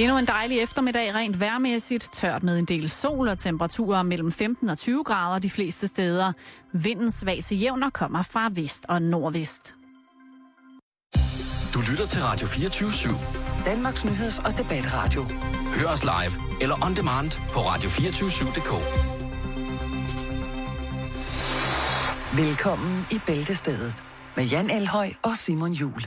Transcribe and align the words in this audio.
Endnu 0.00 0.18
en 0.18 0.26
dejlig 0.26 0.60
eftermiddag 0.60 1.14
rent 1.14 1.40
vejrmæssigt, 1.40 2.08
tørt 2.12 2.42
med 2.42 2.58
en 2.58 2.64
del 2.64 2.90
sol 2.90 3.28
og 3.28 3.38
temperaturer 3.38 4.02
mellem 4.02 4.32
15 4.32 4.68
og 4.68 4.78
20 4.78 5.04
grader 5.04 5.38
de 5.38 5.50
fleste 5.50 5.86
steder. 5.86 6.32
Vinden 6.72 7.10
svag 7.10 7.44
til 7.44 7.60
jævner 7.60 7.90
kommer 7.90 8.22
fra 8.22 8.50
vest 8.54 8.84
og 8.88 9.02
nordvest. 9.02 9.74
Du 11.74 11.80
lytter 11.90 12.06
til 12.06 12.22
Radio 12.22 12.46
24 12.46 12.90
/7. 12.90 13.64
Danmarks 13.64 14.04
nyheds- 14.04 14.44
og 14.44 14.58
debatradio. 14.58 15.26
Hør 15.74 15.88
os 15.88 16.02
live 16.02 16.60
eller 16.60 16.84
on 16.84 16.96
demand 16.96 17.30
på 17.50 17.60
radio247.dk. 17.60 18.72
Velkommen 22.36 23.06
i 23.10 23.20
Bæltestedet 23.26 24.02
med 24.36 24.44
Jan 24.44 24.70
Elhøj 24.70 25.10
og 25.22 25.36
Simon 25.36 25.72
Jul. 25.72 26.02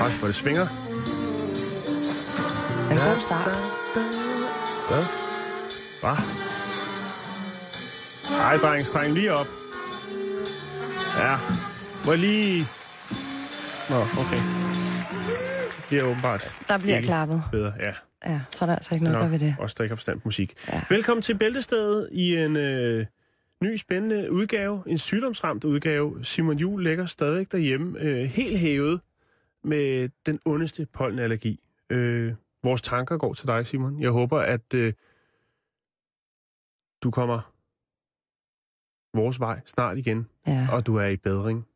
Ej, 0.00 0.10
hvor 0.18 0.26
det 0.26 0.34
svinger. 0.36 0.66
En 2.90 2.96
god 2.96 3.20
start. 3.20 3.50
Hvad? 4.88 5.04
Hvad? 6.00 6.16
Ej, 8.40 8.56
dreng, 8.56 8.86
streng 8.86 9.14
lige 9.14 9.32
op. 9.32 9.46
Ja, 11.18 11.36
må 12.06 12.12
jeg 12.12 12.20
lige... 12.20 12.64
Nå, 13.90 13.96
okay. 13.96 14.36
Det 15.76 15.84
bliver 15.88 16.02
åbenbart 16.04 16.54
Der 16.68 16.78
bliver 16.78 17.02
klappet. 17.02 17.42
bedre, 17.52 17.72
ja. 17.80 17.92
Ja, 18.26 18.40
så 18.50 18.64
er 18.64 18.66
der 18.66 18.74
altså 18.76 18.94
ikke 18.94 19.04
noget 19.04 19.18
Nå, 19.18 19.24
der 19.24 19.30
ved 19.30 19.38
det. 19.38 19.54
Også 19.58 19.74
der 19.78 19.84
ikke 19.84 19.92
har 19.92 19.96
forstand 19.96 20.20
på 20.20 20.22
musik. 20.28 20.52
Ja. 20.72 20.80
Velkommen 20.88 21.22
til 21.22 21.34
Bæltestedet 21.38 22.08
i 22.12 22.36
en 22.36 22.56
øh, 22.56 23.06
ny 23.64 23.76
spændende 23.76 24.32
udgave. 24.32 24.82
En 24.86 24.98
sygdomsramt 24.98 25.64
udgave. 25.64 26.24
Simon 26.24 26.58
Jul 26.58 26.82
ligger 26.82 27.06
stadigvæk 27.06 27.52
derhjemme, 27.52 27.98
øh, 28.00 28.24
helt 28.24 28.58
hævet 28.58 29.00
med 29.64 30.08
den 30.26 30.38
ondeste 30.46 30.86
pollenallergi. 30.92 31.60
Øh, 31.90 32.34
vores 32.62 32.82
tanker 32.82 33.16
går 33.16 33.32
til 33.34 33.46
dig, 33.46 33.66
Simon. 33.66 34.00
Jeg 34.00 34.10
håber, 34.10 34.38
at 34.40 34.74
øh, 34.74 34.92
du 37.02 37.10
kommer 37.10 37.52
vores 39.16 39.40
vej 39.40 39.60
snart 39.66 39.98
igen, 39.98 40.26
Ja, 40.46 40.68
og 40.72 40.86
du 40.86 40.96
er 40.96 41.06
i 41.06 41.16
bedring. 41.16 41.66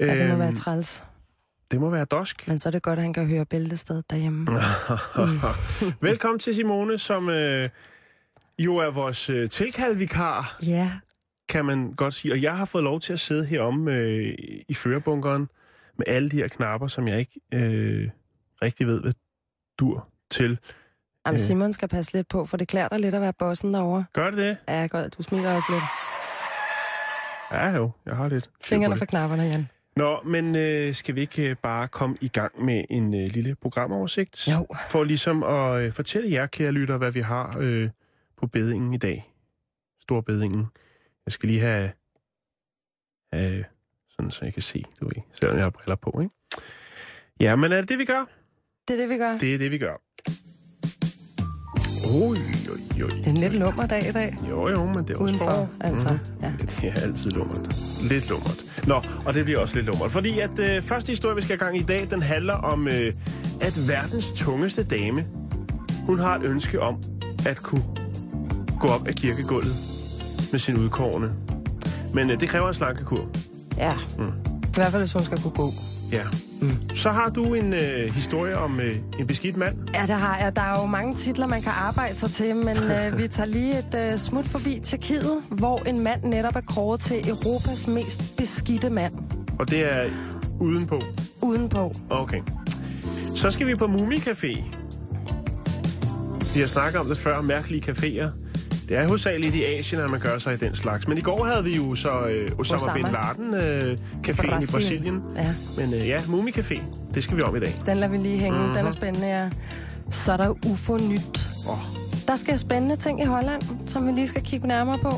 ja 0.00 0.18
det 0.18 0.26
må 0.26 0.32
Øhm, 0.32 0.38
være 0.40 0.52
træls. 0.52 1.04
det 1.70 1.80
må 1.80 1.90
være 1.90 2.04
dosk. 2.04 2.48
Men 2.48 2.58
så 2.58 2.68
er 2.68 2.70
det 2.70 2.82
godt, 2.82 2.98
at 2.98 3.02
han 3.02 3.12
kan 3.12 3.26
høre 3.26 3.46
bæltested 3.46 4.02
derhjemme. 4.10 4.46
Velkommen 6.08 6.38
til 6.38 6.54
Simone, 6.54 6.98
som 6.98 7.28
øh, 7.28 7.68
jo 8.58 8.76
er 8.76 8.90
vores 8.90 9.30
øh, 9.30 9.48
tilkaldvikar, 9.48 10.58
Ja, 10.66 10.90
kan 11.48 11.64
man 11.64 11.92
godt 11.92 12.14
sige. 12.14 12.32
Og 12.34 12.42
jeg 12.42 12.56
har 12.56 12.64
fået 12.64 12.84
lov 12.84 13.00
til 13.00 13.12
at 13.12 13.20
sidde 13.20 13.44
heromme 13.44 13.92
øh, 13.92 14.34
i 14.68 14.74
førerbunkeren 14.74 15.48
med 15.96 16.08
alle 16.08 16.30
de 16.30 16.36
her 16.36 16.48
knapper, 16.48 16.86
som 16.86 17.08
jeg 17.08 17.18
ikke 17.18 17.40
øh, 17.54 18.10
rigtig 18.62 18.86
ved, 18.86 19.00
hvad 19.00 19.12
dur 19.78 20.08
til. 20.30 20.58
Jamen, 21.26 21.36
Øh. 21.36 21.40
Simon 21.40 21.72
skal 21.72 21.88
passe 21.88 22.12
lidt 22.12 22.28
på, 22.28 22.44
for 22.44 22.56
det 22.56 22.68
klæder 22.68 22.88
dig 22.88 23.00
lidt 23.00 23.14
at 23.14 23.20
være 23.20 23.32
bossen 23.32 23.74
derovre. 23.74 24.04
Gør 24.12 24.30
det 24.30 24.38
det? 24.38 24.56
Ja, 24.68 24.86
godt. 24.86 25.18
Du 25.18 25.22
smiler 25.22 25.54
også 25.56 25.72
lidt. 25.72 25.82
Ja 27.52 27.76
jo, 27.76 27.90
jeg 28.06 28.16
har 28.16 28.28
lidt. 28.28 28.50
Fingrene 28.60 28.96
for 28.96 29.04
knapperne, 29.04 29.42
Jan. 29.42 29.68
Nå, 29.96 30.22
men 30.22 30.56
øh, 30.56 30.94
skal 30.94 31.14
vi 31.14 31.20
ikke 31.20 31.50
øh, 31.50 31.56
bare 31.56 31.88
komme 31.88 32.16
i 32.20 32.28
gang 32.28 32.64
med 32.64 32.84
en 32.90 33.14
øh, 33.14 33.28
lille 33.30 33.54
programoversigt? 33.54 34.48
Jo. 34.48 34.66
For 34.90 35.04
ligesom 35.04 35.42
at 35.42 35.82
øh, 35.82 35.92
fortælle 35.92 36.30
jer, 36.32 36.46
kære 36.46 36.72
lytter, 36.72 36.96
hvad 36.98 37.10
vi 37.10 37.20
har 37.20 37.56
øh, 37.60 37.90
på 38.36 38.46
bedingen 38.46 38.94
i 38.94 38.96
dag. 38.96 39.32
Stor 40.02 40.20
bedingen. 40.20 40.66
Jeg 41.26 41.32
skal 41.32 41.46
lige 41.48 41.60
have, 41.60 41.90
have 43.32 43.64
sådan 44.16 44.30
så 44.30 44.44
jeg 44.44 44.52
kan 44.54 44.62
se, 44.62 44.84
du 45.00 45.04
ved, 45.04 45.22
selvom 45.32 45.56
jeg 45.56 45.64
har 45.64 45.70
briller 45.70 45.96
på, 45.96 46.20
ikke? 46.22 46.34
Ja, 47.40 47.56
men 47.56 47.72
er 47.72 47.76
det 47.80 47.88
det, 47.88 47.98
vi 47.98 48.04
gør? 48.04 48.24
Det 48.88 48.94
er 48.94 49.00
det, 49.00 49.08
vi 49.08 49.16
gør. 49.16 49.38
Det 49.38 49.54
er 49.54 49.58
det, 49.58 49.70
vi 49.70 49.78
gør. 49.78 49.96
Oj, 52.14 52.36
oj, 52.72 53.02
oj. 53.04 53.08
Det 53.18 53.26
er 53.26 53.30
en 53.30 53.36
lidt 53.36 53.52
lummer 53.52 53.86
dag 53.86 54.08
i 54.08 54.12
dag. 54.12 54.36
Jo, 54.50 54.68
jo, 54.68 54.86
men 54.86 55.04
det 55.04 55.10
er 55.16 55.20
også 55.20 55.22
Udenfor, 55.22 55.50
forår. 55.50 55.68
altså. 55.80 56.08
Mhm. 56.10 56.18
Ja. 56.42 56.52
Det 56.60 56.84
er 56.84 57.00
altid 57.02 57.30
lummert. 57.30 57.68
Lidt 58.10 58.28
lummert. 58.28 58.64
Nå, 58.86 59.02
og 59.26 59.34
det 59.34 59.44
bliver 59.44 59.60
også 59.60 59.74
lidt 59.74 59.86
lummert. 59.86 60.12
Fordi 60.12 60.38
at 60.40 60.58
øh, 60.58 60.82
første 60.82 61.10
historie, 61.12 61.36
vi 61.36 61.42
skal 61.42 61.58
have 61.58 61.64
gang 61.66 61.76
i 61.76 61.80
i 61.80 61.84
dag, 61.84 62.10
den 62.10 62.22
handler 62.22 62.54
om, 62.54 62.88
øh, 62.88 63.12
at 63.60 63.78
verdens 63.88 64.32
tungeste 64.32 64.84
dame, 64.84 65.26
hun 66.06 66.18
har 66.18 66.38
et 66.38 66.46
ønske 66.46 66.80
om 66.80 67.02
at 67.46 67.56
kunne 67.62 67.82
gå 68.80 68.88
op 68.88 69.08
ad 69.08 69.12
kirkegulvet 69.12 69.74
med 70.52 70.58
sin 70.58 70.76
udkårne. 70.78 71.32
Men 72.14 72.30
øh, 72.30 72.40
det 72.40 72.48
kræver 72.48 72.68
en 72.68 72.74
slankekur. 72.74 73.28
Ja. 73.78 73.94
Mm. 74.18 74.28
I 74.62 74.74
hvert 74.74 74.90
fald, 74.90 75.02
hvis 75.02 75.12
hun 75.12 75.22
skal 75.22 75.42
kunne 75.42 75.54
gå. 75.54 75.68
Ja. 76.12 76.22
Mm. 76.60 76.96
Så 76.96 77.08
har 77.08 77.28
du 77.30 77.54
en 77.54 77.72
øh, 77.72 78.14
historie 78.14 78.58
om 78.58 78.80
øh, 78.80 78.96
en 79.18 79.26
beskidt 79.26 79.56
mand. 79.56 79.76
Ja, 79.94 80.00
det 80.00 80.10
har 80.10 80.38
jeg. 80.38 80.56
Der 80.56 80.62
er 80.62 80.80
jo 80.80 80.86
mange 80.86 81.14
titler, 81.14 81.46
man 81.46 81.62
kan 81.62 81.72
arbejde 81.88 82.16
sig 82.16 82.30
til, 82.30 82.56
men 82.56 82.76
øh, 82.76 83.16
vi 83.20 83.28
tager 83.28 83.46
lige 83.46 83.78
et 83.78 84.12
øh, 84.12 84.18
smut 84.18 84.44
forbi 84.46 84.80
Tjekkiet, 84.84 85.42
hvor 85.50 85.78
en 85.78 86.04
mand 86.04 86.24
netop 86.24 86.56
er 86.56 86.60
kåret 86.60 87.00
til 87.00 87.28
Europas 87.28 87.88
mest 87.88 88.36
beskidte 88.36 88.90
mand. 88.90 89.12
Og 89.58 89.70
det 89.70 89.92
er 89.92 90.04
udenpå. 90.60 91.02
Udenpå. 91.42 91.92
Okay. 92.10 92.40
Så 93.36 93.50
skal 93.50 93.66
vi 93.66 93.74
på 93.74 93.86
Mumi 93.86 94.16
Café. 94.16 94.64
Vi 96.54 96.60
har 96.60 96.66
snakket 96.66 97.00
om 97.00 97.06
det 97.06 97.18
før, 97.18 97.40
mærkelige 97.40 97.90
caféer. 97.90 98.43
Det 98.88 98.96
er 98.96 99.06
hovedsageligt 99.06 99.54
i 99.54 99.64
Asien, 99.64 100.00
at 100.00 100.10
man 100.10 100.20
gør 100.20 100.38
sig 100.38 100.54
i 100.54 100.56
den 100.56 100.74
slags. 100.74 101.08
Men 101.08 101.18
i 101.18 101.20
går 101.20 101.44
havde 101.44 101.64
vi 101.64 101.76
jo 101.76 101.94
så 101.94 102.08
øh, 102.26 102.48
Osama, 102.58 102.80
Osama. 102.82 102.92
Bin 102.94 103.06
Laden 103.12 103.54
øh, 103.54 103.98
caféen 104.26 104.62
i 104.62 104.66
Brasilien. 104.72 105.20
Brasilien. 105.20 105.22
Ja, 105.36 105.46
Men 105.78 105.94
øh, 106.00 106.08
ja, 106.08 106.20
Mumi 106.28 106.50
Café, 106.50 106.80
det 107.14 107.24
skal 107.24 107.36
vi 107.36 107.42
om 107.42 107.56
i 107.56 107.60
dag. 107.60 107.68
den 107.86 107.96
lader 107.96 108.08
vi 108.12 108.16
lige 108.18 108.38
hænge. 108.38 108.58
Mm-hmm. 108.58 108.74
Den 108.74 108.86
er 108.86 108.90
spændende, 108.90 109.28
ja. 109.28 109.48
Så 110.10 110.32
er 110.32 110.36
der 110.36 110.48
UFO 110.66 110.96
nyt. 110.96 111.40
Åh, 111.70 111.78
Der 112.26 112.36
sker 112.36 112.56
spændende 112.56 112.96
ting 112.96 113.20
i 113.20 113.24
Holland, 113.24 113.62
som 113.88 114.06
vi 114.06 114.12
lige 114.12 114.28
skal 114.28 114.42
kigge 114.42 114.68
nærmere 114.68 114.98
på. 114.98 115.10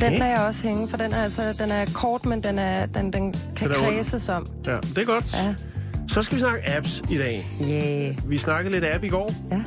Den 0.00 0.12
lader 0.12 0.26
jeg 0.26 0.38
også 0.48 0.62
hænge, 0.62 0.88
for 0.88 0.96
den 0.96 1.12
er, 1.12 1.16
altså, 1.22 1.42
den 1.58 1.70
er 1.70 1.84
kort, 1.94 2.26
men 2.26 2.42
den, 2.42 2.58
er, 2.58 2.86
den, 2.86 3.12
den 3.12 3.34
kan 3.56 3.70
Den 3.70 3.76
kredses 3.76 4.28
om. 4.28 4.46
Ja, 4.66 4.76
det 4.76 4.98
er 4.98 5.04
godt. 5.04 5.34
Ja. 5.44 5.54
Så 6.08 6.22
skal 6.22 6.34
vi 6.36 6.40
snakke 6.40 6.76
apps 6.76 7.02
i 7.10 7.18
dag. 7.18 7.46
Yeah. 7.62 8.30
Vi 8.30 8.38
snakkede 8.38 8.72
lidt 8.72 8.84
app 8.94 9.04
i 9.04 9.08
går. 9.08 9.32
Ja. 9.50 9.60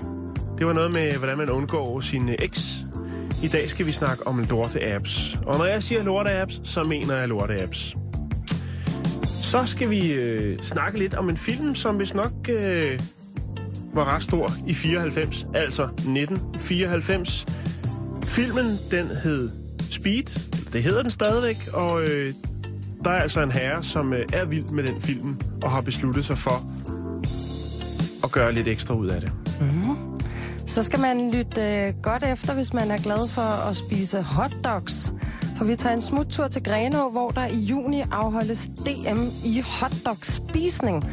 Det 0.63 0.68
var 0.68 0.74
noget 0.74 0.91
med, 0.91 1.18
hvordan 1.18 1.38
man 1.38 1.50
undgår 1.50 2.00
sin 2.00 2.29
eks. 2.40 2.85
I 3.44 3.47
dag 3.47 3.69
skal 3.69 3.85
vi 3.85 3.91
snakke 3.91 4.28
om 4.28 4.40
lorte-apps. 4.40 5.38
Og 5.46 5.57
når 5.57 5.66
jeg 5.66 5.84
siger 5.84 6.03
lorte-apps, 6.03 6.62
så 6.63 6.84
mener 6.84 7.18
jeg 7.18 7.28
lorte-apps. 7.28 7.97
Så 9.25 9.66
skal 9.66 9.90
vi 9.90 10.13
øh, 10.13 10.59
snakke 10.59 11.00
lidt 11.00 11.16
om 11.16 11.29
en 11.29 11.38
film, 11.38 11.75
som 11.75 12.00
vist 12.00 12.16
nok 12.16 12.31
øh, 12.50 13.00
var 13.94 14.16
ret 14.16 14.24
stor 14.24 14.50
i 14.68 14.74
94, 14.74 15.47
altså 15.53 15.84
1994. 15.84 17.45
Filmen, 18.25 18.66
den 18.91 19.07
hed 19.07 19.50
Speed. 19.91 20.51
Det 20.74 20.84
hedder 20.84 21.01
den 21.01 21.12
stadigvæk, 21.12 21.57
og 21.74 22.03
øh, 22.03 22.34
der 23.03 23.12
er 23.12 23.22
altså 23.22 23.41
en 23.41 23.51
herre, 23.51 23.84
som 23.84 24.13
øh, 24.13 24.25
er 24.34 24.45
vild 24.45 24.69
med 24.69 24.84
den 24.84 25.01
film, 25.01 25.40
og 25.62 25.72
har 25.72 25.81
besluttet 25.81 26.25
sig 26.25 26.38
for 26.38 26.63
at 28.24 28.31
gøre 28.31 28.51
lidt 28.51 28.68
ekstra 28.68 28.94
ud 28.94 29.07
af 29.07 29.22
det. 29.22 29.31
Mm. 29.62 30.12
Så 30.68 30.84
skal 30.84 31.00
man 31.00 31.31
lytte 31.31 31.62
øh, 31.62 31.94
godt 32.01 32.24
efter, 32.24 32.53
hvis 32.53 32.74
man 32.74 32.91
er 32.91 32.97
glad 32.97 33.29
for 33.29 33.69
at 33.69 33.78
spise 33.78 34.22
hotdogs. 34.22 35.13
For 35.57 35.66
vi 35.66 35.75
tager 35.75 35.96
en 35.96 36.01
smuttur 36.01 36.47
til 36.47 36.63
Grenaa, 36.63 37.09
hvor 37.09 37.29
der 37.29 37.46
i 37.46 37.57
juni 37.57 38.01
afholdes 38.12 38.68
DM 38.85 39.19
i 39.46 39.62
hotdogspisning. 39.66 41.03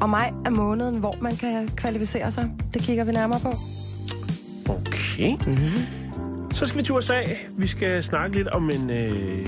Og 0.00 0.10
maj 0.10 0.32
er 0.44 0.50
måneden, 0.50 0.98
hvor 0.98 1.16
man 1.20 1.36
kan 1.36 1.68
kvalificere 1.76 2.30
sig. 2.30 2.50
Det 2.74 2.82
kigger 2.82 3.04
vi 3.04 3.12
nærmere 3.12 3.40
på. 3.42 3.52
Okay. 4.72 5.36
Mm-hmm. 5.46 6.54
Så 6.54 6.66
skal 6.66 6.78
vi 6.78 6.82
til 6.82 6.94
USA. 6.94 7.20
Vi 7.58 7.66
skal 7.66 8.02
snakke 8.02 8.36
lidt 8.36 8.48
om 8.48 8.70
en 8.70 8.90
øh, 8.90 9.46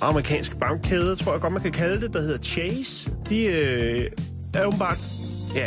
amerikansk 0.00 0.58
bankkæde, 0.58 1.16
tror 1.16 1.32
jeg 1.32 1.40
godt, 1.40 1.52
man 1.52 1.62
kan 1.62 1.72
kalde 1.72 2.00
det, 2.00 2.14
der 2.14 2.20
hedder 2.20 2.38
Chase. 2.38 3.10
De 3.28 3.44
øh, 3.44 4.10
er 4.54 4.66
åbenbart... 4.66 4.98
Ja, 5.54 5.66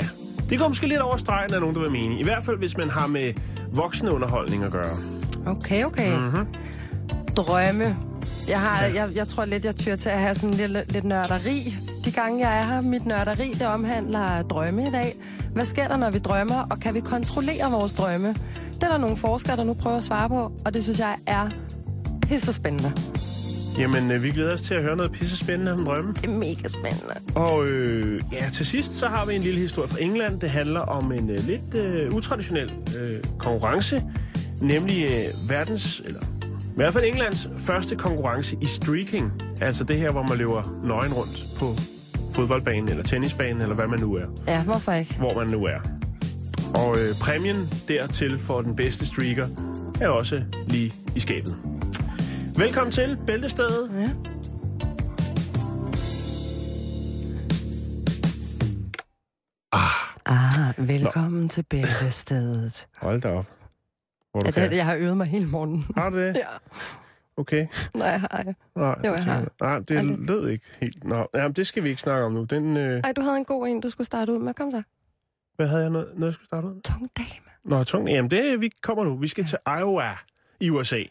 det 0.52 0.60
går 0.60 0.68
måske 0.68 0.88
lidt 0.88 1.00
over 1.00 1.18
stregen, 1.18 1.54
er 1.54 1.60
nogen, 1.60 1.76
der 1.76 1.82
vil 1.82 1.92
mene. 1.92 2.20
I 2.20 2.24
hvert 2.24 2.46
fald, 2.46 2.58
hvis 2.58 2.78
man 2.78 2.90
har 2.90 3.08
med 3.08 3.34
voksne 3.74 4.14
underholdning 4.14 4.64
at 4.64 4.72
gøre. 4.72 4.98
Okay, 5.46 5.84
okay. 5.84 6.18
Mm-hmm. 6.18 6.48
Drømme. 7.36 7.96
Jeg, 8.50 8.60
har, 8.60 8.86
jeg, 8.86 9.10
jeg 9.16 9.28
tror 9.28 9.46
lidt, 9.46 9.66
jeg 9.66 9.76
tyr 9.76 9.96
til 9.96 10.10
at 10.10 10.20
have 10.20 10.36
sådan 10.36 10.56
lidt, 10.56 10.94
lidt 10.94 11.04
nørderi. 11.06 11.76
De 12.06 12.12
gange, 12.12 12.48
jeg 12.48 12.60
er 12.60 12.64
her, 12.64 12.82
mit 12.82 13.06
nørderi, 13.06 13.52
det 13.54 13.68
omhandler 13.68 14.42
drømme 14.42 14.88
i 14.88 14.92
dag. 14.92 15.14
Hvad 15.54 15.66
sker 15.66 15.88
der, 15.88 15.98
når 15.98 16.12
vi 16.12 16.20
drømmer, 16.20 16.68
og 16.70 16.80
kan 16.80 16.94
vi 16.94 17.00
kontrollere 17.00 17.72
vores 17.72 17.94
drømme? 17.94 18.28
Det 18.74 18.84
er 18.84 18.90
der 18.90 18.98
nogle 18.98 19.18
forskere, 19.18 19.56
der 19.56 19.64
nu 19.64 19.74
prøver 19.74 19.98
at 19.98 20.04
svare 20.04 20.30
på, 20.30 20.52
og 20.66 20.74
det 20.74 20.84
synes 20.84 21.00
jeg 21.00 21.16
er 21.28 21.50
pisse 22.22 22.54
spændende. 22.54 22.92
Jamen, 23.80 24.12
øh, 24.12 24.24
vi 24.24 24.30
glæder 24.30 24.54
os 24.54 24.62
til 24.62 24.76
at 24.76 24.82
høre 24.82 24.96
noget 24.96 25.12
pisse 25.12 25.38
spændende 25.38 25.74
om 25.74 25.86
drømme. 25.86 26.14
Det 26.14 26.26
er 26.26 26.34
mega 26.34 26.68
spændende. 26.68 27.16
Og 27.36 27.68
øh, 27.68 28.22
ja, 28.32 28.50
til 28.54 28.66
sidst 28.66 28.94
så 28.94 29.08
har 29.08 29.26
vi 29.26 29.36
en 29.36 29.42
lille 29.42 29.60
historie 29.60 29.90
fra 29.90 29.98
England. 30.02 30.40
Det 30.40 30.50
handler 30.50 30.80
om 30.80 31.12
en 31.12 31.30
øh, 31.30 31.38
lidt 31.48 31.76
øh, 31.76 32.14
utraditionel 32.14 32.72
øh, 33.02 33.20
konkurrence, 33.38 34.04
nemlig 34.62 35.04
øh, 35.04 35.50
verdens, 35.50 36.02
eller 36.06 36.22
i 36.62 36.74
hvert 36.76 36.94
fald 36.94 37.06
Englands 37.06 37.50
første 37.58 37.96
konkurrence 37.96 38.58
i 38.62 38.66
streaking. 38.66 39.32
Altså 39.62 39.84
det 39.84 39.98
her, 39.98 40.12
hvor 40.12 40.24
man 40.24 40.38
løber 40.38 40.80
nøgen 40.84 41.14
rundt 41.14 41.60
på 41.60 41.66
fodboldbanen 42.34 42.90
eller 42.90 43.04
tennisbanen, 43.04 43.62
eller 43.62 43.76
hvad 43.76 43.88
man 43.88 44.00
nu 44.00 44.14
er. 44.16 44.26
Ja, 44.48 44.64
hvorfor 44.64 44.92
ikke? 44.92 45.16
Hvor 45.16 45.34
man 45.34 45.50
nu 45.50 45.66
er. 45.66 45.80
Og 46.76 46.96
øh, 46.96 47.16
præmien 47.22 47.56
dertil 47.88 48.40
for 48.40 48.62
den 48.62 48.76
bedste 48.76 49.06
streaker 49.06 49.48
er 50.02 50.08
også 50.08 50.44
lige 50.68 50.94
i 51.16 51.20
skabet. 51.20 51.56
Velkommen 52.62 52.92
til 52.92 53.18
Bæltestedet. 53.28 53.92
Ja. 54.00 54.08
Ah, 60.26 60.88
velkommen 60.90 61.42
Nå. 61.42 61.48
til 61.48 61.64
bæltestedet. 61.64 62.88
Hold 62.98 63.22
da 63.22 63.30
op. 63.30 63.46
Hvor 64.32 64.42
Ja, 64.46 64.52
det, 64.70 64.76
jeg 64.76 64.86
har 64.86 64.96
øvet 64.96 65.18
mig 65.18 65.28
hele 65.28 65.46
morgenen. 65.48 65.86
Har 65.98 66.10
du 66.10 66.18
det? 66.18 66.36
Ja, 66.36 66.46
Okay. 67.38 67.68
nej, 67.96 68.18
hej. 68.18 68.54
Nej, 68.76 68.96
Jo, 69.06 69.14
jeg 69.14 69.24
har. 69.24 69.48
nej, 69.62 69.80
det 69.80 69.98
Ej, 69.98 70.04
lød 70.04 70.50
ikke 70.50 70.66
helt. 70.80 71.04
Nå, 71.04 71.28
jamen, 71.36 71.54
det 71.54 71.68
skal 71.68 71.84
vi 71.84 71.90
ikke 71.90 72.02
snakke 72.02 72.26
om 72.26 72.32
nu. 72.32 72.44
Den, 72.44 72.78
øh, 72.78 73.02
Ej, 73.04 73.12
du 73.12 73.22
havde 73.22 73.38
en 73.38 73.46
god 73.46 73.68
en, 73.68 73.82
du 73.82 73.90
skulle 73.90 74.06
starte 74.08 74.34
ud 74.34 74.40
med. 74.40 74.54
Kom 74.54 74.72
så. 74.72 74.84
hvad 75.56 75.68
havde 75.68 75.82
jeg 75.82 75.90
noget, 75.90 76.08
noget 76.16 76.26
jeg 76.26 76.34
skulle 76.34 76.46
starte 76.46 76.68
ud? 76.68 76.74
med? 76.74 76.82
Tung 76.82 77.10
dame. 77.18 77.28
Nå, 77.78 77.84
tung. 77.84 78.10
Jamen, 78.10 78.32
det 78.32 78.62
vi 78.62 78.72
kommer 78.82 79.04
nu. 79.04 79.18
Vi 79.18 79.28
skal 79.28 79.46
til 79.46 79.58
Iowa 79.80 80.18
i 80.60 80.70
USA. 80.70 81.04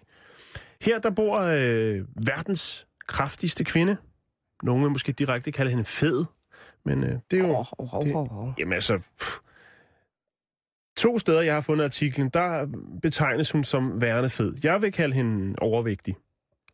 Her 0.82 0.98
der 0.98 1.10
bor 1.10 1.38
øh, 1.38 2.04
verdens 2.26 2.86
kraftigste 3.06 3.64
kvinde. 3.64 3.96
Nogle 4.62 4.82
vil 4.82 4.90
måske 4.90 5.12
direkte 5.12 5.52
kalde 5.52 5.70
hende 5.70 5.84
fed. 5.84 6.24
Men 6.84 7.04
øh, 7.04 7.18
det 7.30 7.38
er 7.38 7.48
jo... 7.48 7.50
Åh, 7.50 7.66
oh, 7.78 7.94
oh, 7.94 8.14
oh, 8.14 8.38
oh. 8.38 8.52
Jamen 8.58 8.72
altså... 8.72 8.98
Pff. 9.20 9.36
To 10.96 11.18
steder, 11.18 11.40
jeg 11.40 11.54
har 11.54 11.60
fundet 11.60 11.84
artiklen, 11.84 12.28
der 12.28 12.66
betegnes 13.02 13.50
hun 13.50 13.64
som 13.64 14.00
værende 14.00 14.30
fed. 14.30 14.54
Jeg 14.62 14.82
vil 14.82 14.92
kalde 14.92 15.14
hende 15.14 15.54
overvægtig. 15.60 16.16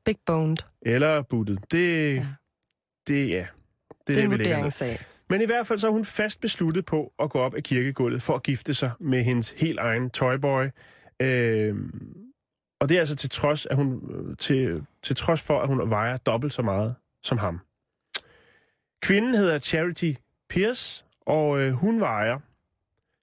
Big 0.05 0.17
boned. 0.27 0.57
Eller 0.83 1.23
buttet. 1.23 1.59
Det, 1.71 2.15
Ja. 2.17 2.27
det, 3.07 3.29
ja. 3.29 3.47
Det 4.07 4.19
er 4.19 4.23
en 4.25 4.31
vurderingssag. 4.31 4.99
Men 5.31 5.43
i 5.43 5.47
hvert 5.47 5.67
fald 5.67 5.79
så 5.79 5.87
er 5.87 5.91
hun 5.91 6.05
fast 6.05 6.41
besluttet 6.41 6.85
på 6.85 7.13
at 7.19 7.31
gå 7.31 7.39
op 7.39 7.55
af 7.55 7.63
kirkegulvet 7.63 8.23
for 8.23 8.35
at 8.35 8.43
gifte 8.43 8.75
sig 8.75 8.91
med 9.01 9.23
hendes 9.23 9.51
helt 9.51 9.79
egen 9.79 10.11
toyboy. 10.11 10.67
Øhm, 11.23 12.17
og 12.81 12.89
det 12.89 12.95
er 12.97 13.01
altså 13.01 13.17
til 13.17 13.31
trods, 13.31 13.67
at 13.67 13.77
hun, 13.77 14.11
øh, 14.11 14.37
til, 14.37 14.87
til 15.03 15.17
trods 15.17 15.43
for, 15.43 15.61
at 15.61 15.69
hun 15.69 15.91
vejer 15.91 16.17
dobbelt 16.17 16.53
så 16.53 16.63
meget 16.63 16.95
som 17.23 17.39
ham. 17.39 17.61
Kvinden 19.03 19.35
hedder 19.35 19.59
Charity 19.59 20.13
Pierce, 20.49 21.05
og 21.27 21.59
øh, 21.59 21.73
hun 21.73 22.01
vejer 22.01 22.39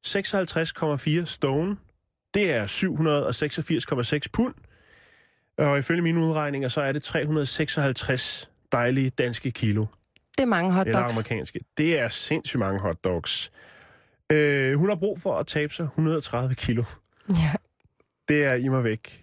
56,4 0.07 1.25
stone. 1.25 1.77
Det 2.33 2.51
er 2.53 2.67
786,6 4.23 4.29
pund. 4.33 4.53
Og 5.57 5.79
ifølge 5.79 6.01
mine 6.01 6.19
udregninger, 6.19 6.67
så 6.69 6.81
er 6.81 6.91
det 6.91 7.03
356 7.03 8.50
dejlige 8.71 9.09
danske 9.09 9.51
kilo. 9.51 9.85
Det 10.38 10.41
er 10.41 10.45
mange 10.45 10.81
Eller 10.81 10.97
hotdogs. 10.97 11.13
amerikanske. 11.17 11.59
Det 11.77 12.00
er 12.00 12.09
sindssygt 12.09 12.59
mange 12.59 12.79
hotdogs. 12.79 13.51
Øh, 14.29 14.77
hun 14.77 14.89
har 14.89 14.95
brug 14.95 15.21
for 15.21 15.35
at 15.38 15.47
tabe 15.47 15.73
sig 15.73 15.83
130 15.83 16.55
kilo. 16.55 16.83
Ja, 17.29 17.53
Det 18.27 18.44
er 18.45 18.53
i 18.53 18.67
mig 18.67 18.83
væk. 18.83 19.22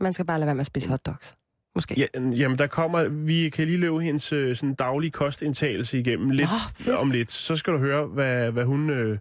Man 0.00 0.12
skal 0.12 0.24
bare 0.24 0.38
lade 0.38 0.46
være 0.46 0.54
med 0.54 0.60
at 0.60 0.66
spise 0.66 0.88
hotdogs. 0.88 1.36
Måske. 1.74 1.94
Ja, 1.98 2.20
jamen, 2.20 2.58
der 2.58 2.66
kommer... 2.66 3.08
Vi 3.08 3.50
kan 3.50 3.66
lige 3.66 3.78
løbe 3.78 4.00
hendes 4.00 4.32
øh, 4.32 4.56
sådan, 4.56 4.74
daglige 4.74 5.10
kostindtagelse 5.10 5.98
igennem 5.98 6.30
lidt 6.30 6.48
fedt. 6.76 6.96
om 6.96 7.10
lidt. 7.10 7.30
Så 7.30 7.56
skal 7.56 7.72
du 7.72 7.78
høre, 7.78 8.06
hvad, 8.06 8.50
hvad 8.50 8.64
hun 8.64 8.90
øh, 8.90 9.18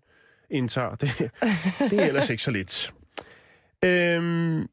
indtager. 0.50 0.96
Det, 0.96 1.10
det 1.90 2.00
er 2.00 2.06
ellers 2.06 2.30
ikke 2.30 2.44
så 2.44 2.52
lidt. 2.52 2.94
Øhm, 3.86 4.68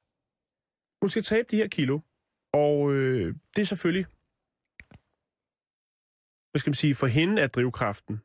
hun 1.03 1.11
skal 1.11 1.23
tabe 1.23 1.49
de 1.51 1.57
her 1.57 1.69
kilo. 1.69 2.01
Og 2.53 2.93
øh, 2.93 3.35
det 3.57 3.63
er 3.63 3.67
selvfølgelig... 3.67 4.07
Hvad 6.51 6.59
skal 6.59 6.71
man 6.71 6.75
sige? 6.75 6.95
For 6.95 7.07
hende 7.07 7.43
er 7.43 7.47
drivkraften 7.47 8.21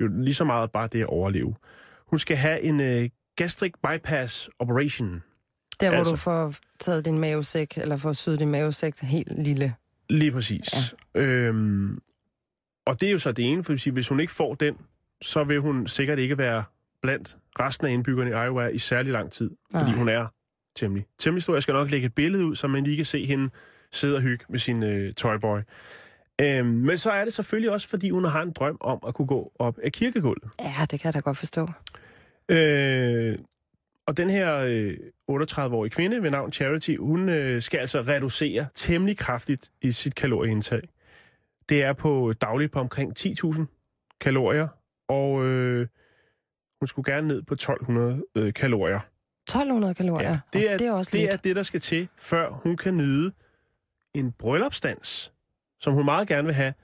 jo 0.00 0.06
lige 0.06 0.34
så 0.34 0.44
meget 0.44 0.72
bare 0.72 0.86
det 0.86 1.00
at 1.00 1.06
overleve. 1.06 1.54
Hun 2.06 2.18
skal 2.18 2.36
have 2.36 2.60
en 2.60 2.80
øh, 2.80 3.10
gastric 3.36 3.72
bypass 3.82 4.50
operation. 4.58 5.22
Der, 5.80 5.88
hvor 5.88 5.98
altså- 5.98 6.10
du 6.10 6.16
får 6.16 6.54
taget 6.80 7.04
din 7.04 7.18
mavesæk, 7.18 7.78
eller 7.78 7.96
får 7.96 8.12
syet 8.12 8.38
din 8.38 8.50
mavesæk 8.50 9.00
helt 9.00 9.42
lille. 9.44 9.74
Lige 10.10 10.32
præcis. 10.32 10.94
Ja. 11.14 11.20
Øhm, 11.20 11.98
og 12.86 13.00
det 13.00 13.08
er 13.08 13.12
jo 13.12 13.18
så 13.18 13.32
det 13.32 13.44
ene, 13.52 13.64
for 13.64 13.92
hvis 13.92 14.08
hun 14.08 14.20
ikke 14.20 14.32
får 14.32 14.54
den, 14.54 14.76
så 15.22 15.44
vil 15.44 15.60
hun 15.60 15.86
sikkert 15.86 16.18
ikke 16.18 16.38
være 16.38 16.64
blandt 17.02 17.36
resten 17.60 17.86
af 17.86 17.90
indbyggerne 17.92 18.30
i 18.30 18.32
Iowa 18.32 18.66
i 18.66 18.78
særlig 18.78 19.12
lang 19.12 19.32
tid, 19.32 19.50
fordi 19.76 19.90
Nej. 19.90 19.98
hun 19.98 20.08
er 20.08 20.26
temmelig, 20.76 21.06
temmelig 21.18 21.42
stor. 21.42 21.52
Jeg 21.54 21.62
skal 21.62 21.72
nok 21.72 21.90
lægge 21.90 22.06
et 22.06 22.14
billede 22.14 22.46
ud, 22.46 22.54
så 22.54 22.66
man 22.66 22.84
lige 22.84 22.96
kan 22.96 23.04
se 23.04 23.24
hende 23.26 23.50
sidde 23.92 24.16
og 24.16 24.22
hygge 24.22 24.44
med 24.48 24.58
sin 24.58 24.82
øh, 24.82 25.14
toyboy. 25.14 25.58
Øhm, 26.40 26.66
men 26.66 26.98
så 26.98 27.10
er 27.10 27.24
det 27.24 27.32
selvfølgelig 27.32 27.70
også, 27.70 27.88
fordi 27.88 28.10
hun 28.10 28.24
har 28.24 28.42
en 28.42 28.52
drøm 28.52 28.76
om 28.80 28.98
at 29.08 29.14
kunne 29.14 29.26
gå 29.26 29.52
op 29.58 29.78
af 29.82 29.92
kirkegulvet. 29.92 30.44
Ja, 30.60 30.86
det 30.90 31.00
kan 31.00 31.04
jeg 31.04 31.14
da 31.14 31.18
godt 31.18 31.36
forstå. 31.36 31.68
Øh, 32.48 33.38
og 34.06 34.16
den 34.16 34.30
her 34.30 34.56
øh, 34.56 34.96
38-årige 35.30 35.90
kvinde 35.90 36.22
ved 36.22 36.30
navn 36.30 36.52
Charity, 36.52 36.96
hun 36.98 37.28
øh, 37.28 37.62
skal 37.62 37.78
altså 37.78 38.00
reducere 38.00 38.66
temmelig 38.74 39.16
kraftigt 39.18 39.70
i 39.82 39.92
sit 39.92 40.14
kalorieindtag. 40.14 40.88
Det 41.68 41.82
er 41.82 41.92
på 41.92 42.32
dagligt 42.40 42.72
på 42.72 42.80
omkring 42.80 43.18
10.000 43.18 43.62
kalorier, 44.20 44.68
og 45.08 45.44
øh, 45.44 45.86
hun 46.80 46.86
skulle 46.86 47.12
gerne 47.12 47.28
ned 47.28 47.42
på 47.42 47.54
1.200 47.62 48.40
øh, 48.40 48.52
kalorier. 48.52 49.00
1200 49.48 49.94
kalorier. 49.94 50.28
Ja, 50.28 50.40
det, 50.52 50.70
er, 50.70 50.72
Og 50.72 50.78
det 50.78 50.86
er 50.86 50.92
også 50.92 51.10
det 51.12 51.20
lidt. 51.20 51.32
er 51.32 51.36
det, 51.36 51.56
der 51.56 51.62
skal 51.62 51.80
til, 51.80 52.08
før 52.18 52.50
hun 52.50 52.76
kan 52.76 52.96
nyde 52.96 53.32
en 54.14 54.32
bryllupsdans, 54.32 55.32
som 55.80 55.92
hun 55.92 56.04
meget 56.04 56.28
gerne 56.28 56.44
vil 56.44 56.54
have, 56.54 56.74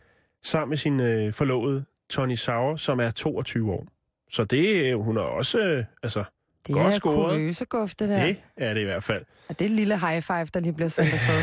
sammen 0.43 0.69
med 0.69 0.77
sin 0.77 1.01
øh, 1.01 1.33
forlovede 1.33 1.85
Tony 2.11 2.35
Sauer, 2.35 2.77
som 2.77 3.01
er 3.01 3.11
22 3.11 3.73
år. 3.73 3.87
Så 4.31 4.45
det 4.45 4.89
er 4.91 4.95
hun 4.95 5.17
er 5.17 5.21
også, 5.21 5.59
øh, 5.59 5.85
altså, 6.03 6.25
det 6.67 6.75
godt 6.75 6.87
er 6.87 6.91
scoret. 6.91 7.31
kurøse 7.31 7.65
guf, 7.65 7.95
det 7.95 8.09
der. 8.09 8.27
det 8.27 8.37
er 8.57 8.75
det 8.75 8.81
i 8.81 8.85
hvert 8.85 9.05
fald. 9.05 9.25
Og 9.49 9.59
det 9.59 9.65
er 9.65 9.69
lille 9.69 9.99
high 9.99 10.23
five, 10.23 10.45
der 10.55 10.61
lige 10.61 10.73
bliver 10.73 10.89
sendt 10.89 11.13
afsted 11.13 11.43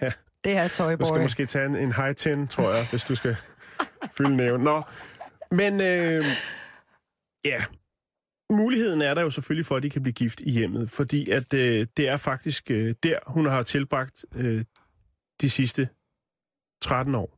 der. 0.00 0.10
Det 0.44 0.56
er 0.56 0.68
Du 0.68 0.74
Toyboy. 0.74 1.04
skal 1.06 1.20
måske 1.22 1.46
tage 1.46 1.66
en, 1.66 1.76
en 1.76 1.92
high 1.92 2.14
10, 2.14 2.46
tror 2.46 2.72
jeg, 2.72 2.86
hvis 2.90 3.04
du 3.04 3.14
skal 3.14 3.36
fylde 4.16 4.36
næven. 4.36 4.60
Nå, 4.60 4.82
men 5.50 5.80
øh, 5.80 6.24
ja, 7.44 7.64
muligheden 8.50 9.02
er 9.02 9.14
der 9.14 9.22
jo 9.22 9.30
selvfølgelig 9.30 9.66
for, 9.66 9.76
at 9.76 9.82
de 9.82 9.90
kan 9.90 10.02
blive 10.02 10.12
gift 10.12 10.40
i 10.40 10.50
hjemmet, 10.50 10.90
fordi 10.90 11.30
at 11.30 11.54
øh, 11.54 11.86
det 11.96 12.08
er 12.08 12.16
faktisk 12.16 12.70
øh, 12.70 12.94
der, 13.02 13.18
hun 13.26 13.46
har 13.46 13.62
tilbragt 13.62 14.24
øh, 14.34 14.64
de 15.40 15.50
sidste 15.50 15.88
13 16.82 17.14
år. 17.14 17.36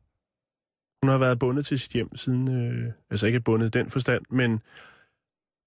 Hun 1.05 1.09
har 1.09 1.17
været 1.17 1.39
bundet 1.39 1.65
til 1.65 1.79
sit 1.79 1.91
hjem 1.91 2.15
siden, 2.15 2.47
øh, 2.87 2.91
altså 3.11 3.27
ikke 3.27 3.39
bundet 3.39 3.73
den 3.73 3.89
forstand, 3.89 4.23
men 4.29 4.61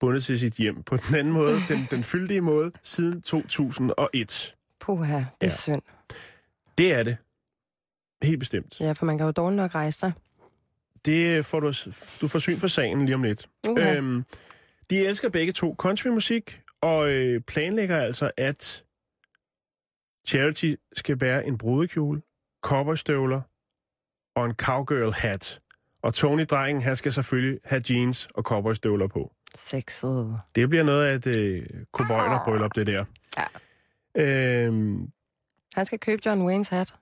bundet 0.00 0.24
til 0.24 0.38
sit 0.38 0.54
hjem 0.54 0.82
på 0.82 0.96
den 0.96 1.14
anden 1.14 1.32
måde, 1.32 1.56
den, 1.68 1.88
den 1.90 2.04
fyldige 2.04 2.40
måde, 2.40 2.72
siden 2.82 3.22
2001. 3.22 4.54
Puha, 4.80 5.16
det 5.16 5.22
er 5.22 5.26
Ja. 5.42 5.48
synd. 5.48 5.82
Det 6.78 6.92
er 6.94 7.02
det. 7.02 7.16
Helt 8.22 8.38
bestemt. 8.38 8.80
Ja, 8.80 8.92
for 8.92 9.06
man 9.06 9.18
kan 9.18 9.26
jo 9.26 9.32
dårligt 9.32 9.56
nok 9.56 9.74
rejse 9.74 9.98
sig. 9.98 10.12
Det 11.04 11.46
får 11.46 11.60
du, 11.60 11.72
du 12.20 12.28
får 12.28 12.38
syn 12.38 12.56
for 12.56 12.66
sagen 12.68 13.04
lige 13.04 13.14
om 13.14 13.22
lidt. 13.22 13.48
Uh-huh. 13.66 13.80
Øhm, 13.80 14.24
de 14.90 15.06
elsker 15.06 15.28
begge 15.28 15.52
to 15.52 15.74
countrymusik, 15.78 16.60
og 16.80 17.10
øh, 17.12 17.40
planlægger 17.40 17.96
altså, 17.98 18.30
at 18.36 18.84
Charity 20.28 20.74
skal 20.92 21.16
bære 21.16 21.46
en 21.46 21.58
brudekjole, 21.58 22.22
cowboystøvler 22.62 23.40
og 24.36 24.46
en 24.46 24.54
cowgirl 24.54 25.12
hat. 25.12 25.58
Og 26.02 26.14
Tony 26.14 26.44
Drengen, 26.50 26.82
han 26.82 26.96
skal 26.96 27.12
selvfølgelig 27.12 27.60
have 27.64 27.82
jeans 27.90 28.28
og 28.34 28.42
cowboystøvler 28.42 29.06
på. 29.06 29.32
Sexet. 29.56 30.38
Det 30.54 30.68
bliver 30.68 30.84
noget 30.84 31.06
af 31.06 31.14
et 31.14 31.26
øh, 31.26 31.66
cowboyderbryllup, 31.92 32.74
det 32.74 32.86
der. 32.86 33.04
Ja. 33.38 33.44
Øhm, 34.66 35.08
Han 35.74 35.86
skal 35.86 35.98
købe 35.98 36.22
John 36.26 36.42
Waynes 36.46 36.68
hat. 36.68 36.94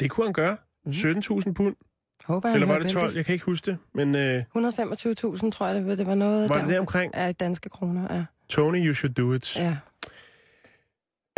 det 0.00 0.10
kunne 0.10 0.26
han 0.26 0.32
gøre. 0.32 0.56
17.000 0.86 1.52
pund. 1.52 1.76
Håber, 2.24 2.48
han 2.48 2.54
Eller 2.54 2.66
var 2.66 2.78
det 2.78 2.90
12? 2.90 3.02
Bæltes. 3.02 3.16
Jeg 3.16 3.24
kan 3.24 3.32
ikke 3.32 3.44
huske 3.44 3.70
det. 3.70 3.78
Men 3.94 4.14
øh, 4.14 4.42
125.000, 4.56 5.50
tror 5.50 5.66
jeg, 5.66 5.74
det, 5.84 5.98
det 5.98 6.06
var 6.06 6.14
noget 6.14 6.48
var 6.48 6.54
der. 6.56 6.64
det 6.64 6.72
der 6.74 6.80
omkring? 6.80 7.14
Ja, 7.14 7.32
danske 7.32 7.68
kroner, 7.68 8.14
ja. 8.14 8.24
Tony, 8.48 8.86
you 8.86 8.94
should 8.94 9.14
do 9.14 9.32
it. 9.32 9.56
ja. 9.56 9.76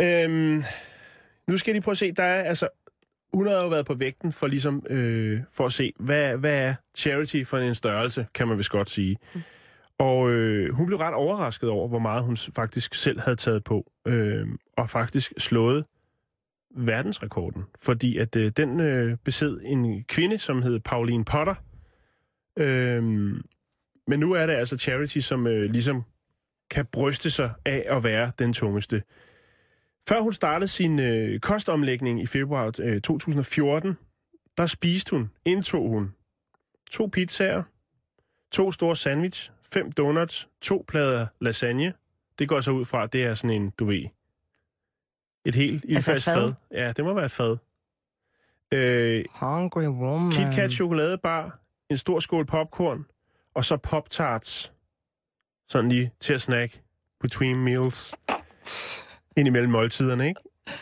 Øhm, 0.01 0.63
nu 1.47 1.57
skal 1.57 1.71
jeg 1.71 1.73
lige 1.75 1.81
prøve 1.81 1.91
at 1.93 1.97
se, 1.97 2.11
der 2.11 2.23
er 2.23 2.43
altså, 2.43 2.67
hun 3.33 3.47
har 3.47 3.53
jo 3.53 3.67
været 3.67 3.85
på 3.85 3.93
vægten 3.93 4.31
for 4.31 4.47
ligesom, 4.47 4.83
øh, 4.89 5.41
for 5.51 5.65
at 5.65 5.73
se, 5.73 5.93
hvad, 5.99 6.37
hvad 6.37 6.67
er 6.67 6.75
charity 6.95 7.43
for 7.43 7.57
en 7.57 7.75
størrelse, 7.75 8.25
kan 8.33 8.47
man 8.47 8.57
vist 8.57 8.69
godt 8.69 8.89
sige. 8.89 9.17
Mm. 9.35 9.41
Og 9.99 10.31
øh, 10.31 10.73
hun 10.73 10.85
blev 10.85 10.97
ret 10.97 11.13
overrasket 11.13 11.69
over, 11.69 11.87
hvor 11.87 11.99
meget 11.99 12.23
hun 12.23 12.37
faktisk 12.37 12.93
selv 12.93 13.19
havde 13.19 13.35
taget 13.35 13.63
på, 13.63 13.91
øh, 14.07 14.47
og 14.77 14.89
faktisk 14.89 15.33
slået 15.37 15.85
verdensrekorden, 16.75 17.63
fordi 17.79 18.17
at 18.17 18.35
øh, 18.35 18.51
den 18.57 18.79
øh, 18.79 19.17
besed 19.25 19.59
en 19.63 20.03
kvinde, 20.03 20.37
som 20.37 20.61
hed 20.61 20.79
Pauline 20.79 21.25
Potter. 21.25 21.55
Øh, 22.57 23.03
men 24.07 24.19
nu 24.19 24.31
er 24.31 24.45
det 24.45 24.53
altså 24.53 24.77
Charity, 24.77 25.17
som 25.17 25.47
øh, 25.47 25.63
ligesom 25.63 26.03
kan 26.71 26.85
bryste 26.85 27.29
sig 27.29 27.51
af 27.65 27.85
at 27.89 28.03
være 28.03 28.31
den 28.39 28.53
tungeste. 28.53 29.03
Før 30.09 30.21
hun 30.21 30.33
startede 30.33 30.67
sin 30.67 30.99
øh, 30.99 31.39
kostomlægning 31.39 32.21
i 32.21 32.25
februar 32.25 32.71
øh, 32.81 33.01
2014, 33.01 33.97
der 34.57 34.65
spiste 34.65 35.15
hun, 35.15 35.31
indtog 35.45 35.89
hun 35.89 36.13
to 36.91 37.05
pizzaer, 37.05 37.63
to 38.51 38.71
store 38.71 38.95
sandwich, 38.95 39.51
fem 39.73 39.91
donuts, 39.91 40.47
to 40.61 40.85
plader 40.87 41.27
lasagne. 41.41 41.93
Det 42.39 42.49
går 42.49 42.61
så 42.61 42.71
ud 42.71 42.85
fra, 42.85 43.03
at 43.03 43.13
det 43.13 43.23
er 43.23 43.33
sådan 43.33 43.61
en, 43.61 43.69
du 43.69 43.85
ved, 43.85 44.03
et 45.45 45.55
helt 45.55 45.85
Altså 45.89 46.11
ildfast 46.11 46.25
fad? 46.25 46.33
fad. 46.33 46.53
Ja, 46.71 46.91
det 46.91 47.05
må 47.05 47.13
være 47.13 47.25
et 47.25 47.31
fad. 47.31 47.57
Øh, 48.71 49.25
Hungry 49.31 49.87
woman. 49.87 50.31
KitKat 50.31 50.71
chokoladebar, 50.71 51.59
en 51.89 51.97
stor 51.97 52.19
skål 52.19 52.45
popcorn, 52.45 53.05
og 53.53 53.65
så 53.65 53.77
Pop-Tarts. 53.87 54.71
Sådan 55.69 55.89
lige 55.89 56.11
til 56.19 56.33
at 56.33 56.41
snakke 56.41 56.81
between 57.19 57.59
meals. 57.63 58.15
Ind 59.37 59.47
imellem 59.47 59.71
måltiderne, 59.71 60.27
ikke? 60.27 60.41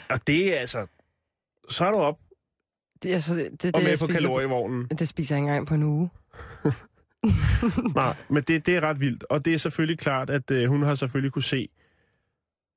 Og 0.09 0.27
det 0.27 0.55
er 0.55 0.59
altså... 0.59 0.87
Så 1.69 1.85
er 1.85 1.91
du 1.91 1.97
op 1.97 2.19
Det, 3.03 3.13
altså, 3.13 3.35
det, 3.35 3.51
det, 3.51 3.63
det, 3.63 3.75
og 3.75 3.81
med 3.81 3.89
jeg 3.89 3.99
på 3.99 4.07
kalorievognen. 4.07 4.87
Det 4.87 5.07
spiser 5.07 5.35
jeg 5.35 5.39
ikke 5.41 5.49
engang 5.49 5.67
på 5.67 5.73
en 5.73 5.83
uge. 5.83 6.09
Nej, 7.96 8.15
men 8.29 8.44
det, 8.44 8.65
det 8.65 8.75
er 8.75 8.82
ret 8.82 9.01
vildt. 9.01 9.24
Og 9.24 9.46
det 9.46 9.53
er 9.53 9.58
selvfølgelig 9.58 10.00
klart, 10.00 10.29
at 10.29 10.51
øh, 10.51 10.70
hun 10.70 10.84
har 10.84 10.96
selvfølgelig 10.96 11.32
kunne 11.32 11.44
se 11.44 11.70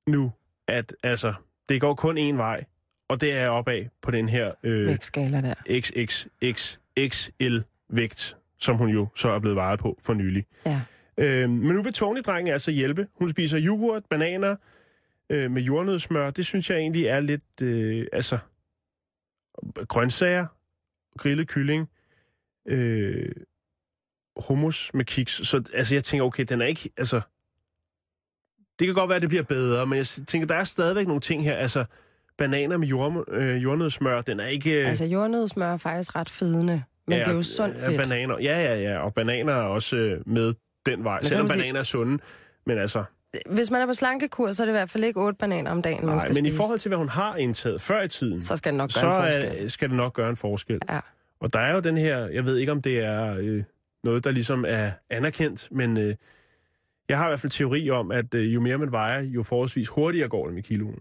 nu, 0.07 0.31
at 0.67 0.95
altså, 1.03 1.33
det 1.69 1.81
går 1.81 1.93
kun 1.93 2.17
én 2.17 2.35
vej, 2.35 2.65
og 3.09 3.21
det 3.21 3.37
er 3.37 3.47
opad 3.47 3.85
på 4.01 4.11
den 4.11 4.29
her 4.29 4.51
øh, 4.63 4.87
Vægtskala 4.87 5.41
der. 5.41 5.53
XXXXL-vægt, 5.81 8.37
som 8.59 8.75
hun 8.75 8.89
jo 8.89 9.07
så 9.15 9.29
er 9.29 9.39
blevet 9.39 9.55
vejet 9.55 9.79
på 9.79 9.99
for 10.01 10.13
nylig. 10.13 10.45
Ja. 10.65 10.81
Øh, 11.17 11.49
men 11.49 11.75
nu 11.75 11.83
vil 11.83 11.93
Tony-drengen 11.93 12.53
altså 12.53 12.71
hjælpe. 12.71 13.07
Hun 13.15 13.29
spiser 13.29 13.59
yoghurt, 13.61 14.03
bananer 14.09 14.55
øh, 15.29 15.51
med 15.51 15.61
jordnødsmør. 15.61 16.29
Det 16.29 16.45
synes 16.45 16.69
jeg 16.69 16.77
egentlig 16.77 17.05
er 17.05 17.19
lidt, 17.19 17.61
øh, 17.61 18.05
altså, 18.13 18.37
grøntsager, 19.87 20.45
grillet 21.17 21.47
kylling, 21.47 21.89
øh, 22.67 23.31
hummus 24.47 24.91
med 24.93 25.05
kiks. 25.05 25.31
Så 25.47 25.63
altså, 25.73 25.95
jeg 25.95 26.03
tænker, 26.03 26.25
okay, 26.25 26.43
den 26.49 26.61
er 26.61 26.65
ikke, 26.65 26.89
altså, 26.97 27.21
det 28.79 28.87
kan 28.87 28.95
godt 28.95 29.09
være, 29.09 29.15
at 29.15 29.21
det 29.21 29.29
bliver 29.29 29.43
bedre, 29.43 29.85
men 29.85 29.97
jeg 29.97 30.05
tænker, 30.07 30.47
der 30.47 30.55
er 30.55 30.63
stadigvæk 30.63 31.07
nogle 31.07 31.21
ting 31.21 31.43
her, 31.43 31.55
altså, 31.55 31.85
bananer 32.37 32.77
med 32.77 32.87
jord, 32.87 33.25
øh, 33.31 33.63
jordnødsmør, 33.63 34.21
den 34.21 34.39
er 34.39 34.45
ikke... 34.47 34.71
Altså, 34.71 35.05
jordnødsmør 35.05 35.73
er 35.73 35.77
faktisk 35.77 36.15
ret 36.15 36.29
fedende. 36.29 36.83
Men 37.07 37.17
ja, 37.17 37.23
det 37.23 37.31
er 37.31 37.35
jo 37.35 37.41
sundt 37.41 37.75
ja, 37.77 37.87
fedt. 37.87 37.97
bananer. 37.97 38.37
Ja, 38.39 38.61
ja, 38.63 38.81
ja, 38.81 38.97
og 38.99 39.13
bananer 39.13 39.53
er 39.53 39.61
også 39.61 39.95
øh, 39.95 40.21
med 40.27 40.53
den 40.85 41.03
vej, 41.03 41.23
så 41.23 41.29
selvom 41.29 41.47
sige- 41.47 41.59
bananer 41.59 41.79
er 41.79 41.83
sunde. 41.83 42.23
Men 42.65 42.77
altså, 42.77 43.03
Hvis 43.49 43.71
man 43.71 43.81
er 43.81 43.85
på 43.85 43.93
slankekur, 43.93 44.51
så 44.51 44.63
er 44.63 44.65
det 44.65 44.71
i 44.71 44.77
hvert 44.77 44.89
fald 44.89 45.03
ikke 45.03 45.19
otte 45.21 45.37
bananer 45.37 45.71
om 45.71 45.81
dagen, 45.81 46.05
man 46.05 46.15
nej, 46.15 46.19
skal 46.19 46.35
men 46.35 46.45
i 46.45 46.49
spise. 46.49 46.57
forhold 46.57 46.79
til, 46.79 46.89
hvad 46.89 46.97
hun 46.97 47.09
har 47.09 47.35
indtaget 47.35 47.81
før 47.81 48.01
i 48.01 48.07
tiden, 48.07 48.41
Så 48.41 48.57
skal 48.57 48.71
det 48.71 48.77
nok 48.77 48.91
så 48.91 49.01
gøre 49.01 49.27
en 49.27 49.33
forskel. 49.43 49.65
er, 49.65 49.69
skal 49.69 49.89
det 49.89 49.97
nok 49.97 50.13
gøre 50.13 50.29
en 50.29 50.35
forskel. 50.37 50.79
Ja. 50.89 50.99
Og 51.41 51.53
der 51.53 51.59
er 51.59 51.73
jo 51.73 51.79
den 51.79 51.97
her, 51.97 52.17
jeg 52.27 52.45
ved 52.45 52.57
ikke, 52.57 52.71
om 52.71 52.81
det 52.81 52.99
er 53.05 53.35
øh, 53.39 53.63
noget, 54.03 54.23
der 54.23 54.31
ligesom 54.31 54.65
er 54.67 54.91
anerkendt, 55.09 55.67
men 55.71 55.97
øh, 55.97 56.15
jeg 57.09 57.17
har 57.17 57.27
i 57.27 57.29
hvert 57.29 57.39
fald 57.39 57.51
teori 57.51 57.89
om, 57.89 58.11
at 58.11 58.33
øh, 58.33 58.53
jo 58.53 58.61
mere 58.61 58.77
man 58.77 58.91
vejer, 58.91 59.21
jo 59.21 59.43
forholdsvis 59.43 59.87
hurtigere 59.87 60.27
går 60.29 60.45
det 60.45 60.53
med 60.55 60.63
kiloen. 60.63 60.99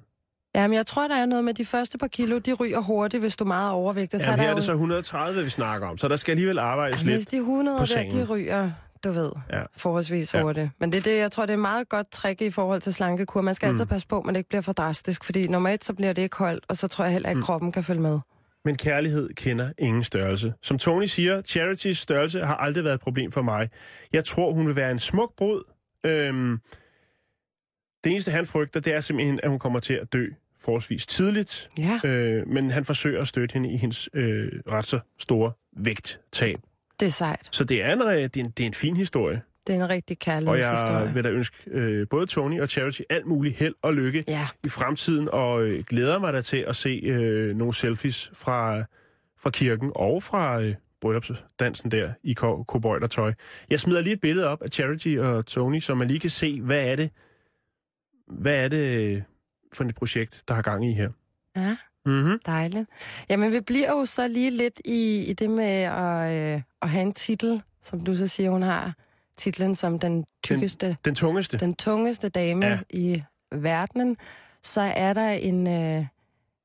Jamen, 0.55 0.75
jeg 0.76 0.87
tror, 0.87 1.09
der 1.09 1.17
er 1.17 1.26
noget 1.26 1.45
med 1.45 1.55
de 1.55 1.64
første 1.64 1.99
par 1.99 2.07
kilo, 2.07 2.38
de 2.38 2.52
ryger 2.52 2.81
hurtigt, 2.81 3.21
hvis 3.23 3.37
du 3.37 3.45
er 3.45 3.49
meget 3.49 3.73
overvægtig. 3.73 4.21
Så 4.21 4.26
Jamen, 4.26 4.38
er 4.40 4.43
her 4.45 4.50
er 4.50 4.55
det 4.55 4.64
så 4.64 4.73
jo... 4.73 4.76
130, 4.76 5.43
vi 5.45 5.49
snakker 5.50 5.87
om, 5.88 5.99
så 5.99 6.09
der 6.09 6.17
skal 6.17 6.33
alligevel 6.33 6.59
arbejdes 6.59 7.00
Jamen, 7.00 7.12
hvis 7.14 7.21
lidt. 7.21 7.31
de 7.31 7.37
100 7.37 7.78
på 7.78 7.85
der, 7.95 8.11
de 8.11 8.25
ryger, 8.25 8.71
du 9.05 9.11
ved, 9.12 9.31
Ja. 9.52 9.62
forholdsvis 9.76 10.35
Ja. 10.35 10.43
hurtigt. 10.43 10.71
Men 10.81 10.93
det 10.93 11.05
det, 11.05 11.19
jeg 11.19 11.33
tror, 11.33 11.43
det 11.47 11.50
er 11.50 11.55
et 11.57 11.61
meget 11.61 11.88
godt 11.88 12.11
trick 12.11 12.40
i 12.43 12.50
forhold 12.50 12.81
til 12.81 12.95
slankekur. 12.95 13.40
Man 13.40 13.55
skal 13.55 13.67
Mm. 13.69 13.75
altid 13.75 13.87
passe 13.87 14.07
på, 14.09 14.19
at 14.19 14.25
man 14.25 14.37
ikke 14.37 14.49
bliver 14.49 14.62
for 14.62 14.73
drastisk, 14.73 15.25
fordi 15.25 15.49
nummer 15.49 15.71
et, 15.71 15.85
så 15.85 15.93
bliver 15.95 16.12
det 16.12 16.23
ikke 16.23 16.33
koldt, 16.33 16.64
og 16.69 16.76
så 16.76 16.88
tror 16.88 17.05
jeg 17.05 17.12
heller 17.12 17.28
ikke, 17.28 17.37
at 17.38 17.40
Mm. 17.40 17.43
kroppen 17.43 17.73
kan 17.73 17.85
følge 17.85 18.00
med. 18.00 18.19
Men 18.68 18.76
kærlighed 18.76 19.28
kender 19.34 19.72
ingen 19.78 20.04
størrelse. 20.04 20.54
Som 20.62 20.78
Tony 20.78 21.04
siger, 21.06 21.42
Charities 21.42 21.98
størrelse 21.98 22.40
har 22.40 22.54
aldrig 22.56 22.84
været 22.84 22.94
et 22.94 23.00
problem 23.00 23.32
for 23.32 23.42
mig. 23.42 23.68
Jeg 24.12 24.25
tror, 24.25 24.52
hun 24.52 24.66
vil 24.66 24.76
være 24.76 24.90
en 24.90 24.98
smuk 24.98 25.37
brud. 25.37 25.62
Øhm, 26.06 26.58
det 28.04 28.12
eneste, 28.12 28.30
han 28.30 28.46
frygter, 28.46 28.80
det 28.80 28.94
er 28.94 29.00
simpelthen, 29.00 29.40
at 29.42 29.50
hun 29.50 29.58
kommer 29.58 29.80
til 29.80 29.94
at 29.94 30.12
dø 30.12 30.26
forholdsvis 30.60 31.06
tidligt. 31.06 31.68
Ja, 31.78 32.00
Øh, 32.04 32.48
men 32.48 32.70
han 32.70 32.84
forsøger 32.84 33.20
at 33.20 33.28
støtte 33.28 33.52
hende 33.52 33.70
i 33.70 33.76
hendes 33.76 34.08
øh, 34.14 34.52
ret 34.70 34.84
så 34.84 35.00
store 35.18 35.52
vægttab. 35.76 36.58
det 37.00 37.06
er 37.06 37.10
sejt. 37.10 37.48
Så 37.52 37.64
det 37.64 37.82
er 37.82 37.92
en, 37.92 38.02
øh, 38.02 38.08
det 38.08 38.37
er 38.37 38.40
en, 38.40 38.50
det 38.50 38.60
er 38.60 38.66
en 38.66 38.75
fin 38.75 38.96
historie. 38.96 39.42
Det 39.68 39.76
er 39.76 39.84
en 39.84 39.88
rigtig 39.90 40.16
Og 40.16 40.26
jeg 40.28 40.42
kærlighedshistorie. 40.44 41.14
vil 41.14 41.25
da 41.25 41.30
ønske 41.30 41.56
øh, 41.66 42.06
både 42.10 42.26
Tony 42.26 42.60
og 42.60 42.68
Charity 42.68 43.00
alt 43.10 43.26
muligt 43.26 43.56
held 43.56 43.75
og 43.82 43.94
lykke 43.94 44.25
Ja, 44.28 44.46
i 44.64 44.68
fremtiden, 44.68 45.28
og 45.32 45.62
øh, 45.62 45.84
glæder 45.84 46.18
mig 46.18 46.32
da 46.32 46.40
til 46.42 46.56
at 46.68 46.76
se 46.76 47.00
øh, 47.04 47.56
nogle 47.56 47.75
selfies 47.75 48.30
fra, 48.34 48.78
fra 49.40 49.50
kirken 49.50 49.92
og 49.94 50.22
fra 50.22 50.60
øh, 50.62 50.75
bryllupsdansen 51.00 51.90
der 51.90 52.12
i 52.22 52.32
ko- 52.32 52.64
cowboydertøj. 52.68 53.32
Jeg 53.70 53.80
smider 53.80 54.00
lige 54.00 54.12
et 54.12 54.20
billede 54.20 54.46
op 54.48 54.62
af 54.62 54.68
Charity 54.68 55.16
og 55.18 55.46
Tony, 55.46 55.80
så 55.80 55.94
man 55.94 56.08
lige 56.08 56.20
kan 56.20 56.30
se, 56.30 56.60
hvad 56.60 56.87
er 56.87 56.96
det, 56.96 57.10
hvad 58.26 58.64
er 58.64 58.68
det 58.68 59.14
øh, 59.16 59.22
for 59.75 59.84
et 59.84 59.94
projekt, 59.94 60.42
der 60.48 60.54
har 60.54 60.62
gang 60.62 60.87
i 60.90 60.92
her. 60.92 61.10
ja. 61.56 61.76
Mm-hmm. 62.06 62.38
Dejligt. 62.46 62.88
Jamen, 63.30 63.52
vi 63.52 63.60
bliver 63.60 63.90
jo 63.90 64.04
så 64.04 64.28
lige 64.28 64.50
lidt 64.50 64.80
i, 64.84 65.18
i 65.18 65.32
det 65.32 65.50
med 65.50 65.82
at, 65.82 66.54
øh, 66.54 66.62
at 66.82 66.88
have 66.90 67.02
en 67.02 67.12
titel, 67.12 67.62
som 67.82 68.00
du 68.00 68.14
så 68.16 68.26
siger, 68.28 68.50
hun 68.50 68.62
har 68.62 68.94
titlen 69.38 69.75
som 69.75 69.99
den 69.99 70.25
tykkeste, 70.45 70.97
Den 71.04 71.14
tungeste. 71.14 71.59
den, 71.59 71.68
den 71.68 71.76
tungeste 71.76 72.28
dame 72.28 72.66
ja. 72.66 72.78
i 72.90 73.23
verdenen. 73.52 74.16
Så 74.62 74.80
er 74.80 75.12
der 75.12 75.28
en, 75.28 75.66
øh, 75.66 76.07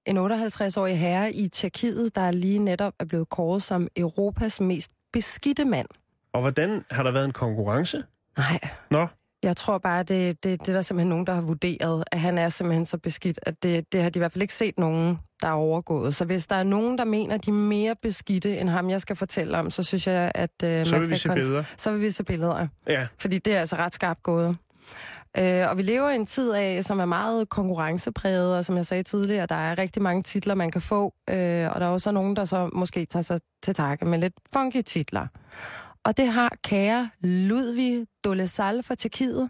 en 0.06 0.18
58-årig 0.18 1.00
herre 1.00 1.34
i 1.34 1.48
Tjekkiet, 1.48 2.15
der 2.15 2.32
lige 2.32 2.60
netop 2.60 2.94
er 3.00 3.06
blevet 3.06 3.30
kåret 3.30 3.63
som 3.63 3.88
Europas 3.96 4.62
mest 4.62 4.92
beskidte 5.13 5.65
mand. 5.65 5.88
Og 6.34 6.42
hvordan 6.42 6.86
har 6.92 7.03
der 7.03 7.12
været 7.12 7.25
en 7.25 7.32
konkurrence? 7.32 8.03
Nej, 8.38 8.60
Nå, 8.92 9.08
jeg 9.43 9.57
tror 9.57 9.77
bare, 9.77 10.03
det, 10.03 10.43
det, 10.43 10.62
det 10.62 10.69
er 10.69 10.73
der 10.73 10.81
simpelthen 10.81 11.09
nogen, 11.09 11.27
der 11.27 11.33
har 11.33 11.41
vurderet, 11.41 12.03
at 12.12 12.19
han 12.19 12.38
er 12.38 12.50
simpelthen 12.50 12.85
så 12.85 12.97
beskidt, 12.97 13.39
at 13.41 13.63
det, 13.63 13.93
det 13.93 14.03
har 14.03 14.09
de 14.09 14.17
i 14.17 14.19
hvert 14.19 14.31
fald 14.31 14.41
ikke 14.41 14.53
set 14.53 14.79
nogen, 14.79 15.19
der 15.41 15.47
er 15.47 15.51
overgået. 15.51 16.15
Så 16.15 16.25
hvis 16.25 16.47
der 16.47 16.55
er 16.55 16.63
nogen, 16.63 16.97
der 16.97 17.05
mener, 17.05 17.38
de 17.38 17.50
er 17.50 17.53
mere 17.53 17.95
beskidte 18.01 18.57
end 18.57 18.69
ham, 18.69 18.89
jeg 18.89 19.01
skal 19.01 19.15
fortælle 19.15 19.57
om, 19.57 19.71
så 19.71 19.83
synes 19.83 20.07
jeg, 20.07 20.31
at 20.35 20.51
øh, 20.63 20.85
så 20.85 20.95
man 20.95 21.01
vil 21.01 21.09
vi 21.09 21.15
skal 21.15 21.29
se 21.29 21.33
billeder. 21.33 21.63
Så 21.77 21.91
vil 21.91 22.01
vi 22.01 22.12
se 22.12 22.23
billeder. 22.23 22.67
Ja, 22.88 23.07
Fordi 23.19 23.38
det 23.38 23.55
er 23.55 23.59
altså 23.59 23.75
ret 23.75 23.93
skarpt 23.93 24.23
gået. 24.23 24.57
Øh, 25.38 25.69
og 25.69 25.77
vi 25.77 25.81
lever 25.81 26.09
i 26.09 26.15
en 26.15 26.25
tid 26.25 26.53
af, 26.53 26.83
som 26.83 27.00
er 27.00 27.05
meget 27.05 27.50
konkurrencepræget, 27.50 28.57
og 28.57 28.65
som 28.65 28.77
jeg 28.77 28.85
sagde 28.85 29.03
tidligere, 29.03 29.45
der 29.45 29.55
er 29.55 29.77
rigtig 29.77 30.01
mange 30.01 30.23
titler, 30.23 30.55
man 30.55 30.71
kan 30.71 30.81
få. 30.81 31.13
Øh, 31.29 31.69
og 31.73 31.81
der 31.81 31.85
er 31.85 31.89
også 31.89 32.12
nogen, 32.12 32.35
der 32.35 32.45
så 32.45 32.69
måske 32.73 33.05
tager 33.05 33.23
sig 33.23 33.39
til 33.63 33.75
takke 33.75 34.05
med 34.05 34.19
lidt 34.19 34.33
funky 34.53 34.81
titler. 34.81 35.27
Og 36.05 36.17
det 36.17 36.27
har 36.27 36.57
kære 36.63 37.10
Ludvig 37.22 38.07
Dolezal 38.24 38.83
fra 38.83 38.95
Tjekkiet. 38.95 39.50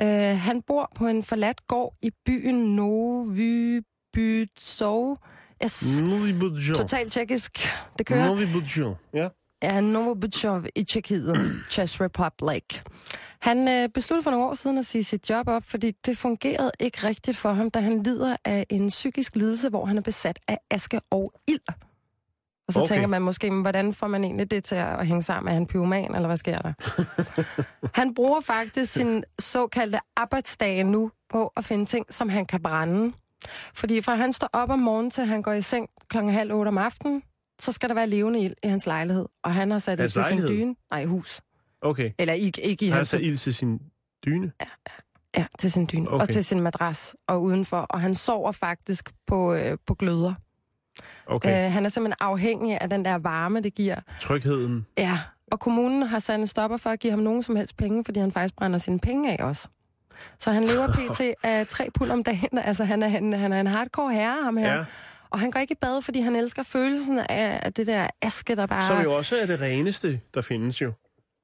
Øh, 0.00 0.38
han 0.38 0.62
bor 0.62 0.92
på 0.94 1.06
en 1.06 1.22
forladt 1.22 1.66
gård 1.66 1.94
i 2.02 2.10
byen 2.26 2.76
Novi 2.76 3.80
Bytsov. 4.12 5.18
Yes, 5.64 6.00
Novi 6.02 6.34
totalt 6.74 7.12
tjekkisk. 7.12 7.68
Det 7.98 8.06
kører. 8.06 8.26
Novi 8.26 8.46
Budjo. 8.52 8.94
Ja. 9.14 9.28
Ja, 9.62 9.80
Novobuchov 9.80 10.64
i 10.74 10.84
Tjekkiet, 10.84 11.36
Czech 11.72 12.00
Republic. 12.00 12.64
Han 13.40 13.68
øh, 13.68 13.88
besluttede 13.88 14.22
for 14.22 14.30
nogle 14.30 14.46
år 14.46 14.54
siden 14.54 14.78
at 14.78 14.86
sige 14.86 15.04
sit 15.04 15.30
job 15.30 15.48
op, 15.48 15.62
fordi 15.64 15.90
det 16.06 16.18
fungerede 16.18 16.70
ikke 16.80 17.06
rigtigt 17.08 17.36
for 17.36 17.52
ham, 17.52 17.70
da 17.70 17.80
han 17.80 18.02
lider 18.02 18.36
af 18.44 18.66
en 18.70 18.88
psykisk 18.88 19.36
lidelse, 19.36 19.68
hvor 19.68 19.84
han 19.84 19.96
er 19.98 20.02
besat 20.02 20.38
af 20.48 20.58
aske 20.70 21.00
og 21.10 21.32
ild. 21.48 21.60
Og 22.70 22.74
så 22.74 22.80
Okay. 22.80 22.88
tænker 22.94 23.06
man 23.06 23.22
måske, 23.22 23.50
men 23.50 23.60
hvordan 23.62 23.92
får 23.94 24.06
man 24.06 24.24
egentlig 24.24 24.50
det 24.50 24.64
til 24.64 24.74
at 24.74 25.06
hænge 25.06 25.22
sammen? 25.22 25.50
Er 25.50 25.54
han 25.54 25.66
pyroman, 25.66 26.14
eller 26.14 26.26
hvad 26.28 26.36
sker 26.36 26.56
der? 26.58 26.72
han 28.00 28.14
bruger 28.14 28.40
faktisk 28.40 28.92
sin 28.92 29.24
såkaldte 29.38 29.98
arbejdsdag 30.16 30.84
nu 30.84 31.10
på 31.32 31.52
at 31.56 31.64
finde 31.64 31.86
ting, 31.86 32.06
som 32.10 32.28
han 32.28 32.46
kan 32.46 32.62
brænde. 32.62 33.12
Fordi 33.74 34.00
fra 34.02 34.14
han 34.14 34.32
står 34.32 34.48
op 34.52 34.70
om 34.70 34.78
morgenen 34.78 35.10
til 35.10 35.24
han 35.24 35.42
går 35.42 35.52
i 35.52 35.62
seng 35.62 35.88
klokken 36.08 36.32
halv 36.32 36.52
otte 36.52 36.68
om 36.68 36.78
aftenen, 36.78 37.22
så 37.60 37.72
skal 37.72 37.88
der 37.88 37.94
være 37.94 38.06
levende 38.06 38.40
ild 38.40 38.54
i 38.62 38.68
hans 38.68 38.86
lejlighed. 38.86 39.26
Og 39.44 39.54
han 39.54 39.70
har 39.70 39.78
sat 39.78 40.00
ild 40.00 40.08
til 40.08 40.24
sin 40.24 40.48
dyne. 40.48 40.74
Nej, 40.90 41.04
hus. 41.04 41.40
Okay. 41.82 42.10
Eller 42.18 42.34
ikke, 42.34 42.62
ikke 42.62 42.84
i 42.84 42.88
Han 42.88 42.92
har 42.92 42.98
hans 42.98 43.08
sat 43.08 43.20
ild 43.20 43.36
til 43.36 43.54
sin 43.54 43.80
dyne. 44.26 44.52
Ja, 45.36 45.44
til 45.58 45.72
sin 45.72 45.88
dyne. 45.92 46.08
Okay. 46.10 46.22
Og 46.22 46.28
til 46.28 46.44
sin 46.44 46.60
madras 46.60 47.16
og 47.28 47.42
udenfor. 47.42 47.80
Og 47.80 48.00
han 48.00 48.14
sover 48.14 48.52
faktisk 48.52 49.10
på, 49.26 49.54
øh, 49.54 49.78
på 49.86 49.94
gløder. 49.94 50.34
Okay. 51.30 51.66
Øh, 51.66 51.72
han 51.72 51.84
er 51.84 51.88
simpelthen 51.88 52.16
afhængig 52.20 52.78
af 52.80 52.90
den 52.90 53.04
der 53.04 53.14
varme, 53.18 53.60
det 53.60 53.74
giver. 53.74 53.96
Trygheden. 54.20 54.86
Ja, 54.98 55.18
og 55.52 55.60
kommunen 55.60 56.02
har 56.02 56.18
sat 56.18 56.40
en 56.40 56.46
stopper 56.46 56.76
for 56.76 56.90
at 56.90 57.00
give 57.00 57.10
ham 57.10 57.20
nogen 57.20 57.42
som 57.42 57.56
helst 57.56 57.76
penge, 57.76 58.04
fordi 58.04 58.20
han 58.20 58.32
faktisk 58.32 58.56
brænder 58.56 58.78
sine 58.78 58.98
penge 58.98 59.38
af 59.38 59.44
også. 59.44 59.68
Så 60.38 60.50
han 60.52 60.64
lever 60.64 60.86
pt. 60.96 61.20
af 61.44 61.66
tre 61.66 61.88
pund 61.94 62.10
om 62.10 62.24
dagen. 62.24 62.58
Altså, 62.58 62.84
han 62.84 63.02
er, 63.02 63.08
han, 63.08 63.32
han 63.32 63.52
er 63.52 63.60
en 63.60 63.66
hardcore 63.66 64.12
herre, 64.14 64.42
ham 64.44 64.56
her. 64.56 64.74
Ja. 64.76 64.84
Og 65.30 65.40
han 65.40 65.50
går 65.50 65.60
ikke 65.60 65.72
i 65.72 65.78
bad, 65.80 66.02
fordi 66.02 66.20
han 66.20 66.36
elsker 66.36 66.62
følelsen 66.62 67.18
af, 67.18 67.72
det 67.72 67.86
der 67.86 68.06
aske, 68.22 68.56
der 68.56 68.66
bare 68.66 68.82
Som 68.82 69.02
jo 69.02 69.16
også 69.16 69.36
er 69.36 69.46
det 69.46 69.60
reneste, 69.60 70.20
der 70.34 70.40
findes 70.42 70.82
jo. 70.82 70.92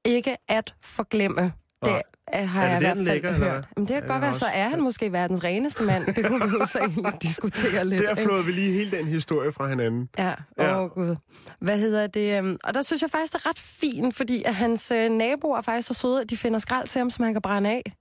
ikke 0.05 0.37
at 0.47 0.73
forglemme. 0.81 1.53
Det 1.85 2.01
har 2.33 2.63
Er 2.63 2.65
det 2.65 2.73
jeg 2.73 2.81
der, 2.81 2.93
den 2.93 3.03
ligger, 3.03 3.33
eller 3.33 3.51
hørt. 3.51 3.65
Men 3.77 3.85
det 3.87 3.91
Er 3.91 3.99
kan 3.99 4.01
det 4.03 4.09
godt 4.11 4.21
være, 4.21 4.29
også- 4.29 4.39
så 4.39 4.45
er 4.53 4.69
han 4.69 4.81
måske 4.81 5.11
verdens 5.11 5.43
reneste 5.43 5.83
mand. 5.83 6.05
Det 6.15 6.25
kunne 6.25 6.45
vi 6.49 6.55
jo 6.59 6.65
så 6.65 6.79
egentlig 6.87 7.13
diskutere 7.21 7.85
lidt. 7.85 8.01
Der 8.01 8.15
flåede 8.15 8.45
vi 8.45 8.51
lige 8.51 8.73
hele 8.73 8.91
den 8.91 9.07
historie 9.07 9.51
fra 9.51 9.67
hinanden. 9.67 10.09
Ja, 10.17 10.33
Ja. 10.59 10.77
åh 10.77 10.83
oh, 10.83 10.89
gud. 10.89 11.15
Hvad 11.61 11.77
hedder 11.77 12.07
det? 12.07 12.37
øhm, 12.37 12.57
Og 12.63 12.73
der 12.73 12.81
synes 12.81 13.01
jeg 13.01 13.09
faktisk, 13.09 13.33
det 13.33 13.41
er 13.45 13.49
ret 13.49 13.59
fint, 13.59 14.15
fordi 14.15 14.43
at 14.45 14.55
hans 14.55 14.91
øh, 14.91 15.09
naboer 15.09 15.57
er 15.57 15.61
faktisk 15.61 15.87
så 15.87 15.93
søde, 15.93 16.21
at 16.21 16.29
de 16.29 16.37
finder 16.37 16.59
skrald 16.59 16.87
til 16.87 16.99
ham, 16.99 17.09
som 17.09 17.23
han 17.25 17.33
kan 17.33 17.41
brænde 17.41 17.69
af. 17.69 17.93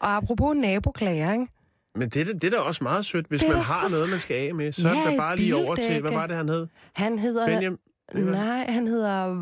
Og 0.00 0.16
apropos 0.16 0.56
naboklager, 0.56 1.32
ikke? 1.32 1.46
Men 1.94 2.08
det, 2.08 2.28
er 2.28 2.32
det 2.34 2.44
er 2.44 2.50
da 2.50 2.56
også 2.56 2.84
meget 2.84 3.04
sødt, 3.06 3.26
hvis 3.28 3.40
Det 3.40 3.48
er 3.48 3.52
man 3.52 3.62
har 3.62 3.88
noget, 3.90 4.10
man 4.10 4.18
skal 4.20 4.36
af 4.48 4.54
med. 4.54 4.72
Så 4.72 4.88
er 4.88 4.92
Ja, 4.92 4.98
det 4.98 5.06
da 5.06 5.12
et 5.12 5.18
bare 5.18 5.36
lige 5.36 5.56
over 5.56 5.74
til, 5.74 6.00
hvad 6.00 6.10
var 6.12 6.26
det, 6.26 6.36
han 6.36 6.48
hed? 6.48 6.66
Han 6.94 7.18
hedder... 7.18 7.46
Benjamin? 7.46 7.78
Nej, 8.14 8.64
han 8.70 8.86
hedder 8.86 9.34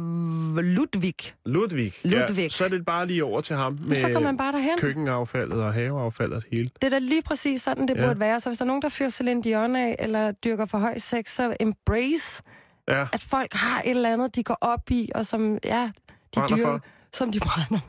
Ludvig. 0.63 1.15
Ludvig. 1.47 1.93
Ludvig. 2.05 2.43
Ja, 2.43 2.49
så 2.49 2.65
er 2.65 2.69
det 2.69 2.85
bare 2.85 3.07
lige 3.07 3.25
over 3.25 3.41
til 3.41 3.57
ham 3.57 3.79
med 3.83 3.97
så 3.97 4.21
man 4.21 4.37
bare 4.37 4.53
derhen. 4.53 4.79
køkkenaffaldet 4.79 5.63
og 5.63 5.75
haveaffaldet 5.75 6.37
og 6.37 6.43
hele. 6.53 6.65
Det 6.75 6.85
er 6.85 6.89
da 6.91 6.99
lige 6.99 7.23
præcis 7.23 7.63
sådan, 7.63 7.89
det 7.89 7.95
Ja. 7.97 8.01
ja. 8.01 8.07
burde 8.07 8.21
være. 8.21 8.41
Så 8.41 8.49
hvis 8.49 8.59
der 8.59 8.65
er 8.65 8.67
nogen, 8.67 8.83
der 8.83 8.89
fyrer 8.89 9.11
Celine 9.11 9.43
Dion 9.43 9.77
af, 9.77 9.97
eller 9.99 10.33
dyrker 10.33 10.67
for 10.67 10.79
høj 10.79 10.99
sex, 10.99 11.31
så 11.31 11.57
embrace, 11.61 12.43
Ja, 12.89 13.07
at 13.13 13.23
folk 13.23 13.53
har 13.55 13.81
et 13.85 13.91
eller 13.91 14.13
andet, 14.13 14.37
de 14.37 14.43
går 14.45 14.59
op 14.61 14.91
i, 14.91 15.11
og 15.15 15.27
som, 15.27 15.59
ja, 15.65 15.91
de 16.35 16.41
Brænder 16.41 16.57
dyrker, 16.57 16.71
for. 16.71 16.81
som 17.13 17.33
de 17.33 17.41
brænder 17.41 17.79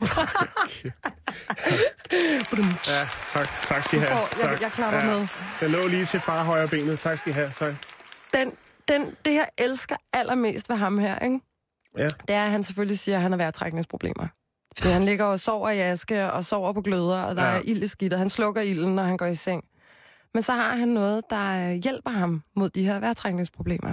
ja 2.88 3.08
tak, 3.26 3.48
tak 3.64 3.82
skal 3.84 3.98
I 3.98 4.02
have. 4.02 4.16
får- 4.16 4.28
jeg- 4.40 4.50
tak. 4.50 4.60
jeg 4.60 4.70
klapper 4.72 5.04
med. 5.04 5.26
Den 5.60 5.70
lå 5.70 5.86
lige 5.86 6.04
til 6.06 6.20
far 6.20 6.42
højre 6.44 6.68
benet. 6.68 6.98
Tak 6.98 7.18
skal 7.18 7.30
I 7.30 7.34
have. 7.34 7.52
Tak. 7.58 7.74
den, 8.34 8.52
den, 8.88 9.16
det, 9.24 9.34
jeg 9.34 9.48
elsker 9.58 9.96
allermest 10.12 10.68
ved 10.68 10.76
ham 10.76 10.98
her, 10.98 11.18
ikke? 11.18 11.40
Ja. 11.98 12.04
det 12.28 12.34
er, 12.34 12.44
at 12.44 12.50
han 12.50 12.64
selvfølgelig 12.64 12.98
siger, 12.98 13.16
at 13.16 13.22
han 13.22 13.32
har 13.32 13.36
vejrtrækningsproblemer. 13.36 14.26
Fordi 14.78 14.92
han 14.92 15.04
ligger 15.04 15.24
og 15.24 15.40
sover 15.40 15.70
i 15.70 15.78
aske 15.80 16.32
og 16.32 16.44
sover 16.44 16.72
på 16.72 16.80
gløder, 16.82 17.22
og 17.22 17.36
der 17.36 17.42
Ja. 17.44 17.56
er 17.56 17.60
ild 17.64 17.82
i 17.82 17.86
skidt, 17.86 18.12
og 18.12 18.18
han 18.18 18.30
slukker 18.30 18.62
ilden, 18.62 18.94
når 18.94 19.02
han 19.02 19.16
går 19.16 19.26
i 19.26 19.34
seng. 19.34 19.64
Men 20.34 20.42
så 20.42 20.52
har 20.52 20.76
han 20.76 20.88
noget, 20.88 21.22
der 21.30 21.70
øh, 21.70 21.74
hjælper 21.76 22.10
ham 22.10 22.42
mod 22.56 22.70
de 22.70 22.84
her 22.84 23.00
vejrtrækningsproblemer. 23.00 23.92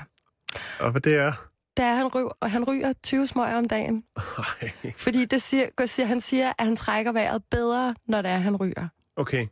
Og 0.80 0.92
hvad 0.92 1.02
det 1.02 1.16
er? 1.18 1.32
Det 1.78 1.86
er, 1.86 1.92
at 1.92 1.98
han, 1.98 2.08
ryger, 2.08 2.30
og 2.40 2.52
han 2.52 2.64
ryger 2.64 2.94
20 3.04 3.28
smøger 3.28 3.58
om 3.58 3.66
dagen. 3.68 4.04
Ej, 4.18 4.92
Fordi 4.96 5.26
det 5.26 5.42
siger, 5.42 5.66
siger, 5.86 6.06
han 6.06 6.22
siger, 6.22 6.54
at 6.60 6.66
han 6.66 6.76
trækker 6.76 7.12
vejret 7.12 7.44
bedre, 7.52 7.96
når 8.08 8.22
det 8.22 8.32
er, 8.32 8.38
han 8.38 8.56
ryger. 8.56 8.88
Okay. 9.16 9.48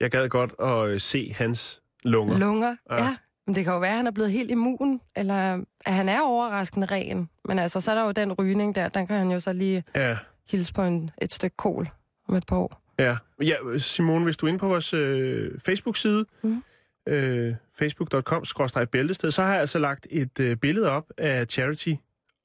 Jeg 0.00 0.10
gad 0.10 0.28
godt 0.28 0.54
at 0.60 0.88
øh, 0.88 1.00
se 1.00 1.34
hans 1.38 1.82
lunger. 2.04 2.38
Lunger, 2.38 2.76
Ja. 2.90 3.04
ja. 3.04 3.16
Men 3.46 3.54
det 3.54 3.64
kan 3.64 3.72
jo 3.72 3.78
være, 3.78 3.90
at 3.90 3.96
han 3.96 4.06
er 4.06 4.10
blevet 4.10 4.32
helt 4.32 4.50
immun, 4.50 5.00
eller 5.16 5.62
at 5.86 5.92
han 5.94 6.08
er 6.08 6.20
overraskende 6.22 6.86
ren. 6.86 7.28
Men 7.44 7.58
altså, 7.58 7.80
så 7.80 7.90
er 7.90 7.94
der 7.94 8.04
jo 8.04 8.12
den 8.12 8.32
rygning 8.32 8.74
der, 8.74 8.88
den 8.88 9.06
kan 9.06 9.18
han 9.18 9.30
jo 9.30 9.40
så 9.40 9.52
lige 9.52 9.84
Ja, 9.94 10.18
hilse 10.50 10.72
på 10.74 10.82
en, 10.82 11.10
et 11.22 11.32
stykke 11.32 11.56
kål 11.56 11.88
om 12.28 12.34
et 12.34 12.46
par 12.46 12.56
år. 12.56 12.80
ja. 12.98 13.16
ja 13.42 13.56
Simone, 13.78 14.24
hvis 14.24 14.36
du 14.36 14.46
er 14.46 14.48
inde 14.48 14.58
på 14.58 14.68
vores 14.68 14.94
øh, 14.94 15.60
Facebook-side, 15.60 16.26
Mhm. 16.42 16.62
øh, 17.08 17.54
facebook.com-bæltested, 17.78 19.30
så 19.30 19.42
har 19.42 19.52
jeg 19.52 19.60
altså 19.60 19.78
lagt 19.78 20.06
et 20.10 20.40
øh, 20.40 20.56
billede 20.56 20.90
op 20.90 21.06
af 21.18 21.46
Charity 21.46 21.94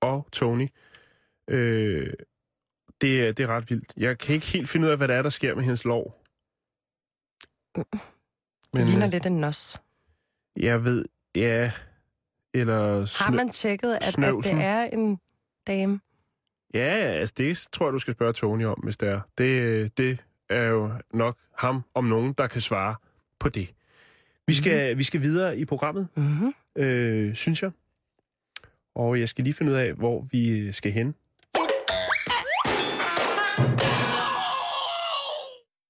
og 0.01 0.27
Tony. 0.31 0.67
Øh, 1.49 2.13
det, 3.01 3.27
er- 3.27 3.31
det 3.31 3.43
er 3.43 3.47
ret 3.47 3.69
vildt. 3.69 3.93
Jeg 3.97 4.17
kan 4.17 4.35
ikke 4.35 4.47
helt 4.47 4.69
finde 4.69 4.85
ud 4.87 4.91
af, 4.91 4.97
hvad 4.97 5.07
der 5.07 5.13
er, 5.15 5.21
der 5.21 5.29
sker 5.29 5.55
med 5.55 5.63
hendes 5.63 5.85
lov. 5.85 6.15
Det 7.75 7.85
Men 8.73 8.85
ligner 8.85 9.05
øh, 9.05 9.11
lidt 9.11 9.25
en 9.25 9.37
nos. 9.39 9.81
Jeg 10.55 10.85
ved, 10.85 11.05
ja, 11.35 11.71
eller... 12.53 12.95
Har 12.99 13.05
snø- 13.05 13.35
man 13.35 13.49
tjekket, 13.49 13.93
at, 13.93 14.17
at 14.23 14.43
det 14.43 14.51
er 14.53 14.83
en 14.83 15.19
dame? 15.67 15.99
Ja, 16.73 16.79
altså 16.89 17.33
det 17.37 17.67
tror 17.73 17.85
jeg, 17.85 17.93
du 17.93 17.99
skal 17.99 18.13
spørge 18.13 18.33
Tony 18.33 18.65
om, 18.65 18.79
hvis 18.83 18.97
det 18.97 19.09
er. 19.09 19.21
Det, 19.37 19.97
det 19.97 20.17
er 20.49 20.63
jo 20.63 20.91
nok 21.13 21.37
ham 21.57 21.83
om 21.93 22.03
nogen, 22.05 22.33
der 22.37 22.47
kan 22.47 22.61
svare 22.61 22.95
på 23.39 23.49
det. 23.49 23.69
Vi 24.47 24.53
skal, 24.53 24.97
vi 24.97 25.03
skal 25.03 25.21
videre 25.21 25.57
i 25.57 25.65
programmet, 25.65 26.07
Mm-hmm. 26.15 26.53
øh, 26.75 27.35
synes 27.35 27.63
jeg. 27.63 27.71
Og 28.95 29.19
jeg 29.19 29.29
skal 29.29 29.43
lige 29.43 29.53
finde 29.53 29.71
ud 29.71 29.77
af, 29.77 29.93
hvor 29.93 30.27
vi 30.31 30.71
skal 30.71 30.91
hen. 30.91 31.15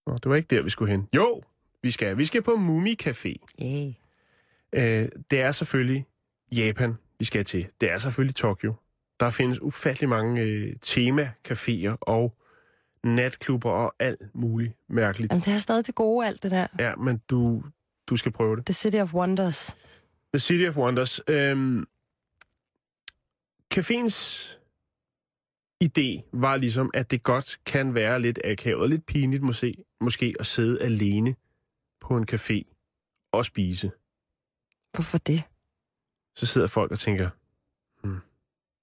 Nå, 0.07 0.13
det 0.17 0.29
var 0.29 0.35
ikke 0.35 0.55
der, 0.55 0.61
vi 0.63 0.69
skulle 0.69 0.91
hen. 0.91 1.07
Jo, 1.15 1.41
vi 1.81 1.91
skal. 1.91 2.17
Vi 2.17 2.25
skal 2.25 2.41
på 2.41 2.55
Mumi 2.55 2.95
Café. 3.03 3.33
Yeah. 3.63 3.93
Øh, 4.73 5.07
det 5.31 5.41
er 5.41 5.51
selvfølgelig 5.51 6.05
Japan, 6.51 6.97
vi 7.19 7.25
skal 7.25 7.45
til. 7.45 7.67
Det 7.81 7.91
er 7.91 7.97
selvfølgelig 7.97 8.35
Tokyo. 8.35 8.73
Der 9.19 9.29
findes 9.29 9.61
ufattelig 9.61 10.09
mange 10.09 10.41
øh, 10.41 10.73
tema-caféer 10.85 11.97
og 12.01 12.35
natklubber 13.03 13.71
og 13.71 13.95
alt 13.99 14.35
muligt 14.35 14.73
mærkeligt. 14.89 15.31
Jamen, 15.31 15.43
det 15.45 15.53
er 15.53 15.57
stadig 15.57 15.87
det 15.87 15.95
gode, 15.95 16.27
alt 16.27 16.43
det 16.43 16.51
der. 16.51 16.67
Ja, 16.79 16.95
men 16.95 17.21
du, 17.29 17.63
du 18.07 18.15
skal 18.15 18.31
prøve 18.31 18.55
det. 18.55 18.65
The 18.65 18.73
City 18.73 18.97
of 18.97 19.13
Wonders. 19.13 19.75
The 20.33 20.39
City 20.39 20.67
of 20.67 20.77
Wonders. 20.77 21.21
Øhm, 21.27 21.85
caféens 23.73 24.55
idé 25.83 26.29
var 26.33 26.57
ligesom, 26.57 26.91
at 26.93 27.11
det 27.11 27.23
godt 27.23 27.59
kan 27.65 27.93
være 27.93 28.21
lidt 28.21 28.39
akavet 28.43 28.81
og 28.81 28.89
lidt 28.89 29.05
pinligt 29.05 29.43
måske, 29.43 29.83
måske 30.01 30.35
at 30.39 30.45
sidde 30.45 30.81
alene 30.81 31.35
på 32.01 32.17
en 32.17 32.27
café 32.31 32.61
og 33.31 33.45
spise. 33.45 33.91
Hvorfor 34.93 35.17
det? 35.17 35.43
Så 36.35 36.45
sidder 36.45 36.67
folk 36.67 36.91
og 36.91 36.99
tænker, 36.99 37.29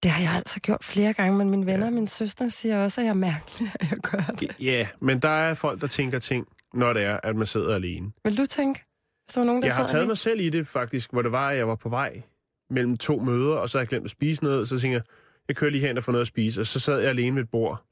Det 0.02 0.10
har 0.10 0.22
jeg 0.22 0.32
altså 0.32 0.60
gjort 0.60 0.84
flere 0.84 1.12
gange, 1.12 1.38
men 1.38 1.50
mine 1.50 1.66
venner 1.66 1.80
Ja. 1.80 1.86
og 1.86 1.92
min 1.92 2.06
søster 2.06 2.48
siger 2.48 2.84
også, 2.84 3.00
at 3.00 3.04
jeg 3.04 3.10
er 3.10 3.14
mærkelig, 3.14 3.72
at 3.80 3.90
jeg 3.90 3.98
gør 3.98 4.18
det. 4.40 4.56
Ja, 4.60 4.88
men 5.00 5.22
der 5.22 5.28
er 5.28 5.54
folk, 5.54 5.80
der 5.80 5.86
tænker 5.86 6.18
ting, 6.18 6.46
når 6.74 6.92
det 6.92 7.02
er, 7.02 7.20
at 7.22 7.36
man 7.36 7.46
sidder 7.46 7.74
alene. 7.74 8.12
Vil 8.24 8.38
du 8.38 8.46
tænke, 8.46 8.80
hvis 9.24 9.34
der 9.34 9.40
var 9.40 9.46
nogen, 9.46 9.62
der 9.62 9.68
Jeg 9.68 9.74
har 9.76 9.86
taget 9.86 9.94
alene? 9.94 10.08
mig 10.08 10.18
selv 10.18 10.40
i 10.40 10.48
det 10.50 10.66
faktisk, 10.66 11.10
hvor 11.12 11.22
det 11.22 11.32
var, 11.32 11.48
at 11.50 11.56
jeg 11.56 11.68
var 11.68 11.74
på 11.74 11.88
vej 11.88 12.22
mellem 12.70 12.96
to 12.96 13.18
møder, 13.20 13.56
og 13.56 13.68
så 13.68 13.78
havde 13.78 13.82
jeg 13.82 13.88
glemt 13.88 14.04
at 14.04 14.10
spise 14.10 14.44
noget, 14.44 14.60
og 14.60 14.66
så 14.66 14.78
tænker 14.78 14.96
jeg, 14.98 15.04
jeg 15.48 15.56
kører 15.56 15.70
lige 15.70 15.86
hen 15.86 15.96
og 15.96 16.04
får 16.04 16.12
noget 16.12 16.22
at 16.22 16.28
spise, 16.28 16.60
og 16.60 16.66
så 16.66 16.80
sad 16.80 16.98
jeg 17.00 17.08
alene 17.08 17.36
ved 17.36 17.42
et 17.42 17.50
bord. 17.50 17.84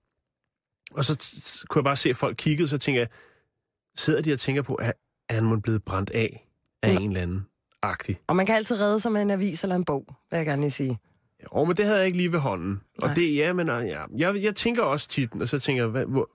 Og 0.95 1.05
så 1.05 1.65
kunne 1.69 1.81
jeg 1.81 1.85
bare 1.85 1.97
se, 1.97 2.11
at 2.11 2.17
folk 2.17 2.37
kiggede, 2.37 2.69
så 2.69 2.79
tænker 2.79 3.01
jeg, 3.01 3.09
sidder 3.97 4.23
de 4.23 4.33
og 4.33 4.39
tænker 4.39 4.63
på, 4.63 4.79
er, 4.83 4.93
er 5.29 5.35
han 5.35 5.45
måske 5.45 5.61
blevet 5.63 5.85
brændt 5.85 6.11
af 6.11 6.49
af 6.83 6.95
Nå. 6.95 7.01
en 7.01 7.09
eller 7.11 7.23
anden 7.23 7.47
agtig? 7.85 8.17
Og 8.27 8.37
man 8.37 8.47
kan 8.47 8.55
altid 8.55 8.81
redde 8.81 9.01
sig 9.01 9.13
med 9.13 9.23
en 9.23 9.31
avis 9.31 9.63
eller 9.63 9.77
en 9.77 9.85
bog, 9.85 10.05
vil 10.31 10.37
jeg 10.37 10.47
gerne 10.47 10.63
lige 10.63 10.71
sige. 10.71 10.99
Og 11.47 11.67
men 11.67 11.77
det 11.77 11.85
havde 11.85 11.99
jeg 11.99 12.07
ikke 12.07 12.19
lige 12.19 12.33
ved 12.33 12.39
hånden. 12.39 12.81
Og 12.99 13.07
Nej. 13.07 13.15
det, 13.15 13.37
ja, 13.37 13.53
men 13.53 13.69
øh, 13.69 13.87
ja, 13.87 14.03
jeg, 14.17 14.43
jeg 14.43 14.55
tænker 14.55 14.83
også 14.83 15.09
tit, 15.09 15.31
og 15.41 15.49
så 15.49 15.59
tænker 15.59 15.83
jeg, 15.83 15.91
hvad, 15.91 16.05
hvor, 16.05 16.31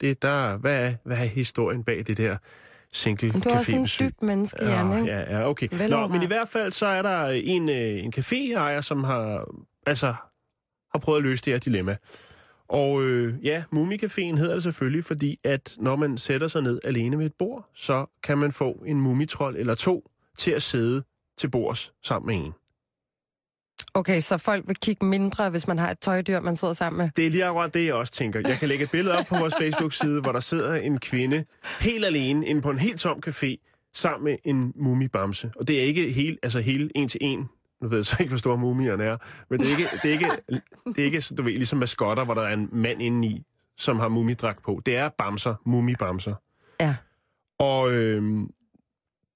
det 0.00 0.22
der, 0.22 0.56
hvad, 0.56 0.86
er, 0.86 0.94
hvad 1.04 1.16
er 1.16 1.24
historien 1.24 1.84
bag 1.84 2.04
det 2.06 2.16
der 2.16 2.36
single 2.92 3.32
Men 3.32 3.40
du 3.40 3.48
er 3.48 3.54
også 3.54 3.76
en 3.76 3.84
cafébesøg? 3.84 4.04
dyb 4.04 4.22
menneske, 4.22 4.64
Ja, 4.64 4.96
ikke? 4.96 5.12
ja, 5.12 5.38
ja, 5.38 5.48
okay. 5.48 5.88
Nå, 5.88 6.06
men 6.06 6.22
i 6.22 6.26
hvert 6.26 6.48
fald 6.48 6.72
så 6.72 6.86
er 6.86 7.02
der 7.02 7.26
en, 7.26 7.68
øh, 7.68 8.04
en 8.04 8.12
caféejer, 8.16 8.80
som 8.80 9.04
har, 9.04 9.48
altså, 9.86 10.14
har 10.92 10.98
prøvet 11.02 11.18
at 11.18 11.22
løse 11.22 11.44
det 11.44 11.52
her 11.52 11.58
dilemma. 11.60 11.96
Og 12.68 13.02
øh, 13.02 13.34
ja, 13.44 13.64
Mumicaféen 13.74 14.36
hedder 14.36 14.52
det 14.52 14.62
selvfølgelig, 14.62 15.04
fordi 15.04 15.38
at 15.44 15.74
når 15.78 15.96
man 15.96 16.18
sætter 16.18 16.48
sig 16.48 16.62
ned 16.62 16.80
alene 16.84 17.18
ved 17.18 17.26
et 17.26 17.34
bord, 17.38 17.68
så 17.74 18.06
kan 18.22 18.38
man 18.38 18.52
få 18.52 18.72
en 18.86 19.00
mumitrol 19.00 19.56
eller 19.56 19.74
to 19.74 20.10
til 20.40 20.50
at 20.50 20.62
sidde 20.62 21.02
til 21.38 21.50
bords 21.50 21.92
sammen 22.02 22.26
med 22.26 22.46
en. 22.46 22.52
Okay, 23.94 24.20
så 24.20 24.38
folk 24.38 24.68
vil 24.68 24.76
kigge 24.76 25.04
mindre, 25.04 25.50
hvis 25.50 25.68
man 25.68 25.78
har 25.78 25.90
et 25.90 25.98
tøjdyr, 25.98 26.40
man 26.40 26.56
sidder 26.56 26.74
sammen 26.74 26.98
med. 26.98 27.10
Det 27.16 27.26
er 27.26 27.30
lige 27.30 27.44
akkurat 27.44 27.74
det, 27.74 27.86
jeg 27.86 27.94
også 27.94 28.12
tænker. 28.12 28.48
Jeg 28.48 28.58
kan 28.58 28.68
lægge 28.68 28.84
et 28.84 28.90
billede 28.90 29.18
op 29.18 29.26
på 29.26 29.38
vores 29.38 29.54
Facebook-side, 29.54 30.20
hvor 30.20 30.32
der 30.32 30.40
sidder 30.40 30.74
en 30.74 30.98
kvinde 30.98 31.44
helt 31.80 32.04
alene 32.04 32.46
inde 32.46 32.62
på 32.62 32.70
en 32.70 32.78
helt 32.78 33.00
tom 33.00 33.22
café 33.26 33.56
sammen 33.94 34.24
med 34.24 34.36
en 34.44 34.72
mumibamse. 34.76 35.50
Og 35.56 35.68
det 35.68 35.78
er 35.78 35.82
ikke 35.82 36.12
helt, 36.12 36.38
altså 36.42 36.60
hele 36.60 36.90
en 36.94 37.08
til 37.08 37.18
en. 37.22 37.48
Nu 37.82 37.88
ved 37.88 37.98
jeg 37.98 38.06
så 38.06 38.16
ikke, 38.20 38.30
hvor 38.30 38.38
store 38.38 38.58
mumierne 38.58 39.04
er. 39.04 39.16
Men 39.50 39.60
det 39.60 39.66
er 39.66 39.70
ikke, 39.70 39.88
det 40.02 40.08
er 40.08 40.12
ikke, 40.12 40.30
det 40.86 40.98
er 40.98 41.04
ikke 41.04 41.22
du 41.38 41.42
ved, 41.42 41.52
ligesom 41.52 41.78
maskotter, 41.78 42.24
hvor 42.24 42.34
der 42.34 42.42
er 42.42 42.54
en 42.54 42.68
mand 42.72 43.02
indeni, 43.02 43.42
som 43.76 43.98
har 43.98 44.08
mumidragt 44.08 44.62
på. 44.62 44.80
Det 44.86 44.96
er 44.96 45.08
bamser, 45.08 45.54
mumibamser. 45.66 46.34
Ja. 46.80 46.96
Og 47.58 47.92
øhm, 47.92 48.50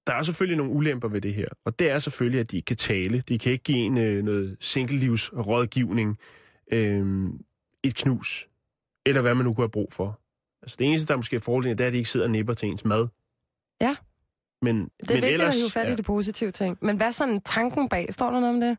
der 0.07 0.13
er 0.15 0.23
selvfølgelig 0.23 0.57
nogle 0.57 0.73
ulemper 0.73 1.09
ved 1.09 1.21
det 1.21 1.35
her. 1.35 1.49
Og 1.65 1.79
det 1.79 1.91
er 1.91 1.99
selvfølgelig, 1.99 2.41
at 2.41 2.51
de 2.51 2.57
ikke 2.57 2.67
kan 2.67 2.77
tale. 2.77 3.21
De 3.21 3.39
kan 3.39 3.53
ikke 3.53 3.65
give 3.65 3.79
en 3.79 3.99
øh, 3.99 4.25
noget 4.25 4.57
single-livs-rådgivning, 4.61 6.19
øh, 6.73 7.27
et 7.85 7.95
knus, 7.95 8.49
eller 9.07 9.21
hvad 9.21 9.35
man 9.35 9.45
nu 9.45 9.55
kunne 9.55 9.65
have 9.65 9.71
brug 9.71 9.93
for. 9.93 10.21
Altså 10.63 10.77
det 10.79 10.87
eneste, 10.87 11.09
der 11.09 11.17
måske 11.17 11.37
er 11.37 11.41
fordelen, 11.41 11.79
det 11.79 11.85
er, 11.85 11.87
at 11.87 11.93
de 11.93 11.99
ikke 11.99 12.11
sidder 12.11 12.27
og 12.27 12.31
nipper 12.33 12.55
til 12.55 12.69
ens 12.69 12.85
mad. 12.85 13.09
Ja. 13.81 13.97
Men, 14.63 14.77
Det 14.77 14.83
er 14.83 14.89
men 15.01 15.09
vigtigt 15.09 15.33
ellers, 15.33 15.55
at 15.55 15.61
hive 15.61 15.71
fat 15.71 15.93
i 15.93 15.97
det 15.97 16.05
positive 16.05 16.53
ting. 16.53 16.79
Men 16.81 16.97
hvad 16.97 17.07
er 17.07 17.11
sådan 17.11 17.41
tanken 17.41 17.89
bag? 17.89 18.09
Står 18.11 18.31
der 18.31 18.41
noget 18.41 18.55
om 18.55 18.61
det? 18.61 18.79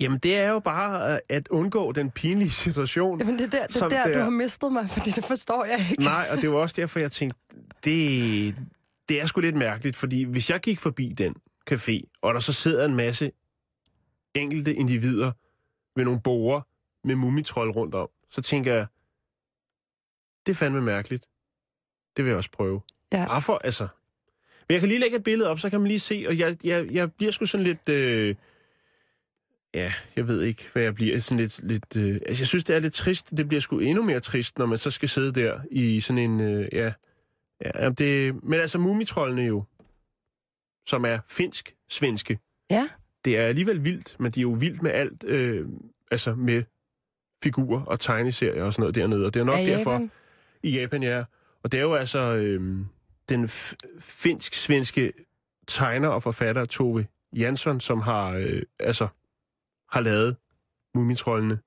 Jamen, 0.00 0.18
det 0.18 0.38
er 0.38 0.50
jo 0.50 0.58
bare 0.58 1.12
øh, 1.12 1.18
at 1.28 1.48
undgå 1.48 1.92
den 1.92 2.10
pinlige 2.10 2.50
situation. 2.50 3.18
Jamen, 3.18 3.38
det 3.38 3.44
er 3.44 3.50
der, 3.50 3.66
det 3.66 3.82
er 3.82 3.88
der 3.88 4.04
det 4.06 4.14
du 4.14 4.20
har 4.20 4.30
mistet 4.30 4.72
mig, 4.72 4.90
fordi 4.90 5.10
det 5.10 5.24
forstår 5.24 5.64
jeg 5.64 5.86
ikke. 5.90 6.02
Nej, 6.02 6.28
og 6.30 6.36
det 6.36 6.50
var 6.50 6.56
også 6.56 6.74
derfor, 6.78 7.00
jeg 7.00 7.12
tænkte, 7.12 7.38
det, 7.84 8.54
det 9.08 9.20
er 9.20 9.26
sgu 9.26 9.40
lidt 9.40 9.56
mærkeligt, 9.56 9.96
fordi 9.96 10.24
hvis 10.24 10.50
jeg 10.50 10.60
gik 10.60 10.80
forbi 10.80 11.14
den 11.18 11.34
café, 11.70 12.18
og 12.22 12.34
der 12.34 12.40
så 12.40 12.52
sidder 12.52 12.84
en 12.84 12.96
masse 12.96 13.32
enkelte 14.34 14.74
individer 14.74 15.32
ved 15.96 16.04
nogle 16.04 16.20
borer 16.20 16.60
med 17.04 17.14
mumitrol 17.14 17.70
rundt 17.70 17.94
om, 17.94 18.08
så 18.30 18.42
tænker 18.42 18.74
jeg, 18.74 18.86
det 20.46 20.52
er 20.52 20.56
fandme 20.56 20.80
mærkeligt. 20.80 21.28
Det 22.16 22.24
vil 22.24 22.30
jeg 22.30 22.36
også 22.36 22.50
prøve. 22.50 22.80
Ja. 23.12 23.26
Bare 23.26 23.42
for, 23.42 23.60
altså... 23.64 23.88
Men 24.68 24.72
jeg 24.72 24.80
kan 24.80 24.88
lige 24.88 25.00
lægge 25.00 25.16
et 25.16 25.24
billede 25.24 25.50
op, 25.50 25.58
så 25.58 25.70
kan 25.70 25.80
man 25.80 25.88
lige 25.88 25.98
se, 25.98 26.24
og 26.28 26.38
jeg, 26.38 26.56
jeg, 26.64 26.90
jeg 26.90 27.12
bliver 27.12 27.32
sgu 27.32 27.46
sådan 27.46 27.64
lidt... 27.64 27.88
Øh, 27.88 28.34
ja, 29.74 29.92
jeg 30.16 30.28
ved 30.28 30.42
ikke, 30.42 30.68
hvad 30.72 30.82
jeg 30.82 30.94
bliver. 30.94 31.18
Sådan 31.18 31.38
lidt, 31.38 31.60
lidt 31.62 31.96
øh, 31.96 32.20
altså, 32.26 32.40
jeg 32.40 32.46
synes, 32.46 32.64
det 32.64 32.76
er 32.76 32.80
lidt 32.80 32.94
trist. 32.94 33.30
Det 33.36 33.48
bliver 33.48 33.60
sgu 33.60 33.78
endnu 33.78 34.04
mere 34.04 34.20
trist, 34.20 34.58
når 34.58 34.66
man 34.66 34.78
så 34.78 34.90
skal 34.90 35.08
sidde 35.08 35.32
der 35.40 35.60
i 35.70 36.00
sådan 36.00 36.18
en... 36.18 36.40
Øh, 36.40 36.68
ja, 36.72 36.92
ja, 37.64 37.90
det, 37.90 38.42
men 38.44 38.60
altså, 38.60 38.78
mumitrollene 38.78 39.42
jo, 39.42 39.64
som 40.86 41.04
er 41.04 41.18
finsk-svenske, 41.28 42.38
Ja, 42.70 42.88
det 43.24 43.38
er 43.38 43.42
alligevel 43.42 43.84
vildt, 43.84 44.16
men 44.20 44.32
de 44.32 44.40
er 44.40 44.42
jo 44.42 44.50
vildt 44.50 44.82
med 44.82 44.90
alt, 44.90 45.24
øh, 45.24 45.68
altså 46.10 46.34
med 46.34 46.62
figurer 47.42 47.82
og 47.82 48.00
tegneserier 48.00 48.64
og 48.64 48.72
sådan 48.72 48.82
noget 48.82 48.94
dernede. 48.94 49.26
Og 49.26 49.34
det 49.34 49.40
er 49.40 49.44
nok 49.44 49.54
er 49.54 49.64
derfor 49.64 49.92
Japan? 49.92 50.10
i 50.62 50.80
Japan, 50.80 51.02
ja. 51.02 51.24
Og 51.62 51.72
det 51.72 51.78
er 51.78 51.82
jo 51.82 51.94
altså 51.94 52.18
øh, 52.18 52.86
den 53.28 53.48
finsk-svenske 53.98 55.12
tegner 55.66 56.08
og 56.08 56.22
forfatter 56.22 56.64
Tove 56.64 57.06
Jansson, 57.36 57.80
som 57.80 58.00
har, 58.00 58.30
øh, 58.30 58.62
altså, 58.80 59.08
har 59.90 60.00
lavet 60.00 60.36
mumitrollene. 60.94 61.58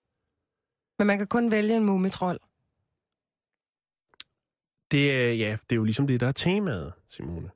Men 0.99 1.07
man 1.07 1.17
kan 1.17 1.27
kun 1.27 1.51
vælge 1.51 1.75
en 1.75 1.85
mumitrol. 1.85 2.39
Det 4.91 5.11
er, 5.11 5.33
ja, 5.33 5.51
det 5.51 5.71
er 5.71 5.75
jo 5.75 5.83
ligesom 5.83 6.07
det, 6.07 6.19
der 6.19 6.27
er 6.27 6.31
temaet, 6.31 6.93
Simone. 7.09 7.49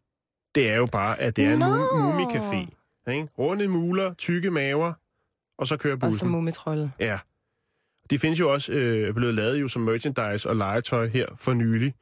Det 0.56 0.69
er 0.69 0.76
jo 0.76 0.86
bare, 0.86 1.19
at 1.19 1.36
det 1.36 1.45
er 1.45 1.54
en 1.54 1.60
Nå. 1.60 1.65
mu- 1.65 1.95
mumicafé. 1.95 2.56
Ikke? 3.12 3.28
Runde 3.38 3.67
muler, 3.67 4.13
tykke 4.13 4.52
maver, 4.52 4.93
og 5.58 5.67
så 5.67 5.78
kører 5.78 5.95
Og 5.95 6.02
så 6.02 6.08
bussen. 6.08 6.30
mumitrollen. 6.30 6.89
Ja. 7.00 7.19
De 8.10 8.19
findes 8.19 8.39
jo 8.39 8.54
også 8.54 8.74
øh, 8.74 9.13
blevet 9.13 9.34
lavet 9.34 9.62
jo 9.62 9.67
som 9.67 9.82
merchandise 9.82 10.50
og 10.50 10.56
legetøj 10.56 11.08
her 11.08 11.26
for 11.36 11.54
nylig. 11.54 11.93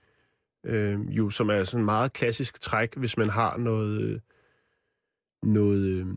Øh, 0.65 0.99
jo, 1.17 1.29
som 1.29 1.49
er 1.49 1.63
sådan 1.63 1.81
en 1.81 1.85
meget 1.85 2.13
klassisk 2.13 2.61
træk, 2.61 2.95
hvis 2.95 3.17
man 3.17 3.29
har 3.29 3.57
noget... 3.57 4.21
Noget 5.43 5.79
øh, 5.99 6.07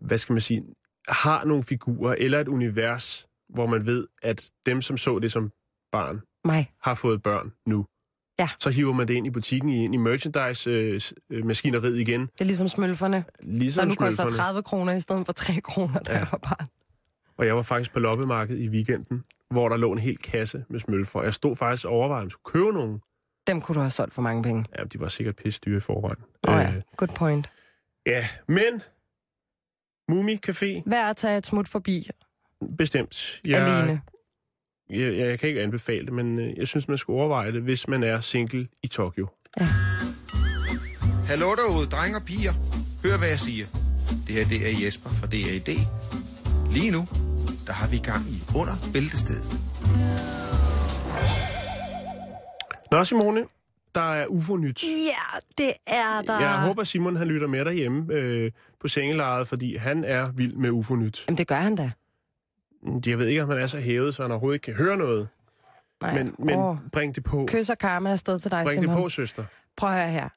hvad 0.00 0.18
skal 0.18 0.32
man 0.32 0.40
sige? 0.40 0.64
Har 1.08 1.44
nogle 1.44 1.62
figurer 1.62 2.14
eller 2.18 2.40
et 2.40 2.48
univers, 2.48 3.26
hvor 3.48 3.66
man 3.66 3.86
ved, 3.86 4.06
at 4.22 4.50
dem, 4.66 4.82
som 4.82 4.96
så 4.96 5.18
det 5.18 5.32
som 5.32 5.52
barn, 5.92 6.20
Mig. 6.44 6.72
har 6.82 6.94
fået 6.94 7.22
børn 7.22 7.52
nu. 7.66 7.86
Ja. 8.40 8.48
Så 8.58 8.70
hiver 8.70 8.92
man 8.92 9.08
det 9.08 9.14
ind 9.14 9.26
i 9.26 9.30
butikken, 9.30 9.70
ind 9.70 9.94
i 9.94 9.98
merchandise-maskineriet 9.98 11.96
igen. 12.00 12.20
Det 12.20 12.40
er 12.40 12.44
ligesom 12.44 12.68
smølferne, 12.68 13.24
Ligesom 13.40 13.80
der 13.80 13.88
nu 13.88 13.94
koster 13.94 14.22
smølferne. 14.22 14.36
30 14.44 14.62
kroner 14.62 14.92
i 14.92 15.00
stedet 15.00 15.26
for 15.26 15.32
3 15.32 15.60
kroner, 15.60 15.98
da 15.98 16.12
Ja. 16.12 16.18
jeg 16.18 16.28
var 16.32 16.38
barn. 16.38 16.66
Og 17.38 17.46
jeg 17.46 17.56
var 17.56 17.62
faktisk 17.62 17.92
på 17.92 17.98
loppemarkedet 18.00 18.60
i 18.60 18.68
weekenden, 18.68 19.24
hvor 19.50 19.68
der 19.68 19.76
lå 19.76 19.92
en 19.92 19.98
hel 19.98 20.16
kasse 20.18 20.64
med 20.68 20.80
smølfer. 20.80 21.22
Jeg 21.22 21.34
stod 21.34 21.56
faktisk 21.56 21.86
og 21.86 21.92
overvejede, 21.92 22.20
om 22.22 22.26
jeg 22.26 22.32
skulle 22.32 22.52
købe 22.52 22.72
nogen. 22.72 23.00
Dem 23.46 23.60
kunne 23.60 23.74
du 23.74 23.80
have 23.80 23.90
solgt 23.90 24.14
for 24.14 24.22
mange 24.22 24.42
penge. 24.42 24.64
Ja, 24.78 24.84
de 24.84 25.00
var 25.00 25.08
sikkert 25.08 25.36
pisse 25.36 25.60
dyre 25.66 25.76
i 25.76 25.80
forvejen. 25.80 26.16
Åh 26.48 26.54
oh, 26.54 26.60
ja, 26.60 26.68
Øh, 26.76 26.82
good 26.96 27.08
point. 27.16 27.50
ja, 28.06 28.26
men 28.48 28.82
Mumi 30.08 30.38
Café, 30.46 30.82
Værd 30.86 31.10
at 31.10 31.16
tage 31.16 31.38
et 31.38 31.46
smut 31.46 31.68
forbi 31.68 32.08
bestemt. 32.78 33.40
ja. 33.46 33.64
alene. 33.64 34.00
Jeg, 34.92 35.16
jeg, 35.16 35.38
kan 35.38 35.48
ikke 35.48 35.62
anbefale 35.62 36.06
det, 36.06 36.12
men 36.12 36.38
øh, 36.38 36.58
jeg 36.58 36.68
synes, 36.68 36.88
man 36.88 36.98
skal 36.98 37.12
overveje 37.12 37.52
det, 37.52 37.62
hvis 37.62 37.88
man 37.88 38.02
er 38.02 38.20
single 38.20 38.68
i 38.82 38.86
Tokyo. 38.86 39.28
Hallo 41.26 41.54
derude, 41.54 41.86
drenge 41.86 42.16
og 42.16 42.24
piger. 42.24 42.52
Hør, 43.04 43.18
hvad 43.18 43.28
jeg 43.28 43.38
siger. 43.38 43.66
Det 44.26 44.34
her, 44.34 44.44
det 44.48 44.68
er 44.68 44.84
Jesper 44.84 45.10
fra 45.10 45.26
DAD. 45.26 45.76
Lige 46.72 46.90
nu, 46.90 47.08
der 47.66 47.72
har 47.72 47.88
vi 47.88 47.98
gang 47.98 48.28
i 48.28 48.42
under 48.56 48.72
bæltestedet. 48.92 49.60
Nå, 52.90 53.04
Simone, 53.04 53.44
der 53.94 54.12
er 54.14 54.26
UFO-nyt. 54.26 54.82
Ja, 54.82 55.38
det 55.58 55.72
er 55.86 56.22
der. 56.22 56.40
Jeg 56.40 56.60
håber, 56.60 56.84
Simon 56.84 57.16
han 57.16 57.28
lytter 57.28 57.46
med 57.46 57.64
derhjemme 57.64 58.14
øh, 58.14 58.50
på 58.80 58.88
sengelejet, 58.88 59.48
fordi 59.48 59.76
han 59.76 60.04
er 60.04 60.32
vild 60.32 60.52
med 60.52 60.70
UFO-nyt. 60.70 61.24
Jamen, 61.28 61.38
det 61.38 61.46
gør 61.46 61.56
han 61.56 61.76
da. 61.76 61.90
Jeg 63.06 63.18
ved 63.18 63.26
ikke, 63.26 63.42
om 63.42 63.48
han 63.48 63.58
er 63.58 63.66
så 63.66 63.78
hævet, 63.80 64.14
så 64.14 64.22
han 64.22 64.30
overhovedet 64.30 64.54
ikke 64.54 64.64
kan 64.64 64.74
høre 64.74 64.96
noget. 64.96 65.28
Nej. 66.02 66.14
Men, 66.14 66.34
men 66.38 66.58
Åh, 66.58 66.76
bring 66.92 67.14
det 67.14 67.24
på. 67.24 67.44
Kys 67.48 67.70
og 67.70 67.78
karma 67.78 68.10
afsted 68.10 68.40
til 68.40 68.50
dig, 68.50 68.64
Bring 68.64 68.82
det 68.82 68.90
Simon. 68.90 69.02
på, 69.02 69.08
søster. 69.08 69.44
Prøv 69.76 69.90
at 69.90 69.96
høre 69.96 70.10
her. 70.10 70.28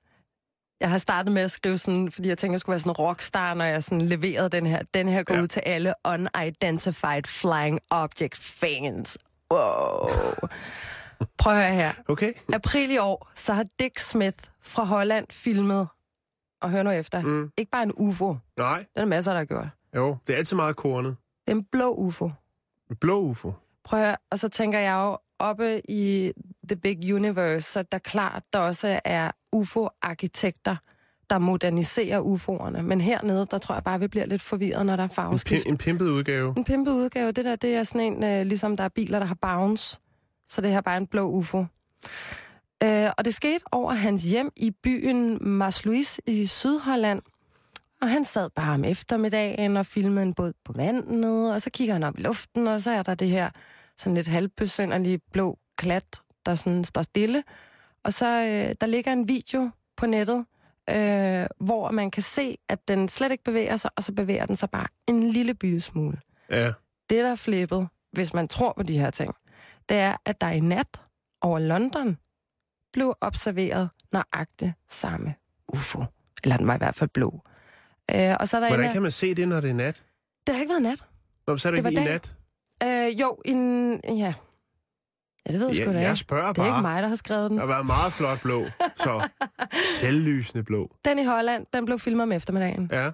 Jeg 0.79 0.89
har 0.91 0.97
startet 0.97 1.31
med 1.31 1.41
at 1.41 1.51
skrive 1.51 1.77
sådan, 1.77 2.11
fordi 2.11 2.29
jeg 2.29 2.37
tænker, 2.37 2.53
jeg 2.53 2.59
skulle 2.59 2.73
være 2.73 2.79
sådan 2.79 2.89
en 2.89 2.93
rockstar, 2.95 3.53
når 3.53 3.65
jeg 3.65 3.83
sådan 3.83 4.01
leverede 4.01 4.49
den 4.49 4.65
her. 4.65 4.81
Den 4.93 5.07
her 5.09 5.23
går 5.23 5.35
Ja. 5.35 5.41
ud 5.41 5.47
til 5.47 5.61
alle 5.65 5.93
unidentified 6.07 7.23
flying 7.27 7.79
object 7.89 8.37
fans. 8.37 9.17
Wow. 9.51 10.07
Prøv 11.37 11.53
at 11.53 11.65
høre 11.65 11.73
her. 11.75 11.91
Okay? 12.07 12.33
April 12.53 12.91
i 12.91 12.97
år, 12.97 13.31
så 13.35 13.53
har 13.53 13.65
Dick 13.79 13.99
Smith 13.99 14.37
fra 14.61 14.83
Holland 14.83 15.25
filmet, 15.31 15.87
og 16.61 16.69
hør 16.69 16.83
nu 16.83 16.89
efter, 16.89 17.21
Mm. 17.21 17.51
ikke 17.57 17.71
bare 17.71 17.83
en 17.83 17.91
UFO, 17.97 18.35
Nej, 18.59 18.77
det 18.77 18.87
er 18.95 19.01
der 19.01 19.05
masser, 19.05 19.31
der 19.31 19.37
har 19.37 19.45
gjort. 19.45 19.67
jo. 19.95 20.17
Det 20.27 20.33
er 20.33 20.37
altid 20.37 20.55
meget 20.55 20.75
kornet. 20.75 21.15
Det 21.47 21.51
er 21.51 21.55
en 21.55 21.63
blå 21.63 21.93
UFO. 21.93 22.29
En 22.89 22.95
blå 23.01 23.19
UFO. 23.21 23.51
Prøv 23.83 23.99
at 23.99 24.05
høre, 24.05 24.15
og 24.31 24.39
så 24.39 24.49
tænker 24.49 24.79
jeg 24.79 24.93
jo, 24.93 25.17
oppe 25.39 25.81
i 25.89 26.31
The 26.69 26.75
Big 26.75 27.15
Universe, 27.15 27.71
så 27.71 27.83
der 27.83 27.97
klart, 27.97 28.43
der 28.53 28.59
også 28.59 28.99
er 29.05 29.31
UFO-arkitekter, 29.51 30.75
der 31.29 31.37
moderniserer 31.37 32.21
UFO'erne. 32.21 32.81
Men 32.81 33.01
hernede, 33.01 33.47
der 33.51 33.57
tror 33.57 33.75
jeg 33.75 33.83
bare, 33.83 33.99
vi 33.99 34.07
bliver 34.07 34.25
lidt 34.25 34.41
forvirret, 34.41 34.85
når 34.85 34.95
der 34.95 35.03
er 35.03 35.07
En, 35.07 35.13
farveskift. 35.15 35.63
pim, 35.63 35.71
en 35.73 35.77
pimpet 35.77 36.05
udgave. 36.09 36.53
En 36.57 36.63
pimpet 36.63 36.91
udgave, 36.91 37.31
det 37.31 37.45
der, 37.45 37.55
det 37.55 37.75
er 37.75 37.83
sådan 37.83 38.01
en, 38.01 38.23
øh, 38.23 38.45
ligesom 38.45 38.77
der 38.77 38.83
er 38.83 38.89
biler, 38.89 39.19
der 39.19 39.25
har 39.25 39.37
bounce. 39.41 39.99
Så 40.47 40.61
det 40.61 40.69
her 40.69 40.77
er 40.77 40.81
bare 40.81 40.97
en 40.97 41.07
blå 41.07 41.29
UFO. 41.29 41.65
Øh, 42.83 43.09
og 43.17 43.25
det 43.25 43.33
skete 43.33 43.63
over 43.71 43.93
hans 43.93 44.23
hjem 44.23 44.49
i 44.55 44.71
byen 44.83 45.37
Marsluis 45.41 46.21
i 46.27 46.45
Sydholland. 46.45 47.21
Og 48.03 48.09
han 48.09 48.25
sad 48.25 48.49
bare 48.49 48.73
om 48.73 48.83
eftermiddagen 48.83 49.77
og 49.77 49.85
filmede 49.85 50.25
en 50.25 50.33
båd 50.33 50.53
på 50.65 50.73
vandet, 50.73 51.53
og 51.53 51.61
så 51.61 51.69
kigger 51.69 51.93
han 51.93 52.03
op 52.03 52.19
i 52.19 52.21
luften, 52.21 52.67
og 52.67 52.81
så 52.81 52.91
er 52.91 53.03
der 53.03 53.15
det 53.15 53.29
her 53.29 53.49
sådan 53.97 54.15
lidt 54.15 54.27
halvbesynderlige 54.27 55.19
blå 55.31 55.59
klat, 55.77 56.21
der 56.45 56.55
sådan 56.55 56.83
står 56.83 57.01
stille. 57.01 57.43
Og 58.03 58.13
så 58.13 58.25
øh, 58.25 58.75
der 58.81 58.85
ligger 58.85 59.11
en 59.11 59.27
video 59.27 59.69
på 59.97 60.05
nettet, 60.05 60.45
øh, 60.89 61.45
hvor 61.59 61.91
man 61.91 62.11
kan 62.11 62.23
se, 62.23 62.57
at 62.69 62.87
den 62.87 63.09
slet 63.09 63.31
ikke 63.31 63.43
bevæger 63.43 63.75
sig, 63.75 63.91
og 63.95 64.03
så 64.03 64.13
bevæger 64.13 64.45
den 64.45 64.55
sig 64.55 64.69
bare 64.69 64.87
en 65.07 65.23
lille 65.23 65.53
bitte 65.53 65.81
smule. 65.81 66.19
Ja. 66.49 66.67
Det, 67.09 67.23
der 67.23 67.31
er 67.31 67.35
flippet, 67.35 67.87
hvis 68.11 68.33
man 68.33 68.47
tror 68.47 68.73
på 68.77 68.83
de 68.83 68.99
her 68.99 69.09
ting, 69.09 69.35
det 69.89 69.97
er, 69.97 70.17
at 70.25 70.41
der 70.41 70.49
i 70.49 70.59
nat 70.59 71.01
over 71.41 71.59
London 71.59 72.17
blev 72.93 73.13
observeret 73.21 73.89
nøjagtigt 74.11 74.73
samme 74.89 75.35
UFO. 75.67 76.03
Eller 76.43 76.57
den 76.57 76.67
var 76.67 76.75
i 76.75 76.77
hvert 76.77 76.95
fald 76.95 77.09
blå. 77.09 77.43
Øh, 78.15 78.35
og 78.39 78.47
så 78.47 78.59
var 78.59 78.67
Hvordan 78.67 78.83
inde, 78.85 78.93
kan 78.93 79.01
man 79.01 79.11
se 79.11 79.33
det, 79.35 79.47
når 79.47 79.59
det 79.59 79.69
er 79.69 79.73
nat? 79.73 80.03
Det 80.47 80.55
har 80.55 80.61
ikke 80.61 80.71
været 80.71 80.81
nat. 80.83 81.03
Nå, 81.47 81.57
så 81.57 81.67
er 81.67 81.71
det, 81.75 81.83
Det 81.83 81.89
ikke 81.89 82.01
i 82.01 82.05
dag. 82.05 82.19
nat. 82.83 83.09
Øh, 83.13 83.21
jo, 83.21 83.37
en... 83.45 83.91
Ja. 84.17 84.33
Ja, 85.47 85.51
det 85.51 85.59
ved 85.59 85.67
jeg 85.67 85.75
sgu 85.75 85.85
da 85.85 85.89
Jeg, 85.91 86.01
jeg 86.01 86.09
ikke. 86.09 86.15
spørger 86.19 86.47
Det 86.53 86.59
er 86.59 86.63
bare. 86.63 86.67
ikke 86.77 86.81
mig, 86.81 87.03
der 87.03 87.09
har 87.09 87.15
skrevet 87.15 87.49
den. 87.49 87.57
Der 87.57 87.65
har 87.65 87.73
været 87.73 87.85
meget 87.85 88.13
flot 88.13 88.41
blå. 88.41 88.65
Så 88.95 89.29
selvlysende 89.99 90.63
blå. 90.63 90.95
Den 91.05 91.19
i 91.19 91.25
Holland, 91.25 91.65
den 91.73 91.85
blev 91.85 91.99
filmet 91.99 92.23
om 92.23 92.31
eftermiddagen. 92.31 92.89
Ja. 92.93 93.09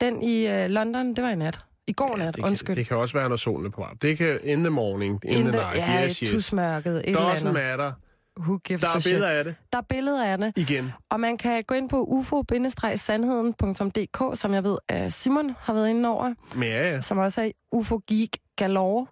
Den 0.00 0.22
i 0.22 0.46
øh, 0.46 0.70
London, 0.70 1.14
det 1.16 1.24
var 1.24 1.30
i 1.30 1.34
nat. 1.36 1.60
I 1.86 1.92
går 1.92 2.16
nat, 2.16 2.36
det, 2.36 2.44
undskyld. 2.44 2.66
kan, 2.66 2.76
det 2.76 2.86
kan 2.88 2.96
også 2.96 3.18
være, 3.18 3.28
når 3.28 3.36
solen 3.36 3.66
er 3.66 3.70
på 3.70 3.80
vej. 3.80 3.90
Det 4.02 4.18
kan 4.18 4.40
in 4.42 4.58
the 4.64 4.70
morning, 4.70 5.20
in, 5.24 5.30
in 5.38 5.44
the 5.44 5.52
the- 5.60 5.64
night. 5.64 5.76
ja, 5.88 6.04
yes, 6.04 6.18
yes. 6.18 6.30
tusmørket, 6.32 7.02
et 7.10 7.16
Doesn't 7.16 7.52
matter. 7.52 7.92
Who 8.40 8.58
gives 8.64 8.80
Der 8.80 8.88
er 8.88 9.00
billeder 9.04 9.28
af 9.28 9.44
det. 9.44 9.54
Der 9.72 9.78
er 9.78 9.82
billeder 9.88 10.24
af 10.24 10.38
det. 10.38 10.58
Igen. 10.58 10.92
Og 11.10 11.20
man 11.20 11.36
kan 11.36 11.64
gå 11.64 11.74
ind 11.74 11.88
på 11.88 12.04
ufo-sandheden.dk, 12.04 14.38
som 14.38 14.54
jeg 14.54 14.64
ved, 14.64 14.78
at 14.88 15.12
Simon 15.12 15.50
har 15.58 15.72
været 15.72 15.88
inde 15.88 16.08
over, 16.08 16.34
ja, 16.60 16.90
ja. 16.92 17.00
som 17.00 17.18
også 17.18 17.42
er 17.42 17.50
UFO 17.72 18.00
Geek 18.08 18.36
Galore. 18.56 19.06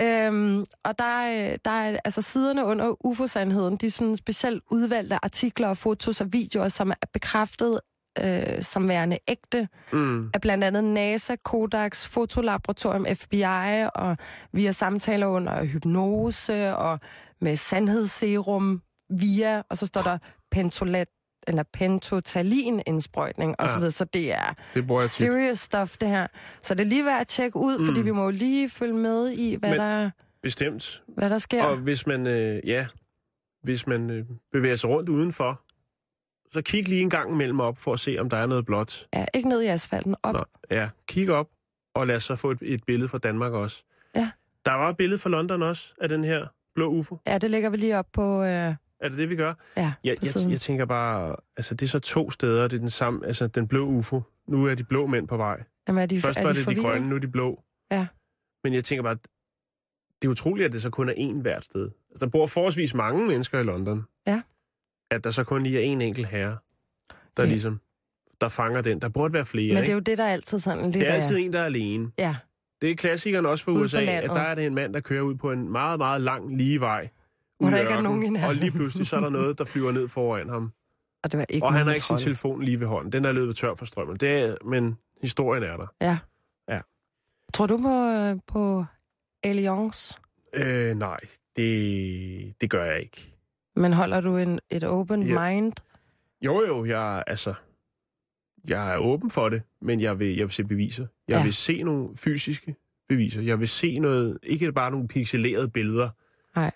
Øhm, 0.00 0.64
og 0.84 0.98
der 0.98 1.04
er, 1.04 1.56
der 1.64 1.70
er 1.70 1.98
altså 2.04 2.22
siderne 2.22 2.64
under 2.64 3.06
UFO-sandheden, 3.06 3.76
de 3.76 3.86
er 3.86 3.90
sådan 3.90 4.16
specielt 4.16 4.62
udvalgte 4.70 5.18
artikler 5.22 5.68
og 5.68 5.76
fotos 5.76 6.20
og 6.20 6.32
videoer, 6.32 6.68
som 6.68 6.90
er 6.90 7.06
bekræftet 7.12 7.80
øh, 8.20 8.62
som 8.62 8.88
værende 8.88 9.18
ægte 9.28 9.68
Mm. 9.92 10.30
af 10.34 10.40
blandt 10.40 10.64
andet 10.64 10.84
NASA, 10.84 11.36
Kodaks, 11.44 12.08
Fotolaboratorium, 12.08 13.06
FBI, 13.14 13.86
og 13.94 14.16
via 14.52 14.72
samtaler 14.72 15.26
under 15.26 15.64
hypnose 15.64 16.76
og 16.76 17.00
med 17.42 17.56
sandhedsserum 17.56 18.82
via, 19.10 19.62
og 19.68 19.78
så 19.78 19.86
står 19.86 20.02
der 20.02 20.18
pentolat, 20.50 21.08
eller 21.48 21.62
pentotalin-indsprøjtning 21.72 23.54
og 23.58 23.68
så 23.68 23.72
Ja. 23.72 23.78
videre. 23.78 23.90
Så 23.92 24.04
det 24.04 24.32
er 24.32 24.54
Det 24.74 24.90
jeg 24.90 25.00
tit. 25.00 25.10
serious 25.10 25.58
stuff, 25.58 25.96
det 25.96 26.08
her. 26.08 26.26
Så 26.62 26.74
det 26.74 26.80
er 26.80 26.88
lige 26.88 27.04
værd 27.04 27.20
at 27.20 27.26
tjekke 27.28 27.56
ud, 27.56 27.78
mm. 27.78 27.86
fordi 27.86 28.00
vi 28.02 28.10
må 28.10 28.24
jo 28.24 28.30
lige 28.30 28.70
følge 28.70 28.94
med 28.94 29.30
i, 29.30 29.54
hvad, 29.54 29.70
Men- 29.70 29.78
der, 29.80 30.10
Bestemt. 30.42 31.02
hvad 31.08 31.30
der 31.30 31.38
sker. 31.38 31.64
Og 31.64 31.76
hvis 31.76 32.06
man, 32.06 32.26
øh, 32.26 32.60
ja, 32.66 32.86
hvis 33.62 33.86
man 33.86 34.10
øh, 34.10 34.24
bevæger 34.52 34.76
sig 34.76 34.90
rundt 34.90 35.08
udenfor, 35.08 35.62
så 36.52 36.62
kig 36.62 36.88
lige 36.88 37.00
en 37.00 37.10
gang 37.10 37.30
imellem 37.30 37.60
op 37.60 37.78
for 37.78 37.92
at 37.92 38.00
se, 38.00 38.16
om 38.20 38.30
der 38.30 38.36
er 38.36 38.46
noget 38.46 38.66
blåt. 38.66 39.06
Ja, 39.14 39.24
ikke 39.34 39.48
ned 39.48 39.62
i 39.62 39.66
asfalten. 39.66 40.14
Op. 40.22 40.34
Nå, 40.34 40.44
ja, 40.70 40.88
kig 41.08 41.30
op, 41.30 41.46
og 41.94 42.06
lad 42.06 42.16
os 42.16 42.24
så 42.24 42.36
få 42.36 42.50
et, 42.50 42.58
et 42.62 42.84
billede 42.86 43.08
fra 43.08 43.18
Danmark 43.18 43.52
også. 43.52 43.84
Ja. 44.14 44.30
Der 44.64 44.72
var 44.72 44.88
et 44.88 44.96
billede 44.96 45.18
fra 45.18 45.30
London 45.30 45.62
også, 45.62 45.94
af 46.00 46.08
den 46.08 46.24
her 46.24 46.46
blå 46.74 46.86
UFO. 46.90 47.18
Ja, 47.26 47.38
det 47.38 47.50
lægger 47.50 47.70
vi 47.70 47.76
lige 47.76 47.98
op 47.98 48.06
på... 48.12 48.42
Øh, 48.42 48.48
Er 49.00 49.08
det 49.08 49.18
det, 49.18 49.28
vi 49.30 49.36
gør? 49.36 49.54
ja, 49.76 49.92
Jeg, 50.04 50.16
jeg, 50.22 50.50
jeg 50.50 50.60
tænker 50.60 50.84
bare, 50.84 51.36
altså 51.56 51.74
det 51.74 51.86
er 51.86 51.88
så 51.90 51.98
to 51.98 52.30
steder, 52.30 52.68
det 52.68 52.76
er 52.76 52.80
den 52.80 52.90
samme, 52.90 53.26
altså 53.26 53.46
den 53.46 53.68
blå 53.68 53.86
UFO. 53.86 54.20
Nu 54.48 54.66
er 54.66 54.74
de 54.74 54.84
blå 54.84 55.06
mænd 55.06 55.28
på 55.28 55.36
vej. 55.36 55.62
Jamen, 55.88 56.02
er 56.02 56.06
de, 56.06 56.20
Først 56.20 56.38
er 56.38 56.42
var 56.42 56.52
de 56.52 56.58
det 56.58 56.68
de 56.68 56.74
grønne, 56.82 57.08
nu 57.08 57.14
er 57.14 57.20
de 57.20 57.28
blå. 57.28 57.62
Ja. 57.92 58.06
Men 58.64 58.74
jeg 58.74 58.84
tænker 58.84 59.02
bare, 59.02 59.14
det 60.22 60.28
er 60.28 60.30
utroligt, 60.32 60.66
at 60.66 60.72
det 60.72 60.82
så 60.82 60.90
kun 60.90 61.08
er 61.08 61.12
én 61.12 61.40
hvert 61.40 61.64
sted. 61.64 61.90
Altså, 62.10 62.24
der 62.26 62.30
bor 62.30 62.46
forholdsvis 62.46 62.94
mange 62.94 63.26
mennesker 63.26 63.60
i 63.60 63.62
London. 63.62 64.04
Ja. 64.26 64.42
At 65.10 65.24
der 65.24 65.30
så 65.30 65.44
kun 65.44 65.62
lige 65.62 65.78
er 65.92 65.96
én 65.96 66.02
enkelt 66.02 66.26
herre, 66.26 66.56
der 67.36 67.42
Ja. 67.42 67.48
ligesom, 67.48 67.80
der 68.40 68.48
fanger 68.48 68.80
den. 68.80 69.00
Der 69.00 69.08
burde 69.08 69.34
være 69.34 69.46
flere, 69.46 69.68
Men 69.68 69.76
det 69.76 69.78
er 69.78 69.82
ikke? 69.82 69.92
jo 69.92 69.98
det, 70.00 70.18
der 70.18 70.24
er 70.24 70.28
altid 70.32 70.58
sådan 70.58 70.82
lidt 70.84 70.94
det 70.94 71.08
er 71.08 71.12
altid 71.12 71.36
af- 71.36 71.40
en, 71.40 71.52
der 71.52 71.58
er 71.60 71.64
alene. 71.64 72.10
Ja, 72.18 72.36
Det 72.82 72.90
er 72.90 72.94
klassikeren 72.94 73.46
også 73.46 73.64
for 73.64 73.72
USA, 73.72 74.00
at 74.04 74.30
der 74.30 74.40
er 74.40 74.54
det 74.54 74.66
en 74.66 74.74
mand, 74.74 74.94
der 74.94 75.00
kører 75.00 75.22
ud 75.22 75.34
på 75.34 75.52
en 75.52 75.68
meget, 75.72 75.98
meget 75.98 76.20
lang 76.20 76.56
lige 76.56 76.80
vej. 76.80 77.08
Hvor 77.60 77.70
der 77.70 77.78
ikke 77.78 77.92
er 77.92 78.00
nogen. 78.00 78.36
Og 78.36 78.54
lige 78.54 78.70
pludselig 78.70 79.06
så 79.06 79.16
er 79.16 79.20
der 79.20 79.30
noget, 79.30 79.58
der 79.58 79.64
flyver 79.64 79.92
ned 79.92 80.08
foran 80.08 80.48
ham. 80.48 80.72
og 81.24 81.32
det 81.32 81.38
var 81.38 81.46
ikke 81.48 81.66
Og 81.66 81.72
han 81.74 81.86
har 81.86 81.94
ikke 81.94 82.06
sin 82.06 82.16
telefon 82.16 82.62
lige 82.62 82.80
ved 82.80 82.86
hånden. 82.86 83.12
Den 83.12 83.24
er 83.24 83.32
løbet 83.32 83.56
tør 83.56 83.74
for 83.74 83.84
strømmen. 83.84 84.16
Det 84.16 84.38
er, 84.38 84.54
men 84.64 84.96
historien 85.22 85.62
er 85.62 85.76
der. 85.76 85.86
Ja. 86.00 86.18
Ja. 86.68 86.80
Tror 87.54 87.66
du 87.66 87.78
på, 87.78 88.06
øh, 88.08 88.36
på 88.46 88.84
aliens? 89.42 90.20
Øh, 90.56 90.94
nej, 90.96 91.20
det, 91.56 92.54
det 92.60 92.70
gør 92.70 92.84
jeg 92.84 93.00
ikke. 93.00 93.34
Men 93.76 93.92
holder 93.92 94.20
du 94.20 94.36
en, 94.36 94.60
et 94.70 94.84
open 94.84 95.22
Ja. 95.22 95.50
mind? 95.50 95.72
Jo, 96.44 96.62
jo, 96.68 96.84
jeg, 96.84 97.24
altså, 97.26 97.54
jeg 98.68 98.94
er 98.94 98.98
åben 98.98 99.30
for 99.30 99.48
det, 99.48 99.62
men 99.82 100.00
jeg 100.00 100.18
vil, 100.20 100.36
jeg 100.36 100.44
vil 100.46 100.50
se 100.52 100.64
beviser. 100.64 101.06
Jeg 101.28 101.36
Ja. 101.36 101.42
vil 101.42 101.54
se 101.54 101.82
nogle 101.82 102.08
fysiske 102.16 102.74
beviser. 103.08 103.42
Jeg 103.42 103.60
vil 103.60 103.68
se 103.68 103.98
noget, 103.98 104.38
ikke 104.42 104.72
bare 104.72 104.90
nogle 104.90 105.08
pixelerede 105.08 105.68
billeder. 105.68 106.08
Nej. 106.56 106.70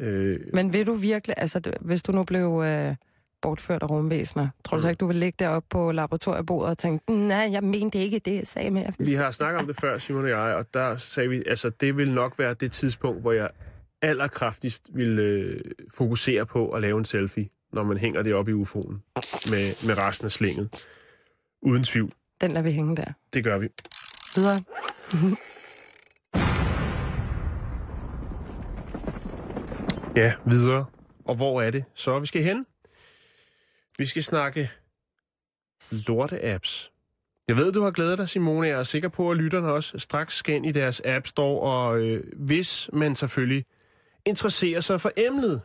Øh, 0.00 0.40
Men 0.54 0.72
vil 0.72 0.86
du 0.86 0.92
virkelig, 0.92 1.34
altså 1.38 1.60
hvis 1.80 2.02
du 2.02 2.12
nu 2.12 2.24
blev 2.24 2.62
øh, 2.66 2.94
bortført 3.42 3.82
af 3.82 3.90
rumvæsener, 3.90 4.48
tror 4.64 4.76
du 4.76 4.80
så 4.80 4.86
Mm. 4.86 4.90
ikke, 4.90 4.98
du 5.00 5.06
vil 5.06 5.16
ligge 5.16 5.36
deroppe 5.38 5.66
på 5.70 5.92
laboratoriebordet 5.92 6.70
og 6.70 6.78
tænke, 6.78 7.12
nej, 7.12 7.48
jeg 7.52 7.64
mente 7.64 7.98
ikke 7.98 8.18
det, 8.18 8.34
jeg 8.36 8.46
sagde 8.46 8.70
mere. 8.70 8.92
vi 8.98 9.12
har 9.14 9.30
snakket 9.30 9.60
om 9.60 9.66
det 9.66 9.76
før, 9.80 9.98
Simon 9.98 10.24
og 10.24 10.30
jeg, 10.30 10.38
og 10.54 10.74
der 10.74 10.96
sagde 10.96 11.28
vi, 11.28 11.42
altså 11.46 11.70
det 11.70 11.96
vil 11.96 12.12
nok 12.12 12.38
være 12.38 12.54
det 12.54 12.72
tidspunkt, 12.72 13.20
hvor 13.20 13.32
jeg 13.32 13.50
allerkraftigst 14.02 14.88
vil 14.94 15.18
øh, 15.18 15.60
fokusere 15.94 16.46
på 16.46 16.68
at 16.70 16.80
lave 16.82 16.98
en 16.98 17.04
selfie, 17.04 17.48
når 17.72 17.84
man 17.84 17.96
hænger 17.96 18.22
det 18.22 18.34
op 18.34 18.48
i 18.48 18.52
UFO'en 18.52 18.92
med, 19.50 19.86
med 19.86 19.98
resten 19.98 20.24
af 20.24 20.30
slinget. 20.30 20.88
Uden 21.62 21.84
tvivl. 21.84 22.12
Den 22.40 22.50
lader 22.50 22.62
vi 22.62 22.72
hænge 22.72 22.96
der. 22.96 23.12
Det 23.32 23.44
gør 23.44 23.58
vi. 23.58 23.68
Videre. 24.36 24.62
Ja, 30.16 30.34
videre. 30.44 30.84
Og 31.24 31.34
hvor 31.34 31.62
er 31.62 31.70
det 31.70 31.84
så, 31.94 32.18
vi 32.18 32.26
skal 32.26 32.42
hen? 32.42 32.66
Vi 33.98 34.06
skal 34.06 34.22
snakke 34.24 34.70
lorte-apps. 36.08 36.92
Jeg 37.48 37.56
ved, 37.56 37.72
du 37.72 37.82
har 37.82 37.90
glædet 37.90 38.18
dig, 38.18 38.28
Simone. 38.28 38.68
Jeg 38.68 38.78
er 38.78 38.84
sikker 38.84 39.08
på, 39.08 39.30
at 39.30 39.36
lytterne 39.36 39.68
også 39.68 39.98
straks 39.98 40.36
skal 40.36 40.54
ind 40.54 40.66
i 40.66 40.72
deres 40.72 41.02
App 41.04 41.26
Store, 41.26 41.60
og 41.60 42.00
øh, 42.00 42.24
hvis 42.36 42.90
man 42.92 43.14
selvfølgelig 43.14 43.64
interesserer 44.24 44.80
sig 44.80 45.00
for 45.00 45.12
emnet. 45.16 45.60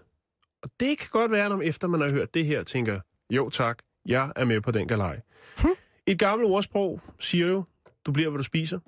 Og 0.63 0.69
det 0.79 0.97
kan 0.97 1.07
godt 1.11 1.31
være, 1.31 1.45
at 1.45 1.61
efter 1.63 1.87
man 1.87 2.01
har 2.01 2.09
hørt 2.09 2.33
det 2.33 2.45
her, 2.45 2.63
tænker, 2.63 2.99
jo 3.29 3.49
tak, 3.49 3.79
jeg 4.05 4.31
er 4.35 4.45
med 4.45 4.61
på 4.61 4.71
den 4.71 4.87
galej. 4.87 5.19
Hm. 5.57 5.67
Et 6.07 6.19
gammelt 6.19 6.49
ordsprog 6.51 7.01
siger 7.19 7.47
jo, 7.47 7.63
du 8.05 8.11
bliver, 8.11 8.29
hvad 8.29 8.37
du 8.37 8.43
spiser. 8.43 8.79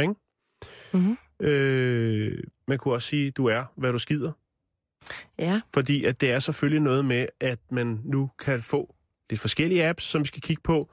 Ikke? 0.00 0.14
Mhm. 0.94 1.18
Øh, 1.40 2.44
man 2.68 2.78
kunne 2.78 2.94
også 2.94 3.08
sige, 3.08 3.30
du 3.30 3.46
er, 3.46 3.64
hvad 3.76 3.92
du 3.92 3.98
skider. 3.98 4.32
Ja, 5.38 5.60
Fordi 5.74 6.04
at 6.04 6.20
det 6.20 6.30
er 6.30 6.38
selvfølgelig 6.38 6.80
noget 6.80 7.04
med, 7.04 7.26
at 7.40 7.58
man 7.70 8.00
nu 8.04 8.30
kan 8.38 8.62
få 8.62 8.94
lidt 9.30 9.40
forskellige 9.40 9.86
apps, 9.88 10.04
som 10.04 10.20
vi 10.20 10.26
skal 10.26 10.42
kigge 10.42 10.62
på, 10.62 10.92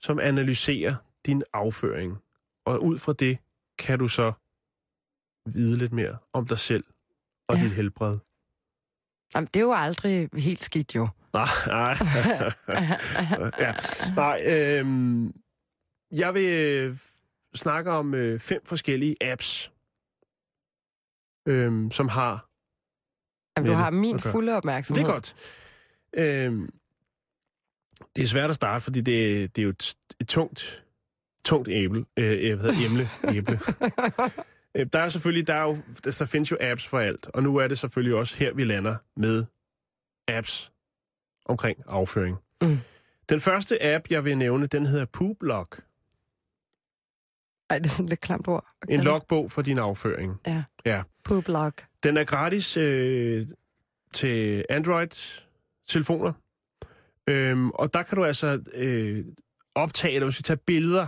som 0.00 0.18
analyserer 0.18 0.94
din 1.26 1.42
afføring. 1.52 2.18
Og 2.66 2.82
ud 2.82 2.98
fra 2.98 3.12
det 3.12 3.38
kan 3.78 3.98
du 3.98 4.08
så 4.08 4.32
vide 5.46 5.78
lidt 5.78 5.92
mere 5.92 6.18
om 6.32 6.46
dig 6.46 6.58
selv 6.58 6.84
og 7.48 7.56
Ja. 7.56 7.62
dit 7.64 7.70
helbred. 7.72 8.18
Jamen, 9.34 9.48
det 9.54 9.60
er 9.60 9.64
jo 9.64 9.72
aldrig 9.72 10.28
helt 10.34 10.64
skidt 10.64 10.94
jo. 10.94 11.08
Nej, 11.34 11.46
nej. 11.66 11.96
ja. 13.64 13.74
nej 14.16 14.42
øhm, 14.46 15.32
jeg 16.12 16.34
vil 16.34 16.50
øh, 16.52 16.96
snakke 17.54 17.90
om 17.90 18.14
øh, 18.14 18.40
fem 18.40 18.60
forskellige 18.66 19.16
apps, 19.20 19.72
øhm, 21.48 21.90
som 21.90 22.08
har 22.08 22.48
Jamen, 23.56 23.70
du 23.70 23.76
har 23.76 23.90
min 23.90 24.14
okay. 24.14 24.30
fulde 24.30 24.48
Det 24.48 24.56
opmærksomhed. 24.56 25.04
er 25.04 25.08
godt. 25.12 25.34
Øhm, 26.16 26.68
det 28.16 28.22
er 28.22 28.28
svært 28.28 28.50
at 28.50 28.56
starte, 28.56 28.84
fordi 28.84 29.00
det, 29.00 29.56
det 29.56 29.62
er 29.62 29.64
jo 29.64 29.70
et, 29.70 29.94
et 30.20 30.28
tungt, 30.28 30.84
tungt 31.44 31.68
æble, 31.68 32.04
øh, 32.16 32.58
hvad 32.60 32.72
hedder 32.72 32.86
emne, 32.86 33.08
æble. 33.36 33.60
Øh, 34.76 34.86
Der 34.92 34.98
er 34.98 35.08
selvfølgelig, 35.08 35.46
der, 35.46 35.54
er 35.54 35.62
jo, 35.62 35.76
der 36.04 36.26
findes 36.30 36.50
jo 36.50 36.56
apps 36.60 36.86
for 36.86 36.98
alt, 36.98 37.26
og 37.26 37.42
nu 37.42 37.56
er 37.56 37.68
det 37.68 37.78
selvfølgelig 37.78 38.14
også 38.18 38.36
her, 38.36 38.52
vi 38.54 38.64
lander 38.64 38.96
med 39.16 39.44
apps 40.28 40.72
omkring 41.44 41.78
afføring. 41.86 42.36
Mm. 42.62 42.78
Den 43.28 43.40
første 43.40 43.84
app, 43.84 44.06
jeg 44.10 44.24
vil 44.24 44.38
nævne, 44.38 44.66
den 44.66 44.86
hedder 44.86 45.06
Pooplog. 45.12 45.66
Ej, 47.70 47.78
det 47.78 47.86
er 47.86 47.90
sådan 47.90 48.08
lidt 48.08 48.20
klamt 48.20 48.48
ord. 48.48 48.66
at 48.82 48.90
En 48.90 49.00
logbog 49.00 49.52
for 49.52 49.62
din 49.62 49.78
afføring. 49.78 50.40
Ja. 50.46 50.64
Ja. 50.84 51.02
Poop 51.24 51.48
log. 51.48 51.72
Den 52.02 52.16
er 52.16 52.24
gratis 52.24 52.76
øh, 52.76 53.46
til 54.12 54.64
Android-telefoner. 54.70 56.32
Øhm, 57.26 57.70
og 57.70 57.94
der 57.94 58.02
kan 58.02 58.16
du 58.18 58.24
altså 58.24 58.62
øh, 58.74 59.24
optage, 59.74 60.14
eller 60.14 60.26
hvis 60.26 60.38
vi 60.38 60.42
tager 60.42 60.60
billeder 60.66 61.06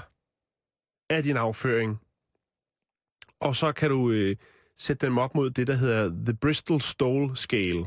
af 1.10 1.22
din 1.22 1.36
afføring. 1.36 2.00
Og 3.40 3.56
så 3.56 3.72
kan 3.72 3.90
du 3.90 4.10
øh, 4.10 4.36
sætte 4.76 5.06
dem 5.06 5.18
op 5.18 5.34
mod 5.34 5.50
det, 5.50 5.66
der 5.66 5.74
hedder 5.74 6.08
The 6.08 6.34
Bristol 6.34 6.80
Stool 6.80 7.36
Scale, 7.36 7.84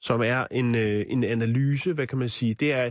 som 0.00 0.20
er 0.20 0.46
en, 0.50 0.76
øh, 0.76 1.04
en 1.08 1.24
analyse, 1.24 1.92
hvad 1.92 2.06
kan 2.06 2.18
man 2.18 2.28
sige. 2.28 2.54
Det 2.54 2.72
er 2.72 2.90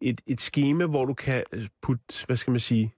et, 0.00 0.20
et 0.26 0.40
schema, 0.40 0.86
hvor 0.86 1.04
du 1.04 1.14
kan 1.14 1.44
putte, 1.82 2.26
hvad 2.26 2.36
skal 2.36 2.50
man 2.50 2.60
sige, 2.60 2.94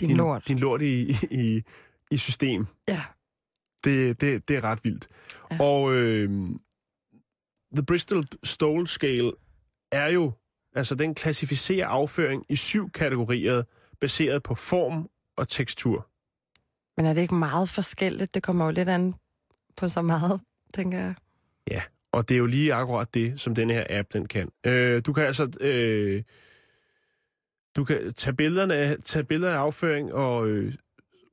Din, 0.00 0.08
din, 0.08 0.16
lort. 0.16 0.48
din 0.48 0.58
lort 0.58 0.82
i, 0.82 1.10
i, 1.30 1.62
i 2.10 2.16
system. 2.16 2.66
Ja. 2.88 3.02
Det, 3.84 4.20
det, 4.20 4.48
det 4.48 4.56
er 4.56 4.60
ret 4.64 4.84
vildt. 4.84 5.08
Ja. 5.50 5.54
Ja. 5.56 5.62
Og 5.62 5.94
øh, 5.94 6.30
The 7.76 7.84
Bristol 7.86 8.24
Stool 8.42 8.86
Scale 8.88 9.32
er 9.92 10.08
jo, 10.08 10.32
altså 10.74 10.94
den 10.94 11.14
klassificerer 11.14 11.86
afføring 11.88 12.44
i 12.48 12.56
syv 12.56 12.90
kategorier, 12.90 13.62
baseret 14.00 14.42
på 14.42 14.54
form 14.54 15.08
og 15.36 15.48
tekstur. 15.48 16.08
Men 16.96 17.06
er 17.06 17.12
det 17.14 17.22
ikke 17.22 17.34
meget 17.34 17.68
forskelligt? 17.68 18.34
Det 18.34 18.42
kommer 18.42 18.64
jo 18.64 18.70
lidt 18.70 18.88
an 18.88 19.14
på 19.76 19.88
så 19.88 20.02
meget, 20.02 20.40
tænker 20.74 20.98
jeg. 20.98 21.14
Og 22.14 22.28
det 22.28 22.34
er 22.34 22.38
jo 22.38 22.46
lige 22.46 22.74
akkurat 22.74 23.14
det, 23.14 23.40
som 23.40 23.54
den 23.54 23.70
her 23.70 23.84
app 23.90 24.12
den 24.12 24.26
kan. 24.26 24.48
Øh, 24.66 25.02
du 25.06 25.12
kan 25.12 25.26
altså 25.26 25.50
øh, 25.60 26.22
du 27.76 27.84
kan 27.84 28.12
tage 28.12 28.36
billederne 28.36 28.74
af, 28.74 28.96
tage 29.04 29.24
billeder 29.24 29.52
af 29.52 29.58
afføring 29.58 30.14
og 30.14 30.48
øh, 30.48 30.74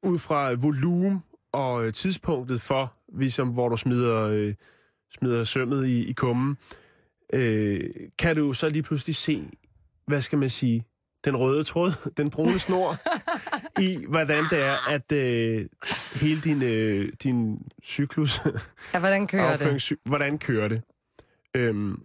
ud 0.03 0.19
fra 0.19 0.53
volumen 0.53 1.23
og 1.51 1.85
øh, 1.85 1.93
tidspunktet 1.93 2.61
for, 2.61 2.93
ligesom 3.13 3.49
hvor 3.49 3.69
du 3.69 3.77
smider, 3.77 4.21
øh, 4.21 4.53
smider 5.13 5.43
sømmet 5.43 5.87
i, 5.87 6.05
i 6.09 6.13
kummen, 6.13 6.57
øh, 7.33 7.89
kan 8.19 8.35
du 8.35 8.53
så 8.53 8.69
lige 8.69 8.83
pludselig 8.83 9.15
se, 9.15 9.49
hvad 10.07 10.21
skal 10.21 10.39
man 10.39 10.49
sige, 10.49 10.85
den 11.25 11.37
røde 11.37 11.63
tråd, 11.63 11.91
den 12.17 12.29
brune 12.29 12.59
snor, 12.59 12.97
i 13.79 14.05
hvordan 14.09 14.43
det 14.49 14.63
er, 14.63 14.89
at 14.89 15.11
øh, 15.11 15.65
hele 16.13 16.41
din, 16.41 16.63
øh, 16.63 17.13
din 17.23 17.61
cyklus 17.83 18.39
Ja, 18.93 18.99
hvordan 18.99 19.27
kører 19.27 19.57
det? 19.57 19.97
Hvordan 20.05 20.39
kører 20.39 20.67
det? 20.67 20.81
Øhm, 21.55 22.03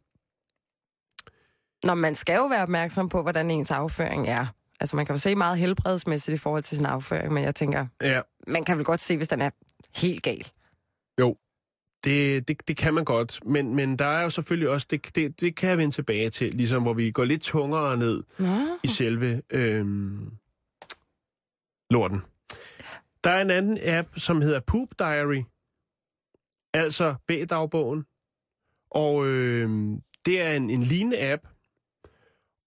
Nå, 1.84 1.94
man 1.94 2.14
skal 2.14 2.36
jo 2.36 2.46
være 2.46 2.62
opmærksom 2.62 3.08
på, 3.08 3.22
hvordan 3.22 3.50
ens 3.50 3.70
afføring 3.70 4.28
er. 4.28 4.46
Altså, 4.80 4.96
man 4.96 5.06
kan 5.06 5.14
jo 5.14 5.18
se 5.18 5.34
meget 5.34 5.58
helbredsmæssigt 5.58 6.34
i 6.34 6.38
forhold 6.38 6.62
til 6.62 6.76
sin 6.76 6.86
afføring, 6.86 7.32
men 7.32 7.44
jeg 7.44 7.54
tænker, 7.54 7.86
ja, 8.02 8.20
man 8.46 8.64
kan 8.64 8.76
vel 8.76 8.84
godt 8.84 9.00
se, 9.00 9.16
hvis 9.16 9.28
den 9.28 9.42
er 9.42 9.50
helt 9.96 10.22
gal. 10.22 10.46
det, 12.06 12.48
det, 12.48 12.68
det 12.68 12.76
kan 12.76 12.94
man 12.94 13.04
godt, 13.04 13.40
men, 13.46 13.74
men 13.74 13.96
der 13.98 14.04
er 14.04 14.22
jo 14.22 14.30
selvfølgelig 14.30 14.68
også, 14.68 14.86
det, 14.90 15.16
det, 15.16 15.40
det 15.40 15.56
kan 15.56 15.68
jeg 15.70 15.78
vende 15.78 15.94
tilbage 15.94 16.30
til, 16.30 16.54
ligesom 16.54 16.82
hvor 16.82 16.92
vi 16.92 17.10
går 17.10 17.24
lidt 17.24 17.42
tungere 17.42 17.96
ned 17.96 18.22
Nå. 18.38 18.78
i 18.82 18.88
selve 18.88 19.42
øhm, 19.52 20.30
lorten. 21.90 22.20
Der 23.24 23.30
er 23.30 23.42
en 23.42 23.50
anden 23.50 23.78
app, 23.82 24.08
som 24.16 24.40
hedder 24.40 24.60
Poop 24.60 24.88
Diary, 24.98 25.42
altså 26.74 27.14
B-dagbogen, 27.28 28.04
og 28.90 29.26
øh, 29.26 29.70
det 30.26 30.42
er 30.42 30.52
en, 30.52 30.70
en 30.70 30.82
lignende 30.82 31.32
app, 31.32 31.48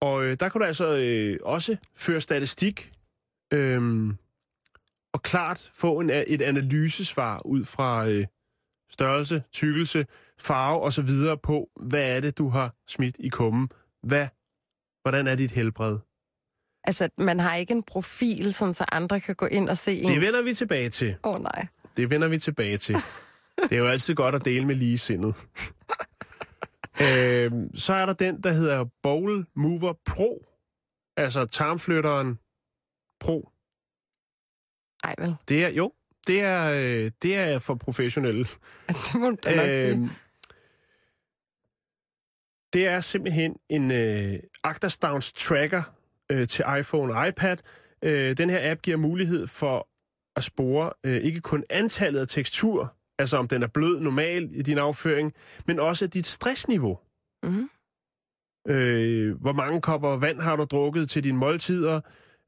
og 0.02 0.24
øh, 0.24 0.38
der 0.40 0.50
kan 0.50 0.62
du 0.62 0.66
altså 0.66 0.98
øh, 0.98 1.40
også 1.44 1.78
føre 1.96 2.22
statistik 2.22 2.92
øh, 3.54 4.10
og 5.14 5.22
klart 5.22 5.72
få 5.74 6.00
en, 6.00 6.10
et 6.10 6.42
analysesvar 6.42 7.42
ud 7.46 7.66
fra 7.66 8.08
øh, 8.08 8.26
størrelse, 8.90 9.44
tykkelse, 9.52 10.06
farve 10.40 10.82
og 10.82 10.94
så 10.94 11.02
videre 11.02 11.38
på, 11.38 11.70
hvad 11.76 12.16
er 12.16 12.20
det, 12.20 12.38
du 12.38 12.50
har 12.50 12.76
smidt 12.88 13.16
i 13.20 13.30
kummen? 13.30 13.70
Hvad, 14.04 14.28
hvordan 15.02 15.28
er 15.28 15.36
dit 15.36 15.52
helbred? 15.52 15.98
Altså, 16.84 17.10
man 17.18 17.40
har 17.40 17.56
ikke 17.56 17.72
en 17.72 17.84
profil, 17.84 18.54
sådan, 18.54 18.74
så 18.74 18.86
andre 18.92 19.20
kan 19.20 19.36
gå 19.36 19.46
ind 19.46 19.70
og 19.70 19.78
se 19.78 20.00
ens... 20.00 20.12
Det 20.12 20.22
vender 20.22 20.42
vi 20.42 20.54
tilbage 20.54 20.90
til. 20.90 21.16
Åh 21.24 21.36
oh, 21.36 21.42
nej. 21.42 21.68
Det 21.98 22.10
vender 22.10 22.28
vi 22.28 22.38
tilbage 22.38 22.78
til. 22.78 22.96
Det 23.64 23.72
er 23.72 23.78
jo 23.78 23.88
altid 23.88 24.16
godt 24.16 24.36
at 24.36 24.46
dele 24.46 24.66
med 24.66 24.76
ligesindet. 24.76 25.36
øhm, 27.04 27.76
så 27.76 27.94
er 27.94 28.06
der 28.06 28.14
den, 28.14 28.44
der 28.44 28.52
hedder 28.52 28.86
Bowl 29.04 29.46
Mover 29.56 29.94
Pro. 30.06 30.46
Altså 31.18 31.46
tarmflytteren 31.46 32.40
Pro. 33.20 33.50
Ej 35.04 35.16
vel, 35.18 35.36
Det 35.50 35.64
er, 35.64 35.70
jo, 35.70 35.94
det 36.28 36.42
er, 36.42 36.72
øh, 36.72 37.12
det 37.22 37.38
er 37.38 37.60
for 37.60 37.76
professionelle. 37.76 38.46
det 38.88 39.16
må 39.16 39.30
du 39.30 39.30
nok 39.30 39.42
sige. 39.44 39.90
Øhm, 39.90 40.10
det 42.74 42.88
er 42.88 43.00
simpelthen 43.00 43.56
en 43.70 43.92
øh, 43.92 44.40
Actastowns 44.64 45.34
tracker 45.34 45.84
øh, 46.32 46.48
til 46.48 46.66
iPhone 46.80 47.14
og 47.14 47.28
iPad. 47.28 47.58
Øh, 48.02 48.38
den 48.38 48.50
her 48.50 48.72
app 48.72 48.82
giver 48.82 48.98
mulighed 48.98 49.48
for 49.48 49.88
at 50.36 50.44
spore 50.44 50.92
øh, 51.06 51.16
ikke 51.16 51.42
kun 51.42 51.64
antallet 51.70 52.20
af 52.20 52.28
tekstur, 52.28 52.94
altså 53.20 53.38
om 53.38 53.48
den 53.48 53.64
er 53.64 53.68
blød 53.68 54.00
normal 54.00 54.50
i 54.54 54.62
din 54.62 54.78
afføring, 54.78 55.34
men 55.68 55.80
også 55.80 56.08
dit 56.08 56.28
stressniveau. 56.28 57.00
Mhm. 57.44 57.70
Øh, 58.68 59.42
hvor 59.42 59.54
mange 59.54 59.82
kopper 59.82 60.18
vand 60.18 60.42
har 60.42 60.56
du 60.56 60.64
drukket 60.64 61.10
til 61.10 61.24
dine 61.24 61.38
måltider? 61.38 62.02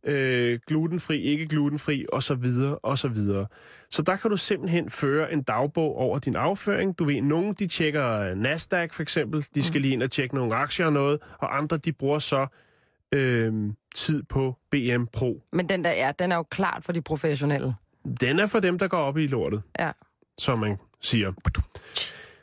Øh, 0.06 0.60
glutenfri, 0.68 1.22
ikke 1.22 1.48
glutenfri, 1.48 2.06
og 2.14 2.24
så 2.24 2.36
videre, 2.36 2.78
og 2.78 2.98
så 2.98 3.08
videre. 3.08 3.48
Så 3.90 4.02
der 4.02 4.16
kan 4.16 4.32
du 4.32 4.38
simpelthen 4.38 4.90
føre 4.90 5.34
en 5.34 5.44
dagbog 5.44 5.98
over 5.98 6.20
din 6.20 6.36
afføring. 6.36 7.00
Du 7.00 7.04
ved, 7.04 7.22
nogen 7.22 7.54
de 7.54 7.68
tjekker 7.68 8.36
Nasdaq 8.36 8.94
for 8.94 9.02
eksempel, 9.02 9.46
de 9.56 9.64
skal 9.64 9.82
lige 9.82 9.94
ind 9.94 10.04
og 10.04 10.12
tjekke 10.12 10.36
nogle 10.36 10.56
aktier 10.56 10.86
og 10.86 10.94
noget, 10.94 11.20
og 11.38 11.58
andre 11.58 11.78
de 11.78 11.94
bruger 11.94 12.20
så 12.20 12.48
øh, 13.14 13.54
tid 13.96 14.24
på 14.24 14.56
BM 14.72 15.04
Pro. 15.14 15.42
Men 15.54 15.70
den 15.70 15.84
der 15.84 15.90
er, 15.90 16.12
den 16.12 16.32
er 16.32 16.36
jo 16.36 16.44
klart 16.44 16.84
for 16.84 16.92
de 16.92 17.02
professionelle. 17.02 17.76
Den 18.22 18.40
er 18.40 18.48
for 18.48 18.60
dem, 18.60 18.80
der 18.80 18.88
går 18.88 18.98
op 18.98 19.18
i 19.18 19.28
lortet, 19.28 19.62
Ja. 19.80 19.92
som 20.40 20.60
man 20.60 20.78
siger. 21.02 21.34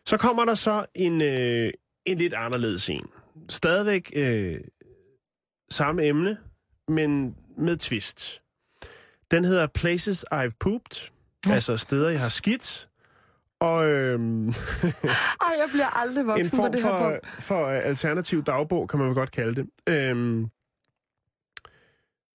Så 0.07 0.17
kommer 0.17 0.45
der 0.45 0.55
så 0.55 0.87
en, 0.95 1.21
øh, 1.23 1.71
en 2.07 2.19
lidt 2.19 2.35
anderledes 2.35 2.89
en. 2.91 3.07
Stadigvæk 3.49 4.11
øh, 4.17 4.61
samme 5.71 6.05
emne, 6.07 6.37
men 6.89 7.37
med 7.59 7.77
twist. 7.77 8.41
Den 9.31 9.45
hedder 9.45 9.67
Places 9.67 10.25
I've 10.35 10.57
Pooped, 10.61 11.11
ja. 11.47 11.53
altså 11.53 11.77
steder, 11.77 12.09
jeg 12.09 12.21
har 12.21 12.29
skidt. 12.29 12.89
Og 13.61 13.87
øhm, 13.87 14.49
Ej, 14.49 14.55
jeg 15.59 15.67
bliver 15.73 15.97
aldrig 15.99 16.21
en 16.21 16.27
voksen 16.27 16.51
på 16.51 16.57
form 16.57 16.73
det 16.73 16.83
her 16.83 16.91
for, 16.91 16.99
punkt. 17.11 17.43
for 17.43 17.67
øh, 17.67 17.81
alternativ 17.85 18.45
dagbog, 18.45 18.89
kan 18.89 18.99
man 18.99 19.09
vel 19.09 19.15
godt 19.15 19.31
kalde 19.31 19.55
det. 19.55 19.67
Øhm, 19.89 20.47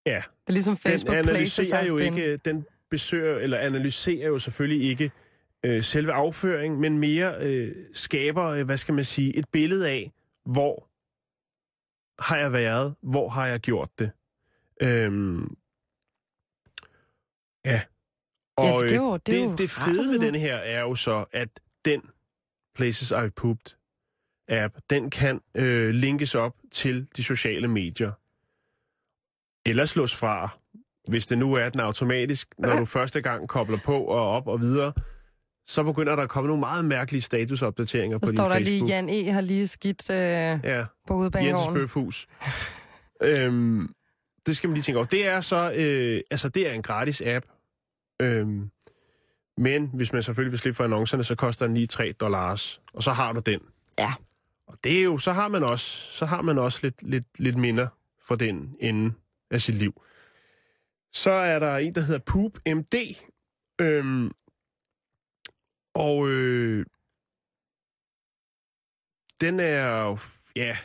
ja, 0.06 0.16
Det 0.16 0.48
er 0.48 0.54
ligesom 0.54 0.78
Facebook 0.78 1.16
den 1.18 1.30
analyserer 1.30 1.86
jo 1.86 1.98
ikke, 1.98 2.38
den 2.38 2.66
besøger, 2.90 3.38
eller 3.38 3.58
analyserer 3.58 4.28
jo 4.28 4.40
selvfølgelig 4.40 4.90
ikke 4.90 5.12
øh, 5.66 5.84
selve 5.84 6.14
afføringen, 6.14 6.82
men 6.82 6.98
mere 6.98 7.36
øh, 7.42 7.76
skaber, 7.94 8.46
øh, 8.46 8.66
hvad 8.66 8.78
skal 8.78 8.94
man 8.94 9.06
sige, 9.06 9.36
et 9.36 9.46
billede 9.52 9.90
af, 9.90 10.10
hvor 10.46 10.90
har 12.20 12.38
jeg 12.38 12.54
været, 12.54 12.96
hvor 13.02 13.30
har 13.30 13.48
jeg 13.48 13.60
gjort 13.60 13.90
det. 14.00 14.12
Øhm, 14.82 15.56
ja. 17.66 17.82
Og 18.58 18.66
Ja, 18.66 18.78
det 18.78 18.84
øh, 18.84 18.90
det 18.90 18.98
jo 18.98 19.18
det, 19.18 19.58
det 19.58 19.78
rart 19.78 19.96
fede 19.96 20.10
ved 20.10 20.20
denne 20.20 20.40
her 20.40 20.56
er 20.56 20.80
jo 20.80 20.96
så, 20.96 21.26
at 21.32 21.50
den 21.86 22.02
Places 22.76 23.12
I've 23.12 23.30
Pooped 23.30 23.76
app, 24.48 24.78
den 24.90 25.10
kan 25.10 25.42
øh, 25.56 25.90
linkes 25.90 26.36
op 26.36 26.56
til 26.72 27.08
de 27.18 27.24
sociale 27.24 27.68
medier. 27.68 28.12
Eller 29.66 29.86
slås 29.86 30.16
fra, 30.16 30.50
hvis 31.08 31.26
det 31.26 31.38
nu 31.38 31.54
er 31.54 31.70
den 31.70 31.80
automatisk, 31.80 32.48
når 32.58 32.80
du 32.80 32.86
første 32.86 33.22
gang 33.22 33.50
kobler 33.50 33.78
på 33.86 33.98
og 34.04 34.30
op 34.30 34.48
og 34.48 34.62
videre, 34.62 34.94
så 35.66 35.84
begynder 35.84 36.16
der 36.16 36.24
at 36.24 36.30
komme 36.30 36.48
nogle 36.48 36.60
meget 36.60 36.86
mærkelige 36.86 37.22
statusopdateringer 37.22 38.18
på 38.18 38.26
Så 38.26 38.32
din 38.32 38.38
står 38.38 38.48
der 38.48 38.56
Facebook. 38.56 38.90
lige, 38.90 38.96
Jan 38.96 39.10
E. 39.10 39.32
har 39.32 39.42
lige 39.42 39.68
skidt 39.68 40.10
øh, 40.10 40.16
Ja, 40.18 40.86
på 41.08 41.14
Jens 41.14 41.26
udbanegården. 41.26 41.74
Bøfhus. 41.74 42.28
øhm, 43.22 43.94
det 44.46 44.58
skal 44.58 44.68
man 44.70 44.74
lige 44.74 44.84
tænke 44.84 44.98
over. 44.98 45.06
Det 45.08 45.28
er 45.28 45.42
så, 45.42 45.74
øh, 45.76 46.22
altså 46.32 46.50
det 46.50 46.70
er 46.70 46.74
en 46.74 46.82
gratis 46.82 47.22
app. 47.26 47.46
Øhm, 48.22 48.70
men 49.58 49.90
hvis 49.94 50.14
man 50.14 50.24
selvfølgelig 50.24 50.52
vil 50.52 50.60
slippe 50.60 50.76
for 50.76 50.84
annoncerne, 50.84 51.24
så 51.24 51.36
koster 51.36 51.66
den 51.66 51.74
lige 51.76 51.88
3 51.88 52.12
dollars. 52.20 52.82
Og 52.94 53.04
så 53.04 53.12
har 53.12 53.34
du 53.34 53.40
den. 53.40 53.60
Ja. 54.00 54.14
Og 54.68 54.78
det 54.84 55.00
er 55.00 55.04
jo, 55.04 55.18
så 55.18 55.32
har 55.34 55.48
man 55.48 55.64
også, 55.64 55.86
så 56.18 56.26
har 56.26 56.42
man 56.42 56.58
også 56.58 56.80
lidt, 56.84 56.96
lidt, 57.04 57.26
lidt 57.40 57.58
minder 57.58 57.88
for 58.28 58.36
den 58.36 58.76
ende 58.80 59.14
af 59.54 59.62
sit 59.62 59.76
liv. 59.76 60.02
Så 61.14 61.32
er 61.32 61.60
der 61.60 61.78
en, 61.78 61.96
der 61.96 62.02
hedder 62.02 62.20
Poop 62.26 62.52
MD. 62.68 62.96
Øhm, 63.82 64.32
og 65.96 66.30
øh, 66.30 66.86
den 69.42 69.60
er 69.60 70.18
ja, 70.56 70.78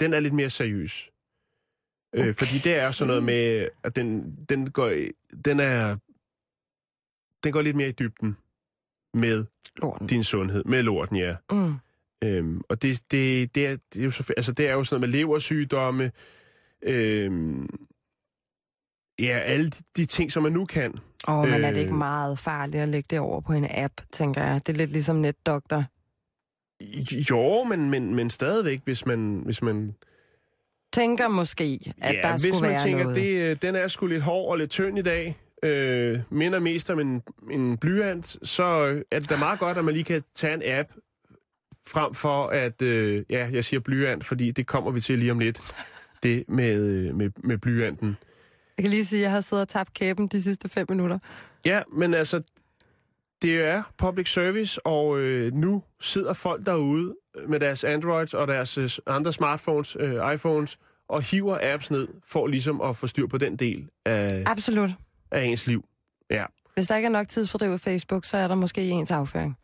den 0.00 0.12
er 0.12 0.20
lidt 0.20 0.34
mere 0.34 0.50
seriøs. 0.50 1.10
Okay. 2.12 2.28
Øh, 2.28 2.34
fordi 2.34 2.58
det 2.58 2.74
er 2.74 2.90
sådan 2.90 3.08
noget 3.08 3.22
med, 3.22 3.68
at 3.82 3.96
den, 3.96 4.36
den, 4.48 4.70
går, 4.70 4.92
den 5.44 5.60
er, 5.60 5.96
den 7.44 7.52
går 7.52 7.62
lidt 7.62 7.76
mere 7.76 7.88
i 7.88 7.92
dybden 7.92 8.36
med 9.14 9.44
Lorten. 9.76 10.06
din 10.06 10.24
sundhed, 10.24 10.64
med 10.64 10.82
lorten, 10.82 11.16
ja. 11.16 11.36
Mm. 11.50 11.74
Øhm, 12.24 12.60
og 12.68 12.82
det, 12.82 13.02
det, 13.10 13.54
det, 13.54 13.66
er, 13.66 13.76
det, 13.92 14.00
er 14.00 14.04
jo 14.04 14.10
så, 14.10 14.34
altså, 14.36 14.52
det 14.52 14.68
er 14.68 14.72
jo 14.72 14.84
sådan 14.84 15.00
noget 15.00 15.12
med 15.12 15.18
leversygdomme, 15.18 16.12
øhm, 16.82 17.68
ja, 19.20 19.38
alle 19.38 19.70
de, 19.70 19.82
de 19.96 20.06
ting, 20.06 20.32
som 20.32 20.42
man 20.42 20.52
nu 20.52 20.64
kan. 20.64 20.94
Og 21.24 21.48
men 21.48 21.64
er 21.64 21.70
det 21.70 21.80
ikke 21.80 21.92
Øh. 21.92 21.98
meget 21.98 22.38
farligt 22.38 22.82
at 22.82 22.88
lægge 22.88 23.06
det 23.10 23.18
over 23.18 23.40
på 23.40 23.52
en 23.52 23.66
app, 23.70 23.92
tænker 24.12 24.42
jeg. 24.44 24.60
Det 24.66 24.72
er 24.72 24.76
lidt 24.76 24.90
ligesom 24.90 25.16
netdoktor. 25.16 25.84
Jo, 27.30 27.64
men, 27.64 27.90
men, 27.90 28.14
men 28.14 28.30
stadigvæk, 28.30 28.80
hvis 28.84 29.06
man... 29.06 29.42
Hvis 29.44 29.62
man 29.62 29.94
Tænker 30.92 31.28
måske, 31.28 31.92
at 32.00 32.14
ja, 32.14 32.22
der 32.22 32.38
hvis 32.38 32.40
skulle 32.40 32.60
man 32.60 32.70
være 32.70 32.84
tænker, 32.84 33.02
noget. 33.04 33.16
det, 33.16 33.50
øh, 33.50 33.56
den 33.62 33.74
er 33.76 33.88
sgu 33.88 34.06
lidt 34.06 34.22
hård 34.22 34.50
og 34.50 34.58
lidt 34.58 34.70
tynd 34.70 34.98
i 34.98 35.02
dag, 35.02 35.36
øh, 35.62 36.18
minder 36.30 36.60
mest 36.60 36.90
om 36.90 37.00
en, 37.00 37.22
en 37.50 37.76
blyant, 37.78 38.36
så 38.48 38.86
øh, 38.86 39.02
er 39.10 39.18
det 39.20 39.30
da 39.30 39.36
meget 39.36 39.58
godt, 39.58 39.78
at 39.78 39.84
man 39.84 39.94
lige 39.94 40.04
kan 40.04 40.22
tage 40.34 40.54
en 40.54 40.62
app 40.64 40.88
frem 41.88 42.14
for 42.14 42.46
at, 42.46 42.82
øh, 42.82 43.22
ja, 43.30 43.48
jeg 43.52 43.64
siger 43.64 43.80
blyant, 43.80 44.24
fordi 44.24 44.50
det 44.50 44.66
kommer 44.66 44.90
vi 44.90 45.00
til 45.00 45.18
lige 45.18 45.30
om 45.32 45.38
lidt, 45.38 45.60
det 46.28 46.44
med, 46.48 46.74
øh, 46.88 47.14
med, 47.14 47.30
med 47.44 47.58
blyanten. 47.58 48.16
Jeg 48.76 48.82
kan 48.82 48.90
lige 48.90 49.04
sige, 49.04 49.20
at 49.20 49.22
jeg 49.22 49.30
har 49.30 49.40
siddet 49.40 49.62
og 49.62 49.68
tabt 49.68 49.92
kæben 49.94 50.26
de 50.26 50.42
sidste 50.42 50.68
fem 50.68 50.86
minutter. 50.88 51.18
Ja, 51.64 51.82
men 51.92 52.14
altså, 52.14 52.42
det 53.42 53.60
er 53.60 53.82
public 53.98 54.32
service, 54.32 54.86
og 54.86 55.18
øh, 55.20 55.52
nu 55.54 55.82
sidder 56.00 56.32
folk 56.32 56.66
derude 56.66 57.14
med 57.48 57.60
deres 57.60 57.84
Androids 57.84 58.34
og 58.34 58.48
deres 58.48 58.78
øh, 58.78 58.90
andre 59.06 59.32
smartphones, 59.32 59.96
øh, 60.00 60.34
iPhones, 60.34 60.78
og 61.08 61.22
hiver 61.22 61.58
apps 61.62 61.90
ned 61.90 62.08
for 62.24 62.46
ligesom 62.46 62.80
at 62.80 62.96
få 62.96 63.06
styr 63.06 63.26
på 63.26 63.38
den 63.38 63.56
del 63.56 63.88
af, 64.04 64.42
Absolut. 64.46 64.90
af 65.30 65.44
ens 65.44 65.66
liv. 65.66 65.84
Ja, 66.30 66.44
Hvis 66.74 66.86
der 66.86 66.96
ikke 66.96 67.06
er 67.06 67.10
nok 67.10 67.28
tidsfordriv 67.28 67.74
i 67.74 67.78
Facebook, 67.78 68.24
så 68.24 68.36
er 68.36 68.48
der 68.48 68.54
måske 68.54 68.80
ens 68.88 69.10
afføring. 69.10 69.56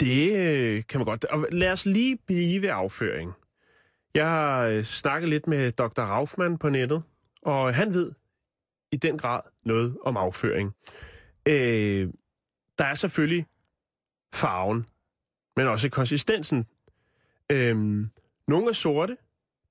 det 0.00 0.36
øh, 0.36 0.82
kan 0.88 1.00
man 1.00 1.04
godt. 1.04 1.24
Og 1.24 1.46
lad 1.52 1.72
os 1.72 1.86
lige 1.86 2.18
blive 2.26 2.62
ved 2.62 2.68
afføring. 2.72 3.32
Jeg 4.14 4.26
har 4.26 4.62
øh, 4.62 4.82
snakket 4.82 5.28
lidt 5.28 5.46
med 5.46 5.70
Dr. 5.70 6.02
Raufmann 6.02 6.58
på 6.58 6.68
nettet, 6.68 7.02
og 7.42 7.74
han 7.74 7.94
ved 7.94 8.12
i 8.92 8.96
den 8.96 9.18
grad 9.18 9.40
noget 9.64 9.96
om 10.04 10.16
afføring. 10.16 10.74
Øh, 11.48 12.08
der 12.78 12.84
er 12.84 12.94
selvfølgelig 12.94 13.46
farven, 14.34 14.86
men 15.56 15.68
også 15.68 15.88
konsistensen. 15.88 16.66
Øhm, 17.52 18.10
nogle 18.48 18.68
er 18.68 18.72
sorte, 18.72 19.16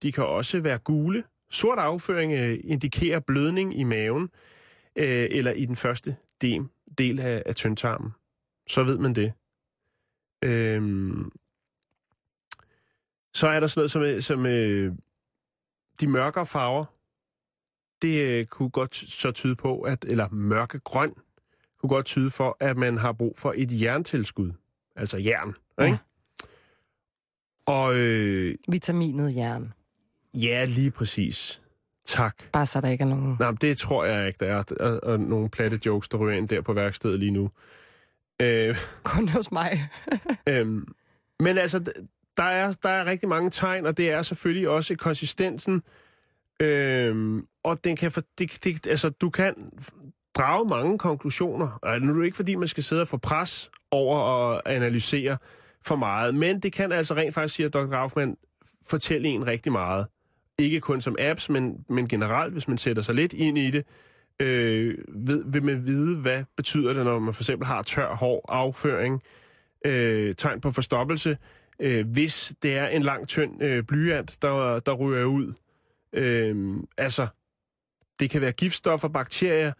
de 0.01 0.11
kan 0.11 0.25
også 0.25 0.59
være 0.59 0.77
gule. 0.77 1.23
Sort 1.49 1.79
afføring 1.79 2.33
øh, 2.33 2.59
indikerer 2.63 3.19
blødning 3.19 3.79
i 3.79 3.83
maven, 3.83 4.29
øh, 4.95 5.27
eller 5.31 5.51
i 5.51 5.65
den 5.65 5.75
første 5.75 6.15
del, 6.41 6.67
del 6.97 7.19
af, 7.19 7.43
af 7.45 7.55
tyndtarmen. 7.55 8.11
Så 8.67 8.83
ved 8.83 8.97
man 8.97 9.15
det. 9.15 9.33
Øhm, 10.43 11.31
så 13.37 13.47
er 13.47 13.59
der 13.59 13.67
sådan 13.67 13.79
noget 13.79 13.91
som, 13.91 14.01
øh, 14.01 14.21
som 14.21 14.45
øh, 14.45 14.93
de 15.99 16.07
mørkere 16.07 16.45
farver. 16.45 16.85
Det 18.01 18.39
øh, 18.39 18.45
kunne 18.45 18.69
godt 18.69 18.95
så 18.95 19.31
tyde 19.31 19.55
på, 19.55 19.81
at, 19.81 20.05
eller 20.05 20.29
mørkegrøn, 20.29 21.13
kunne 21.81 21.89
godt 21.89 22.05
tyde 22.05 22.29
for, 22.31 22.57
at 22.59 22.77
man 22.77 22.97
har 22.97 23.11
brug 23.11 23.37
for 23.37 23.53
et 23.57 23.81
jerntilskud. 23.81 24.51
Altså 24.95 25.17
jern, 25.17 25.55
Ja. 25.79 25.85
ikke? 25.85 25.97
Og 27.65 27.95
øh, 27.97 28.55
Vitaminet 28.67 29.35
jern. 29.35 29.73
ja, 30.33 30.65
lige 30.65 30.91
præcis. 30.91 31.61
Tak. 32.05 32.43
Bare 32.51 32.65
så 32.65 32.81
der 32.81 32.87
ikke 32.89 33.01
er 33.01 33.07
nogen... 33.07 33.35
Nej, 33.39 33.51
men 33.51 33.57
det 33.61 33.77
tror 33.77 34.05
jeg 34.05 34.27
ikke, 34.27 34.45
der 34.45 34.53
er. 34.55 34.63
Og, 34.79 35.03
og 35.03 35.19
nogle 35.19 35.49
platte 35.49 35.79
jokes, 35.85 36.09
der 36.09 36.17
ryger 36.17 36.37
ind 36.37 36.47
der 36.47 36.61
på 36.61 36.73
værkstedet 36.73 37.19
lige 37.19 37.31
nu. 37.31 37.51
Øh, 38.41 38.77
Kun 39.03 39.29
hos 39.29 39.51
mig. 39.51 39.89
Øhm, 40.49 40.87
men 41.39 41.57
altså, 41.57 41.83
der 42.37 42.43
er, 42.43 42.73
der 42.83 42.89
er 42.89 43.05
rigtig 43.05 43.29
mange 43.29 43.49
tegn, 43.49 43.85
og 43.85 43.97
det 43.97 44.11
er 44.11 44.21
selvfølgelig 44.21 44.69
også 44.69 44.95
konsistensen. 44.95 45.83
Øhm, 46.59 47.47
og 47.63 47.83
den 47.83 47.95
kan 47.95 48.11
for, 48.11 48.21
det, 48.39 48.63
det, 48.63 48.87
altså, 48.87 49.09
du 49.09 49.29
kan 49.29 49.71
drage 50.37 50.69
mange 50.69 50.97
konklusioner. 50.97 51.79
Og 51.81 52.01
nu 52.01 52.13
er 52.13 52.17
det 52.17 52.25
ikke, 52.25 52.37
fordi 52.37 52.55
man 52.55 52.67
skal 52.67 52.83
sidde 52.83 53.01
og 53.01 53.07
få 53.07 53.17
pres 53.17 53.71
over 53.91 54.47
at 54.47 54.61
analysere 54.65 55.37
for 55.81 55.95
meget, 55.95 56.35
men 56.35 56.59
det 56.59 56.73
kan 56.73 56.91
altså 56.91 57.15
rent 57.15 57.33
faktisk, 57.33 57.55
siger 57.55 57.69
Dr. 57.69 57.93
Raufmann, 57.93 58.37
fortælle 58.85 59.27
en 59.27 59.47
rigtig 59.47 59.71
meget. 59.71 60.07
Ikke 60.59 60.79
kun 60.79 61.01
som 61.01 61.15
apps, 61.19 61.49
men, 61.49 61.85
men 61.89 62.07
generelt, 62.07 62.53
hvis 62.53 62.67
man 62.67 62.77
sætter 62.77 63.01
sig 63.01 63.15
lidt 63.15 63.33
ind 63.33 63.57
i 63.57 63.71
det, 63.71 63.85
øh, 64.39 64.97
ved, 65.07 65.43
vil 65.45 65.63
man 65.63 65.85
vide, 65.85 66.17
hvad 66.17 66.43
betyder 66.57 66.93
det, 66.93 67.05
når 67.05 67.19
man 67.19 67.33
for 67.33 67.43
eksempel 67.43 67.67
har 67.67 67.83
tør, 67.83 68.15
hård 68.15 68.45
afføring, 68.49 69.21
øh, 69.85 70.35
tegn 70.35 70.61
på 70.61 70.71
forstoppelse, 70.71 71.37
øh, 71.79 72.07
hvis 72.07 72.53
det 72.63 72.77
er 72.77 72.87
en 72.87 73.01
lang, 73.03 73.27
tynd 73.27 73.63
øh, 73.63 73.83
blyant, 73.83 74.37
der, 74.41 74.79
der 74.79 74.93
ryger 74.93 75.25
ud. 75.25 75.53
Øh, 76.13 76.75
altså, 76.97 77.27
det 78.19 78.29
kan 78.29 78.41
være 78.41 78.51
giftstoffer, 78.51 79.07
bakterier, 79.07 79.71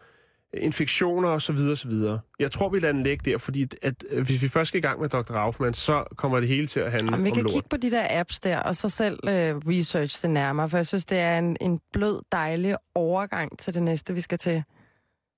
infektioner 0.54 1.30
osv. 1.30 1.56
osv. 1.72 1.92
Jeg 2.40 2.52
tror, 2.52 2.70
vi 2.70 2.80
lader 2.80 2.94
den 2.94 3.04
ligge 3.04 3.32
der, 3.32 3.38
fordi 3.38 3.64
at, 3.64 3.76
at, 3.82 4.04
øh, 4.10 4.26
hvis 4.26 4.42
vi 4.42 4.48
først 4.48 4.68
skal 4.68 4.78
i 4.78 4.82
gang 4.82 5.02
med 5.02 5.10
Dr. 5.10 5.34
Raufmann, 5.34 5.74
så 5.74 6.04
kommer 6.16 6.40
det 6.40 6.50
hele 6.50 6.68
til 6.68 6.80
at 6.80 6.92
handle 6.92 7.12
Jamen, 7.12 7.26
vi 7.26 7.30
om 7.32 7.36
kan 7.36 7.44
lort. 7.44 7.54
kigge 7.54 7.70
på 7.70 7.78
de 7.78 7.92
der 7.92 8.20
apps 8.20 8.40
der, 8.40 8.60
og 8.60 8.76
så 8.76 8.90
selv 8.90 9.20
øh, 9.24 9.56
research 9.56 10.22
det 10.22 10.30
nærmere, 10.30 10.70
for 10.70 10.78
jeg 10.78 10.86
synes, 10.88 11.06
det 11.06 11.18
er 11.20 11.40
en, 11.40 11.58
en 11.62 11.80
blød, 11.94 12.22
dejlig 12.32 12.76
overgang 12.96 13.60
til 13.60 13.74
det 13.74 13.84
næste, 13.84 14.14
vi 14.14 14.22
skal 14.22 14.38
til, 14.38 14.64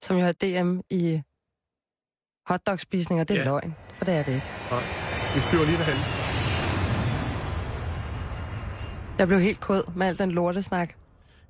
som 0.03 0.17
jo 0.17 0.23
har 0.23 0.31
DM 0.31 0.79
i 0.89 1.21
hotdogspisning, 2.47 3.21
og 3.21 3.27
det 3.29 3.35
er 3.35 3.39
Ja. 3.41 3.45
løgn, 3.45 3.75
for 3.93 4.05
det 4.05 4.13
er 4.13 4.23
det 4.23 4.33
ikke. 4.33 4.45
Vi 5.35 5.39
flyver 5.39 5.65
lige 5.65 5.77
derhen. 5.77 6.28
Jeg 9.19 9.27
blev 9.27 9.39
helt 9.39 9.59
kod 9.59 9.83
med 9.95 10.07
al 10.07 10.17
den 10.17 10.31
lortesnak. 10.31 10.93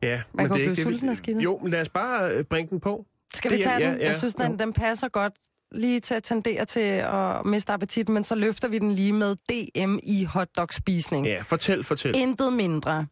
Ja, 0.02 0.22
Man 0.34 0.46
kan 0.46 0.54
det 0.54 0.66
er 0.66 0.70
ikke 0.70 0.70
det, 0.76 0.78
vi- 0.78 0.84
sulten 0.92 1.16
skidtet. 1.16 1.44
Jo, 1.44 1.60
men 1.64 1.72
lad 1.72 1.82
os 1.82 1.90
bare 1.90 2.32
øh, 2.32 2.44
bringe 2.44 2.70
den 2.70 2.80
på. 2.80 3.06
Skal 3.34 3.52
vi 3.52 3.58
Det 3.58 3.66
er- 3.66 3.70
tage 3.70 3.86
ja, 3.86 3.92
den? 3.92 4.00
ja, 4.00 4.06
Jeg 4.06 4.16
synes, 4.16 4.36
den, 4.36 4.52
jo. 4.52 4.58
den 4.58 4.74
passer 4.74 5.08
godt 5.10 5.34
lige 5.72 6.00
til 6.00 6.14
at 6.14 6.24
tendere 6.24 6.66
til 6.66 6.80
at 6.80 7.46
miste 7.46 7.74
appetitten, 7.74 8.14
men 8.14 8.24
så 8.24 8.36
løfter 8.36 8.68
vi 8.68 8.80
den 8.80 8.92
lige 8.92 9.14
med 9.14 9.36
DM 9.36 9.98
i 10.04 10.24
hotdogspisning. 10.24 11.26
Ja, 11.28 11.42
fortæl, 11.42 11.84
fortæl. 11.84 12.14
Intet 12.18 12.54
mindre. 12.54 13.06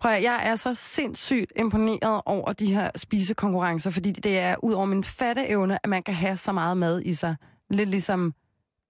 Prøv 0.00 0.12
at, 0.12 0.22
jeg 0.22 0.40
er 0.44 0.56
så 0.56 0.74
sindssygt 0.74 1.52
imponeret 1.56 2.22
over 2.26 2.52
de 2.52 2.74
her 2.74 2.90
spisekonkurrencer, 2.96 3.90
fordi 3.90 4.10
det 4.12 4.38
er 4.38 4.56
ud 4.62 4.72
over 4.72 4.86
min 4.86 5.04
fatte 5.04 5.46
evne, 5.46 5.78
at 5.84 5.90
man 5.90 6.02
kan 6.02 6.14
have 6.14 6.36
så 6.36 6.52
meget 6.52 6.76
mad 6.76 7.02
i 7.04 7.14
sig. 7.14 7.36
Lidt 7.70 7.88
ligesom 7.88 8.34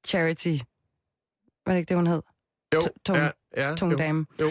Charity. 0.06 0.56
Var 1.66 1.72
det 1.72 1.78
ikke 1.78 1.88
det, 1.88 1.96
hun 1.96 2.06
hed? 2.06 2.22
Jo, 2.74 2.78
T- 2.80 2.88
tung- 3.08 3.18
ja, 3.18 3.28
ja, 3.56 3.74
Tung 3.74 3.92
jo. 3.92 3.98
dame. 3.98 4.26
Jo. 4.40 4.50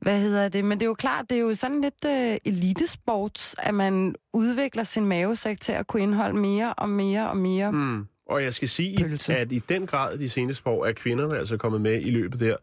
Hvad 0.00 0.20
hedder 0.20 0.48
det? 0.48 0.64
Men 0.64 0.80
det 0.80 0.86
er 0.86 0.88
jo 0.88 0.94
klart, 0.94 1.30
det 1.30 1.36
er 1.36 1.40
jo 1.40 1.54
sådan 1.54 1.80
lidt 1.80 2.04
uh, 2.06 2.52
elitesports, 2.52 3.54
at 3.58 3.74
man 3.74 4.14
udvikler 4.32 4.82
sin 4.82 5.06
mavesæk 5.06 5.60
til 5.60 5.72
at 5.72 5.86
kunne 5.86 6.02
indeholde 6.02 6.38
mere 6.38 6.74
og 6.74 6.88
mere 6.88 7.30
og 7.30 7.36
mere. 7.36 7.72
Mm. 7.72 8.06
Og 8.26 8.42
jeg 8.42 8.54
skal 8.54 8.68
sige, 8.68 8.96
Pølse. 9.02 9.36
at 9.36 9.52
i 9.52 9.58
den 9.58 9.86
grad 9.86 10.18
de 10.18 10.30
seneste 10.30 10.66
år 10.66 10.86
er 10.86 10.92
kvinderne 10.92 11.38
altså 11.38 11.56
kommet 11.56 11.80
med 11.80 12.00
i 12.02 12.10
løbet 12.10 12.40
der. 12.40 12.56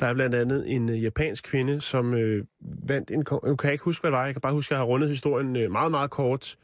Der 0.00 0.06
er 0.06 0.14
blandt 0.14 0.34
andet 0.34 0.74
en 0.74 0.88
uh, 0.88 1.02
japansk 1.02 1.44
kvinde, 1.44 1.80
som 1.80 2.14
øh, 2.14 2.44
vandt 2.88 3.10
en... 3.10 3.24
Nu 3.46 3.56
kan 3.56 3.66
jeg 3.66 3.72
ikke 3.72 3.84
huske, 3.84 4.02
hvad 4.02 4.10
det 4.10 4.18
var. 4.18 4.24
Jeg 4.24 4.34
kan 4.34 4.40
bare 4.40 4.52
huske, 4.52 4.68
at 4.68 4.70
jeg 4.70 4.78
har 4.78 4.84
rundet 4.84 5.08
historien 5.08 5.56
øh, 5.56 5.70
meget, 5.70 5.90
meget 5.90 6.10
kort. 6.10 6.56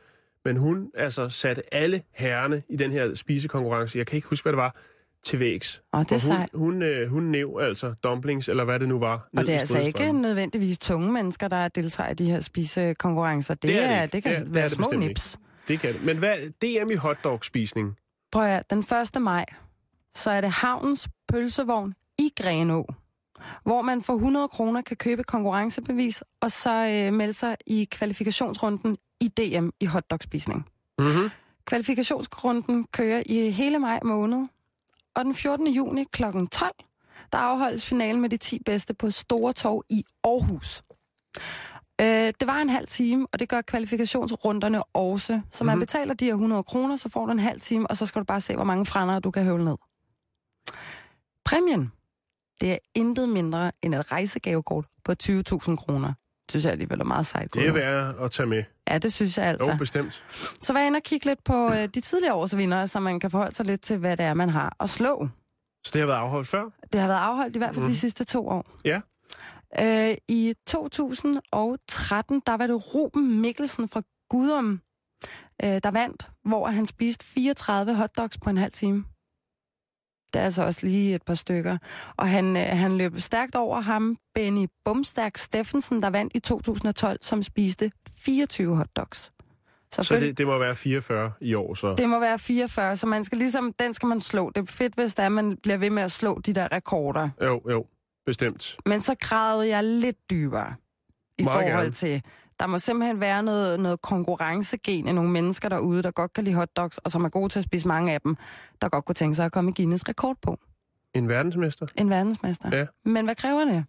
Men 0.44 0.56
hun 0.56 0.90
altså 0.94 1.28
satte 1.28 1.74
alle 1.74 2.02
herrerne 2.14 2.62
i 2.68 2.76
den 2.76 2.92
her 2.92 3.14
spisekonkurrence, 3.14 3.98
jeg 3.98 4.06
kan 4.06 4.16
ikke 4.16 4.28
huske, 4.28 4.44
hvad 4.44 4.52
det 4.52 4.56
var, 4.56 4.76
til 5.24 5.40
vægs. 5.40 5.82
Og 5.92 6.10
det 6.10 6.16
er 6.16 6.20
hun, 6.28 6.36
sejt. 6.36 6.50
hun, 6.54 6.82
øh, 6.82 7.08
hun 7.08 7.22
næv 7.22 7.58
altså 7.60 7.94
dumplings, 8.04 8.48
eller 8.48 8.64
hvad 8.64 8.80
det 8.80 8.88
nu 8.88 8.98
var. 8.98 9.28
Og 9.36 9.46
det 9.46 9.54
er 9.54 9.58
altså 9.58 9.78
ikke 9.78 10.12
nødvendigvis 10.12 10.78
tunge 10.78 11.12
mennesker, 11.12 11.48
der 11.48 11.68
deltager 11.68 12.10
i 12.10 12.14
de 12.14 12.24
her 12.30 12.40
spisekonkurrencer. 12.40 13.54
Det, 13.54 13.62
Det 13.62 13.76
er 13.76 13.80
det 13.80 13.90
er, 13.90 14.02
ikke. 14.02 14.12
det 14.12 14.22
kan 14.22 14.34
Det 14.34 14.46
det 14.46 14.54
være 14.54 14.64
det 14.64 14.72
små 14.72 14.82
bestemt 14.84 15.04
nips. 15.04 15.38
Det 15.68 15.80
kan 15.80 15.92
det. 15.94 16.02
Men 16.04 16.18
hvad, 16.18 16.36
DM 16.62 16.90
i 16.90 16.94
hotdog-spisning. 16.94 17.96
Prøv 18.32 18.44
at 18.44 18.70
den 18.70 18.78
1. 19.16 19.22
maj, 19.22 19.44
så 20.14 20.30
er 20.30 20.40
det 20.40 20.50
Havnens 20.50 21.08
Pølsevogn 21.28 21.94
i 22.18 22.30
Grenå, 22.40 22.86
hvor 23.62 23.82
man 23.82 24.02
for 24.02 24.14
100 24.14 24.48
kroner 24.48 24.82
kan 24.82 24.96
købe 24.96 25.22
konkurrencebevis, 25.24 26.22
og 26.40 26.50
så 26.50 26.70
øh, 27.06 27.12
melde 27.12 27.32
sig 27.32 27.56
i 27.66 27.88
kvalifikationsrunden 27.90 28.96
i 29.20 29.28
DM 29.28 29.68
i 29.80 29.84
hotdogspisning. 29.84 30.66
Mm-hmm. 30.98 31.30
Kvalifikationsrunden 31.64 32.86
kører 32.92 33.22
i 33.26 33.50
hele 33.50 33.78
maj 33.78 33.98
måned, 34.04 34.46
og 35.18 35.24
den 35.24 35.34
14. 35.34 35.66
juni 35.66 36.04
kl. 36.04 36.22
12, 36.52 36.72
der 37.32 37.38
afholdes 37.38 37.86
finalen 37.86 38.20
med 38.20 38.28
de 38.30 38.36
10 38.36 38.62
bedste 38.66 38.94
på 38.94 39.10
Store 39.10 39.52
Torv 39.52 39.82
i 39.90 40.04
Aarhus. 40.24 40.82
Øh, 42.00 42.06
det 42.40 42.46
var 42.46 42.56
en 42.56 42.68
halv 42.68 42.86
time, 42.88 43.26
og 43.32 43.38
det 43.38 43.48
gør 43.48 43.60
kvalifikationsrunderne 43.60 44.84
også. 44.84 45.40
Så 45.50 45.64
man 45.64 45.76
Mhm. 45.76 45.80
betaler 45.80 46.14
de 46.14 46.24
her 46.24 46.32
100 46.34 46.62
kroner, 46.62 46.96
så 46.96 47.08
får 47.08 47.26
du 47.26 47.32
en 47.32 47.38
halv 47.38 47.60
time, 47.60 47.86
og 47.90 47.96
så 47.96 48.06
skal 48.06 48.20
du 48.20 48.24
bare 48.24 48.40
se, 48.40 48.54
hvor 48.54 48.64
mange 48.64 48.86
frænder 48.86 49.18
du 49.18 49.30
kan 49.30 49.44
høvle 49.44 49.64
ned. 49.64 49.76
Præmien, 51.44 51.92
det 52.60 52.72
er 52.72 52.78
intet 52.94 53.28
mindre 53.28 53.72
end 53.82 53.94
et 53.94 54.12
rejsegavekort 54.12 54.86
på 55.04 55.14
20.000 55.14 55.76
kroner. 55.76 56.12
Det 56.48 56.52
synes 56.52 56.64
jeg 56.64 56.72
alligevel 56.72 57.00
er 57.00 57.04
meget 57.04 57.26
sejt. 57.26 57.54
Det 57.54 57.68
er 57.68 57.72
værd 57.72 58.14
at 58.20 58.30
tage 58.30 58.46
med. 58.46 58.64
Ja, 58.90 58.98
det 58.98 59.12
synes 59.12 59.38
jeg 59.38 59.46
altså. 59.46 59.70
Jo, 59.70 59.76
bestemt. 59.76 60.24
Så 60.60 60.72
var 60.72 60.80
jeg 60.80 60.86
inde 60.86 60.96
og 60.96 61.02
kigge 61.02 61.26
lidt 61.26 61.44
på 61.44 61.66
øh, 61.66 61.88
de 61.94 62.00
tidligere 62.00 62.34
års 62.34 62.56
vinder, 62.56 62.86
så 62.86 63.00
man 63.00 63.20
kan 63.20 63.30
forholde 63.30 63.54
sig 63.54 63.66
lidt 63.66 63.80
til, 63.80 63.98
hvad 63.98 64.16
det 64.16 64.24
er, 64.26 64.34
man 64.34 64.48
har 64.48 64.76
at 64.80 64.90
slå. 64.90 65.28
Så 65.86 65.90
det 65.92 66.00
har 66.00 66.06
været 66.06 66.18
afholdt 66.18 66.48
før? 66.48 66.64
Det 66.92 67.00
har 67.00 67.08
været 67.08 67.20
afholdt 67.20 67.56
i 67.56 67.58
hvert 67.58 67.74
fald 67.74 67.78
mm. 67.78 67.82
Mhm. 67.82 67.92
de 67.92 67.98
sidste 67.98 68.24
to 68.24 68.48
år. 68.48 68.66
Ja. 68.84 69.00
Øh, 69.80 70.16
I 70.28 70.54
2013, 70.66 72.42
der 72.46 72.56
var 72.56 72.66
det 72.66 72.94
Ruben 72.94 73.40
Mikkelsen 73.40 73.88
fra 73.88 74.02
Gudum, 74.30 74.80
øh, 75.64 75.80
der 75.82 75.90
vandt, 75.90 76.28
hvor 76.44 76.66
han 76.66 76.86
spiste 76.86 77.24
34 77.24 77.94
hotdogs 77.94 78.38
på 78.38 78.50
en 78.50 78.56
halv 78.56 78.72
time. 78.72 79.04
Det 80.32 80.40
er 80.40 80.44
altså 80.44 80.62
også 80.64 80.86
lige 80.86 81.14
et 81.14 81.22
par 81.22 81.34
stykker. 81.34 81.78
Og 82.16 82.28
han, 82.28 82.56
øh, 82.56 82.62
han 82.62 82.98
løb 82.98 83.20
stærkt 83.20 83.54
over 83.54 83.80
ham, 83.80 84.16
Benny 84.34 84.66
Bumstærk 84.84 85.36
Steffensen, 85.36 86.02
der 86.02 86.10
vandt 86.10 86.32
i 86.36 86.38
2012, 86.38 87.18
som 87.22 87.42
spiste 87.42 87.90
24 88.24 88.76
hotdogs. 88.76 89.32
Så 89.92 90.16
det, 90.20 90.38
det 90.38 90.46
må 90.46 90.58
være 90.58 90.74
44 90.74 91.32
i 91.40 91.54
år, 91.54 91.74
så. 91.74 91.94
Det 91.94 92.08
må 92.08 92.20
være 92.20 92.38
44, 92.38 92.96
så 92.96 93.06
man 93.06 93.24
skal 93.24 93.38
ligesom, 93.38 93.72
den 93.72 93.94
skal 93.94 94.06
man 94.06 94.20
slå. 94.20 94.50
Det 94.54 94.62
er 94.62 94.66
fedt, 94.66 94.94
hvis 94.94 95.14
det 95.14 95.24
er, 95.24 95.28
man 95.28 95.56
bliver 95.62 95.76
ved 95.76 95.90
med 95.90 96.02
at 96.02 96.12
slå 96.12 96.40
de 96.46 96.52
der 96.52 96.72
rekorder. 96.72 97.28
Jo, 97.42 97.62
jo, 97.70 97.86
bestemt. 98.26 98.76
Men 98.86 99.00
så 99.02 99.14
gravede 99.20 99.68
jeg 99.68 99.84
lidt 99.84 100.16
dybere 100.30 100.74
i 101.38 101.42
Meget 101.42 101.54
forhold 101.54 101.82
gerne. 101.82 101.90
til, 101.90 102.22
der 102.60 102.66
må 102.66 102.78
simpelthen 102.78 103.20
være 103.20 103.42
noget, 103.42 103.80
noget 103.80 104.02
konkurrencegen 104.02 105.08
af 105.08 105.14
nogle 105.14 105.30
mennesker 105.30 105.68
derude, 105.68 106.02
der 106.02 106.10
godt 106.10 106.32
kan 106.32 106.44
lide 106.44 106.56
hotdogs, 106.56 106.98
og 106.98 107.10
som 107.10 107.24
er 107.24 107.28
gode 107.28 107.48
til 107.48 107.58
at 107.58 107.64
spise 107.64 107.88
mange 107.88 108.12
af 108.12 108.20
dem, 108.20 108.36
der 108.82 108.88
godt 108.88 109.04
kunne 109.04 109.14
tænke 109.14 109.34
sig 109.34 109.46
at 109.46 109.52
komme 109.52 109.70
i 109.70 109.74
Guinness 109.76 110.08
rekord 110.08 110.36
på. 110.42 110.58
En 111.14 111.28
verdensmester? 111.28 111.86
En 111.96 112.10
verdensmester. 112.10 112.76
Ja. 112.76 112.86
Men 113.04 113.24
hvad 113.24 113.34
kræver 113.34 113.64
det? 113.64 113.84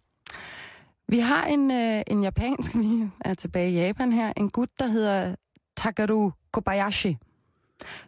Vi 1.08 1.18
har 1.18 1.44
en, 1.44 1.70
øh, 1.70 2.02
en 2.06 2.22
japansk, 2.22 2.74
vi 2.74 3.08
er 3.20 3.34
tilbage 3.34 3.70
i 3.70 3.74
Japan 3.74 4.12
her, 4.12 4.32
en 4.36 4.50
gut, 4.50 4.68
der 4.78 4.86
hedder 4.86 5.34
Takaru 5.76 6.30
Kobayashi, 6.52 7.16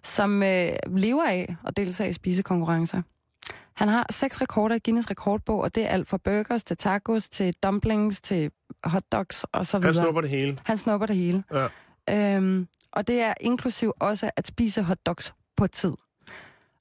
som 0.03 0.43
øh, 0.43 0.69
lever 0.87 1.25
af 1.29 1.57
at 1.67 1.77
deltage 1.77 2.11
i 2.11 2.13
spisekonkurrencer. 2.13 3.03
Han 3.75 3.89
har 3.89 4.07
seks 4.11 4.41
rekorder 4.41 4.77
i 4.77 4.79
Guinness 4.79 5.11
rekordbog, 5.11 5.61
og 5.61 5.75
det 5.75 5.83
er 5.85 5.89
alt 5.89 6.09
fra 6.09 6.16
burgers 6.16 6.64
til 6.64 6.77
tacos, 6.77 7.29
til 7.29 7.55
dumplings, 7.62 8.20
til 8.20 8.51
hotdogs 8.85 9.45
og 9.45 9.66
så 9.66 9.79
videre. 9.79 9.95
Han 9.95 10.03
snupper 10.03 10.20
det 10.20 10.31
hele. 10.31 10.59
Han 10.64 10.77
snupper 10.77 11.07
det 11.07 11.16
hele. 11.16 11.45
Ja. 11.53 11.68
Øhm, 12.11 12.68
og 12.93 13.07
det 13.07 13.20
er 13.20 13.35
inklusiv 13.41 13.93
også 14.01 14.31
at 14.37 14.47
spise 14.47 14.83
hotdogs 14.83 15.35
på 15.57 15.66
tid. 15.66 15.95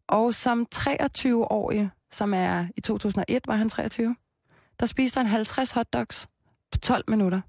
Og 0.08 0.34
som 0.34 0.68
23-årig, 0.76 1.89
som 2.12 2.34
er 2.34 2.66
i 2.78 2.82
2001, 2.82 3.48
var 3.48 3.56
han 3.56 3.70
23, 3.70 4.16
der 4.80 4.86
spiste 4.86 5.18
han 5.18 5.26
50 5.26 5.72
hotdogs 5.72 6.28
på 6.72 6.78
12 6.78 7.04
minutter. 7.08 7.42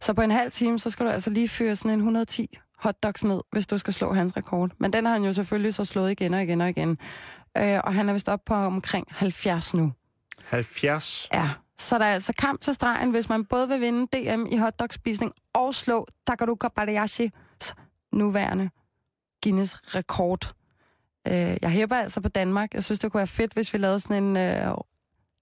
Så 0.00 0.14
på 0.14 0.22
en 0.22 0.30
halv 0.30 0.52
time, 0.52 0.78
så 0.78 0.90
skal 0.90 1.06
du 1.06 1.10
altså 1.10 1.30
lige 1.30 1.48
fyre 1.48 1.76
sådan 1.76 1.90
en 1.90 1.98
110 1.98 2.58
hotdogs 2.78 3.24
ned, 3.24 3.40
hvis 3.52 3.66
du 3.66 3.78
skal 3.78 3.94
slå 3.94 4.12
hans 4.12 4.36
rekord. 4.36 4.70
Men 4.78 4.92
den 4.92 5.06
har 5.06 5.12
han 5.12 5.24
jo 5.24 5.32
selvfølgelig 5.32 5.74
så 5.74 5.84
slået 5.84 6.10
igen 6.10 6.34
og 6.34 6.42
igen 6.42 6.60
og 6.60 6.68
igen. 6.68 6.98
Øh, 7.58 7.80
og 7.84 7.94
han 7.94 8.08
er 8.08 8.12
vist 8.12 8.28
oppe 8.28 8.42
på 8.46 8.54
omkring 8.54 9.06
70 9.10 9.74
nu. 9.74 9.92
70. 10.44 11.28
Ja, 11.34 11.50
så 11.78 11.98
der 11.98 12.04
er 12.04 12.14
altså 12.14 12.32
kamp 12.38 12.60
til 12.60 12.74
stregen, 12.74 13.10
hvis 13.10 13.28
man 13.28 13.44
både 13.44 13.68
vil 13.68 13.80
vinde 13.80 14.06
DM 14.18 14.46
i 14.46 14.56
hotdogspisning 14.56 15.32
og 15.52 15.74
slå 15.74 16.06
Takaru 16.26 16.54
Kobayashis 16.54 17.30
nuværende 18.12 18.70
Guinness 19.44 19.94
rekord. 19.94 20.54
Øh, 21.28 21.34
jeg 21.62 21.70
hæpper 21.70 21.96
altså 21.96 22.20
på 22.20 22.28
Danmark. 22.28 22.74
Jeg 22.74 22.84
synes, 22.84 22.98
det 23.00 23.12
kunne 23.12 23.18
være 23.18 23.26
fedt, 23.26 23.52
hvis 23.52 23.72
vi 23.72 23.78
lavede 23.78 24.00
sådan 24.00 24.22
en 24.24 24.36
øh, 24.36 24.42
Det 24.42 24.72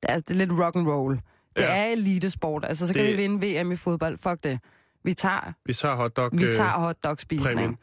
er, 0.03 0.17
det 0.21 0.31
er 0.31 0.35
lidt 0.35 0.51
rock 0.53 0.77
and 0.77 0.89
roll. 0.89 1.15
Det 1.57 1.63
Ja. 1.65 1.77
er 1.77 1.85
elitesport. 1.93 2.65
Altså, 2.65 2.87
så 2.87 2.95
kan 2.95 3.05
Det- 3.05 3.13
vi 3.13 3.17
vinde 3.17 3.47
VM 3.63 3.73
i 3.73 3.77
fodbold. 3.77 4.19
Fuck 4.19 4.43
det. 4.45 4.61
Vi 5.05 5.15
tager, 5.15 5.53
Vi 5.67 5.75
tager 5.75 5.95
hotdog. 5.95 6.31
vi 6.33 6.45
øh, 6.45 6.55
tager 6.55 6.71
hotdog-spisning. 6.71 7.79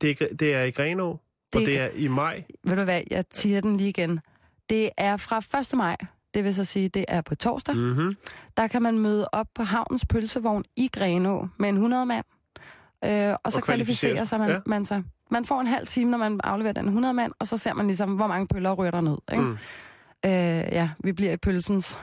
Det, 0.00 0.20
er, 0.22 0.26
det 0.36 0.54
er 0.54 0.62
i 0.62 0.70
Grenå, 0.70 1.08
og 1.10 1.20
Det 1.52 1.62
er 1.62 1.66
det 1.66 1.72
i 1.72 1.76
er 1.76 1.88
i 2.04 2.08
maj. 2.08 2.44
Ved 2.64 2.76
du 2.76 2.84
hvad, 2.84 3.00
jeg 3.10 3.24
tiger 3.34 3.60
den 3.60 3.76
lige 3.76 3.88
igen. 3.88 4.20
Det 4.70 4.90
er 4.96 5.16
fra 5.16 5.58
1. 5.60 5.76
maj. 5.76 5.96
Det 6.34 6.44
vil 6.44 6.54
så 6.54 6.64
sige, 6.64 6.88
det 6.88 7.04
er 7.08 7.20
på 7.20 7.34
torsdag. 7.34 7.76
Mm-hmm. 7.76 8.16
Der 8.56 8.66
kan 8.66 8.82
man 8.82 8.98
møde 8.98 9.28
op 9.32 9.46
på 9.54 9.62
havnens 9.62 10.06
pølsevogn 10.06 10.64
i 10.76 10.90
Grenå 10.92 11.48
med 11.58 11.68
en 11.68 11.74
100 11.74 12.06
mand. 12.06 12.24
Øh, 13.04 13.34
og 13.44 13.52
så 13.52 13.58
Og 13.58 13.64
kvalificerer 13.64 14.24
sig 14.24 14.38
man, 14.40 14.48
Ja. 14.50 14.58
man 14.66 14.84
sig. 14.86 15.02
Man 15.30 15.44
får 15.44 15.60
en 15.60 15.66
halv 15.66 15.86
time, 15.86 16.10
når 16.10 16.18
man 16.18 16.40
afleverer 16.44 16.72
den 16.72 16.86
100 16.86 17.14
mand, 17.14 17.32
og 17.38 17.46
så 17.46 17.56
ser 17.56 17.74
man 17.74 17.86
ligesom, 17.86 18.14
hvor 18.14 18.26
mange 18.26 18.46
pøller 18.46 18.72
ryger 18.72 18.90
der 18.90 19.00
ned. 19.00 19.18
Ikke? 19.32 19.44
Mm. 19.44 19.52
Øh, 20.26 20.30
ja, 20.72 20.90
vi 21.04 21.12
bliver 21.12 21.32
i 21.32 21.36
pølsens 21.36 21.98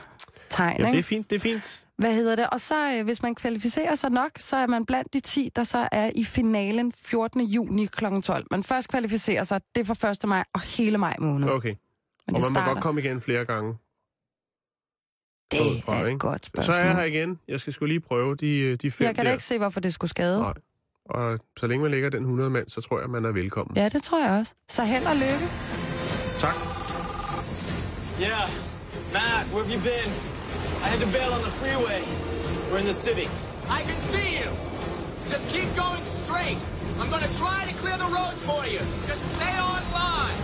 tegn. 0.49 0.77
Ja, 0.79 0.83
det 0.83 0.89
ikke? 0.89 0.99
er 0.99 1.03
fint, 1.03 1.29
det 1.29 1.35
er 1.35 1.39
fint. 1.39 1.86
Hvad 1.97 2.13
hedder 2.13 2.35
det? 2.35 2.49
Og 2.49 2.61
så, 2.61 2.91
øh, 2.97 3.03
hvis 3.05 3.21
man 3.21 3.35
kvalificerer 3.35 3.95
sig 3.95 4.09
nok, 4.11 4.31
så 4.37 4.57
er 4.57 4.67
man 4.67 4.85
blandt 4.85 5.13
de 5.13 5.19
10, 5.19 5.49
der 5.55 5.63
så 5.63 5.89
er 5.91 6.11
i 6.15 6.23
finalen 6.23 6.91
14. 6.91 7.41
juni 7.41 7.85
kl. 7.85 8.05
12. 8.23 8.45
Man 8.51 8.63
først 8.63 8.89
kvalificerer 8.89 9.43
sig, 9.43 9.61
det 9.75 9.89
er 9.89 9.93
fra 9.95 10.09
1. 10.11 10.27
maj 10.29 10.43
og 10.53 10.61
hele 10.61 10.97
maj 10.97 11.15
måned. 11.19 11.49
Okay. 11.49 11.67
Men 12.27 12.35
Og 12.35 12.41
man 12.41 12.51
må 12.51 12.55
starter. 12.55 12.73
godt 12.73 12.83
komme 12.83 13.01
igen 13.01 13.21
flere 13.21 13.45
gange. 13.45 13.77
Det 15.51 15.59
derudfra, 15.59 15.95
er 15.95 15.99
ikke? 16.05 16.13
et 16.15 16.19
godt 16.19 16.45
Så 16.45 16.47
spørgsmål. 16.47 16.75
er 16.75 16.79
jeg 16.79 16.95
her 16.95 17.03
igen. 17.03 17.39
Jeg 17.47 17.59
skal 17.59 17.73
sgu 17.73 17.85
lige 17.85 17.99
prøve 17.99 18.35
de, 18.35 18.59
øh, 18.59 18.77
de 18.81 18.91
fem 18.91 19.05
jeg 19.05 19.15
kan 19.15 19.25
da 19.25 19.31
ikke 19.31 19.43
se, 19.43 19.57
hvorfor 19.57 19.79
det 19.79 19.93
skulle 19.93 20.09
skade. 20.09 20.39
Nej. 20.41 20.53
Og 21.09 21.39
så 21.57 21.67
længe 21.67 21.81
man 21.83 21.91
lægger 21.91 22.09
den 22.09 22.21
100 22.21 22.49
mand, 22.49 22.69
så 22.69 22.81
tror 22.81 22.99
jeg, 22.99 23.09
man 23.09 23.25
er 23.25 23.31
velkommen. 23.31 23.77
Ja, 23.77 23.89
det 23.89 24.03
tror 24.03 24.23
jeg 24.25 24.31
også. 24.39 24.53
Så 24.69 24.83
held 24.83 25.05
og 25.05 25.15
lykke. 25.15 25.47
Tak. 26.39 26.55
Yeah. 28.21 28.49
Matt, 29.13 29.53
where 29.53 29.65
have 29.65 29.73
you 29.75 29.81
been? 29.83 30.36
I 30.83 30.89
had 30.89 30.99
to 30.99 31.07
bail 31.07 31.31
on 31.33 31.41
the 31.41 31.49
freeway. 31.49 32.01
We're 32.71 32.79
in 32.79 32.85
the 32.85 32.93
city. 32.93 33.27
I 33.69 33.81
can 33.81 33.99
see 33.99 34.37
you. 34.37 34.49
Just 35.27 35.49
keep 35.49 35.73
going 35.75 36.03
straight. 36.05 36.57
I'm 36.99 37.09
gonna 37.09 37.27
try 37.33 37.65
to 37.65 37.73
clear 37.75 37.97
the 37.97 38.05
roads 38.05 38.41
for 38.43 38.65
you. 38.65 38.79
Just 39.05 39.35
stay 39.35 39.57
on 39.57 39.81
line. 39.91 40.37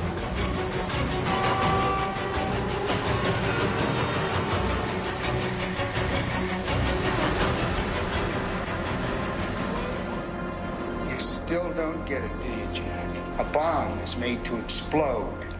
You 11.09 11.19
still 11.19 11.71
don't 11.73 12.05
get 12.05 12.23
it, 12.23 12.41
do 12.41 12.47
you, 12.47 12.67
Jack? 12.73 13.07
A 13.39 13.43
bomb 13.45 13.97
is 13.99 14.17
made 14.17 14.43
to 14.45 14.57
explode. 14.57 15.53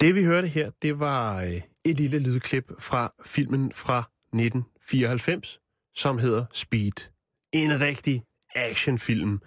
Det 0.00 0.14
vi 0.14 0.24
hørte 0.24 0.48
her, 0.48 0.70
det 0.82 1.00
var 1.00 1.42
øh, 1.42 1.60
et 1.84 1.96
lille 1.96 2.18
lydklip 2.18 2.72
fra 2.78 3.12
filmen 3.24 3.72
fra 3.72 3.98
1994, 3.98 5.60
som 5.94 6.18
hedder 6.18 6.44
Speed. 6.52 7.10
En 7.52 7.80
rigtig 7.80 8.24
actionfilm 8.54 9.40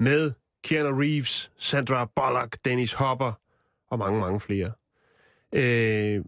med 0.00 0.32
Keanu 0.64 0.98
Reeves, 1.00 1.50
Sandra 1.56 2.04
Bullock, 2.16 2.56
Dennis 2.64 2.92
Hopper 2.92 3.32
og 3.90 3.98
mange, 3.98 4.20
mange 4.20 4.40
flere. 4.40 4.72
Øh, 5.52 6.24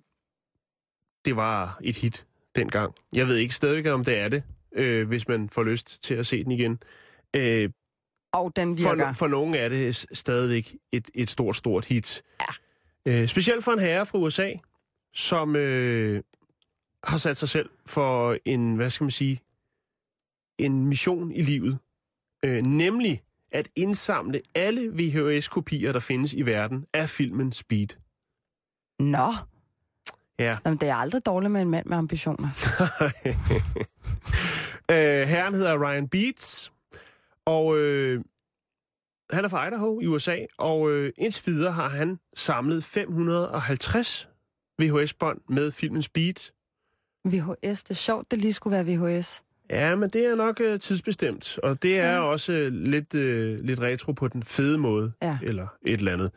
det 1.24 1.36
var 1.36 1.78
et 1.84 1.96
hit 1.96 2.26
dengang. 2.54 2.94
Jeg 3.12 3.26
ved 3.28 3.36
ikke 3.36 3.54
stadigvæk, 3.54 3.92
om 3.92 4.04
det 4.04 4.18
er 4.18 4.28
det, 4.28 4.42
øh, 4.72 5.08
hvis 5.08 5.28
man 5.28 5.48
får 5.50 5.62
lyst 5.64 6.02
til 6.02 6.14
at 6.14 6.26
se 6.26 6.44
den 6.44 6.50
igen. 6.52 6.82
Øh, 7.36 7.70
Og 8.32 8.52
den 8.56 8.78
for, 8.78 8.94
virker. 8.94 9.12
for 9.12 9.26
nogen 9.26 9.54
er 9.54 9.68
det 9.68 10.06
stadigvæk 10.12 10.74
et, 10.92 11.10
et 11.14 11.30
stort, 11.30 11.56
stort 11.56 11.84
hit. 11.84 12.22
Ja. 12.40 12.46
Øh, 13.08 13.28
specielt 13.28 13.64
for 13.64 13.72
en 13.72 13.78
herre 13.78 14.06
fra 14.06 14.18
USA, 14.18 14.52
som 15.14 15.56
øh, 15.56 16.22
har 17.04 17.16
sat 17.16 17.36
sig 17.36 17.48
selv 17.48 17.70
for 17.86 18.36
en, 18.44 18.76
hvad 18.76 18.90
skal 18.90 19.04
man 19.04 19.10
sige, 19.10 19.40
en 20.58 20.86
mission 20.86 21.32
i 21.32 21.42
livet. 21.42 21.78
Øh, 22.44 22.62
nemlig 22.66 23.22
at 23.52 23.68
indsamle 23.76 24.40
alle 24.54 24.92
VHS-kopier, 24.92 25.92
der 25.92 26.00
findes 26.00 26.34
i 26.34 26.42
verden 26.42 26.86
af 26.94 27.08
filmen 27.08 27.52
Speed. 27.52 27.88
Nå, 28.98 29.34
Ja. 30.38 30.56
Jamen, 30.64 30.78
det 30.78 30.88
er 30.88 30.94
aldrig 30.94 31.26
dårligt 31.26 31.52
med 31.52 31.62
en 31.62 31.70
mand 31.70 31.86
med 31.86 31.96
ambitioner. 31.96 32.48
øh, 34.92 35.28
herren 35.28 35.54
hedder 35.54 35.88
Ryan 35.88 36.08
Beats, 36.08 36.72
og 37.46 37.78
øh, 37.78 38.24
han 39.30 39.44
er 39.44 39.48
fra 39.48 39.66
Idaho 39.66 40.00
i 40.00 40.06
USA, 40.06 40.36
og 40.58 40.90
øh, 40.90 41.12
indtil 41.18 41.46
videre 41.46 41.72
har 41.72 41.88
han 41.88 42.18
samlet 42.34 42.84
550 42.84 44.28
VHS-bånd 44.82 45.40
med 45.48 45.70
filmen 45.72 46.02
Speed. 46.02 46.52
VHS, 47.24 47.82
det 47.82 47.90
er 47.90 47.94
sjovt, 47.94 48.30
det 48.30 48.38
lige 48.38 48.52
skulle 48.52 48.74
være 48.86 48.86
VHS. 49.18 49.42
Ja, 49.70 49.94
men 49.96 50.10
det 50.10 50.24
er 50.26 50.34
nok 50.34 50.60
øh, 50.60 50.80
tidsbestemt, 50.80 51.58
og 51.58 51.82
det 51.82 51.98
er 51.98 52.18
også 52.18 52.52
øh, 52.52 52.72
lidt, 52.72 53.14
øh, 53.14 53.58
lidt 53.60 53.80
retro 53.80 54.12
på 54.12 54.28
den 54.28 54.42
fede 54.42 54.78
måde, 54.78 55.12
Ja. 55.22 55.38
eller 55.42 55.66
et 55.86 55.98
eller 55.98 56.12
andet. 56.12 56.30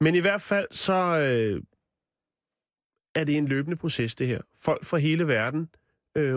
Men 0.00 0.14
i 0.14 0.18
hvert 0.18 0.42
fald 0.42 0.66
så 0.70 0.92
øh, 0.94 1.62
er 3.14 3.24
det 3.24 3.36
en 3.36 3.48
løbende 3.48 3.76
proces, 3.76 4.14
det 4.14 4.26
her. 4.26 4.40
Folk 4.56 4.84
fra 4.84 4.96
hele 4.96 5.28
verden 5.28 5.68
øh, 6.16 6.34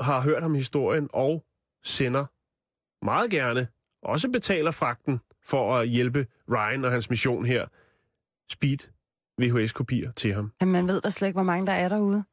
har 0.00 0.20
hørt 0.22 0.42
om 0.42 0.54
historien 0.54 1.08
og 1.12 1.44
sender 1.84 2.26
meget 3.04 3.30
gerne, 3.30 3.66
også 4.02 4.28
betaler 4.28 4.70
fragten 4.70 5.20
for 5.44 5.76
at 5.76 5.88
hjælpe 5.88 6.26
Ryan 6.50 6.84
og 6.84 6.90
hans 6.90 7.10
mission 7.10 7.44
her, 7.46 7.66
Speed 8.50 8.78
VHS-kopier 9.40 10.12
til 10.12 10.34
ham. 10.34 10.52
Jamen, 10.60 10.72
man 10.72 10.88
ved 10.88 11.00
da 11.00 11.10
slet 11.10 11.28
ikke, 11.28 11.36
hvor 11.36 11.42
mange 11.42 11.66
der 11.66 11.72
er 11.72 11.88
derude. 11.88 12.24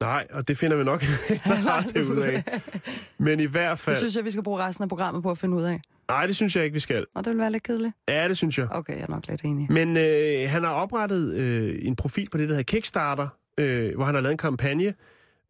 Nej, 0.00 0.26
og 0.32 0.48
det 0.48 0.58
finder 0.58 0.76
vi 0.76 0.84
nok 0.84 1.04
aldrig 1.78 2.10
ud 2.10 2.16
af. 2.16 2.60
Men 3.18 3.40
i 3.40 3.44
hvert 3.46 3.70
Det 3.70 3.78
fald... 3.78 3.96
synes 3.96 4.16
jeg, 4.16 4.24
vi 4.24 4.30
skal 4.30 4.42
bruge 4.42 4.62
resten 4.62 4.82
af 4.82 4.88
programmet 4.88 5.22
på 5.22 5.30
at 5.30 5.38
finde 5.38 5.56
ud 5.56 5.62
af. 5.62 5.80
Nej, 6.08 6.26
det 6.26 6.36
synes 6.36 6.56
jeg 6.56 6.64
ikke, 6.64 6.74
vi 6.74 6.80
skal. 6.80 7.06
Og 7.14 7.24
det 7.24 7.30
vil 7.30 7.38
være 7.38 7.52
lidt 7.52 7.62
kedeligt. 7.62 7.94
Ja, 8.08 8.28
det 8.28 8.36
synes 8.36 8.58
jeg. 8.58 8.68
Okay, 8.70 8.94
jeg 8.94 9.02
er 9.02 9.08
nok 9.08 9.26
lidt 9.26 9.42
enig. 9.42 9.72
Men 9.72 9.96
øh, 9.96 10.50
han 10.50 10.64
har 10.64 10.72
oprettet 10.72 11.34
øh, 11.34 11.78
en 11.82 11.96
profil 11.96 12.28
på 12.30 12.38
det, 12.38 12.48
der 12.48 12.54
hedder 12.54 12.62
Kickstarter, 12.64 13.28
øh, 13.58 13.94
hvor 13.94 14.04
han 14.04 14.14
har 14.14 14.22
lavet 14.22 14.32
en 14.32 14.38
kampagne 14.38 14.94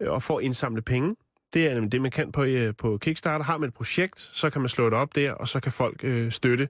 øh, 0.00 0.10
og 0.12 0.22
får 0.22 0.40
indsamle 0.40 0.82
penge. 0.82 1.16
Det 1.54 1.66
er 1.66 1.74
nemlig 1.74 1.92
det, 1.92 2.00
man 2.00 2.10
kan 2.10 2.32
på, 2.32 2.44
øh, 2.44 2.74
på 2.76 2.98
Kickstarter. 2.98 3.44
Har 3.44 3.58
man 3.58 3.68
et 3.68 3.74
projekt, 3.74 4.20
så 4.20 4.50
kan 4.50 4.60
man 4.60 4.68
slå 4.68 4.84
det 4.84 4.94
op 4.94 5.14
der, 5.14 5.32
og 5.32 5.48
så 5.48 5.60
kan 5.60 5.72
folk 5.72 6.04
øh, 6.04 6.32
støtte 6.32 6.68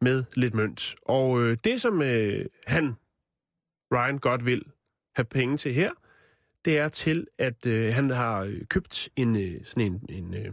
med 0.00 0.24
lidt 0.36 0.54
mønt. 0.54 0.94
Og 1.02 1.42
øh, 1.42 1.56
det, 1.64 1.80
som 1.80 2.02
øh, 2.02 2.46
han, 2.66 2.96
Ryan, 3.92 4.18
godt 4.18 4.46
vil 4.46 4.62
have 5.16 5.24
penge 5.24 5.56
til 5.56 5.74
her, 5.74 5.90
det 6.64 6.78
er 6.78 6.88
til, 6.88 7.26
at 7.38 7.66
øh, 7.66 7.94
han 7.94 8.10
har 8.10 8.40
øh, 8.40 8.60
købt 8.68 9.08
en, 9.16 9.36
øh, 9.36 9.64
sådan 9.64 9.82
en, 9.92 10.24
en, 10.24 10.34
øh, 10.34 10.52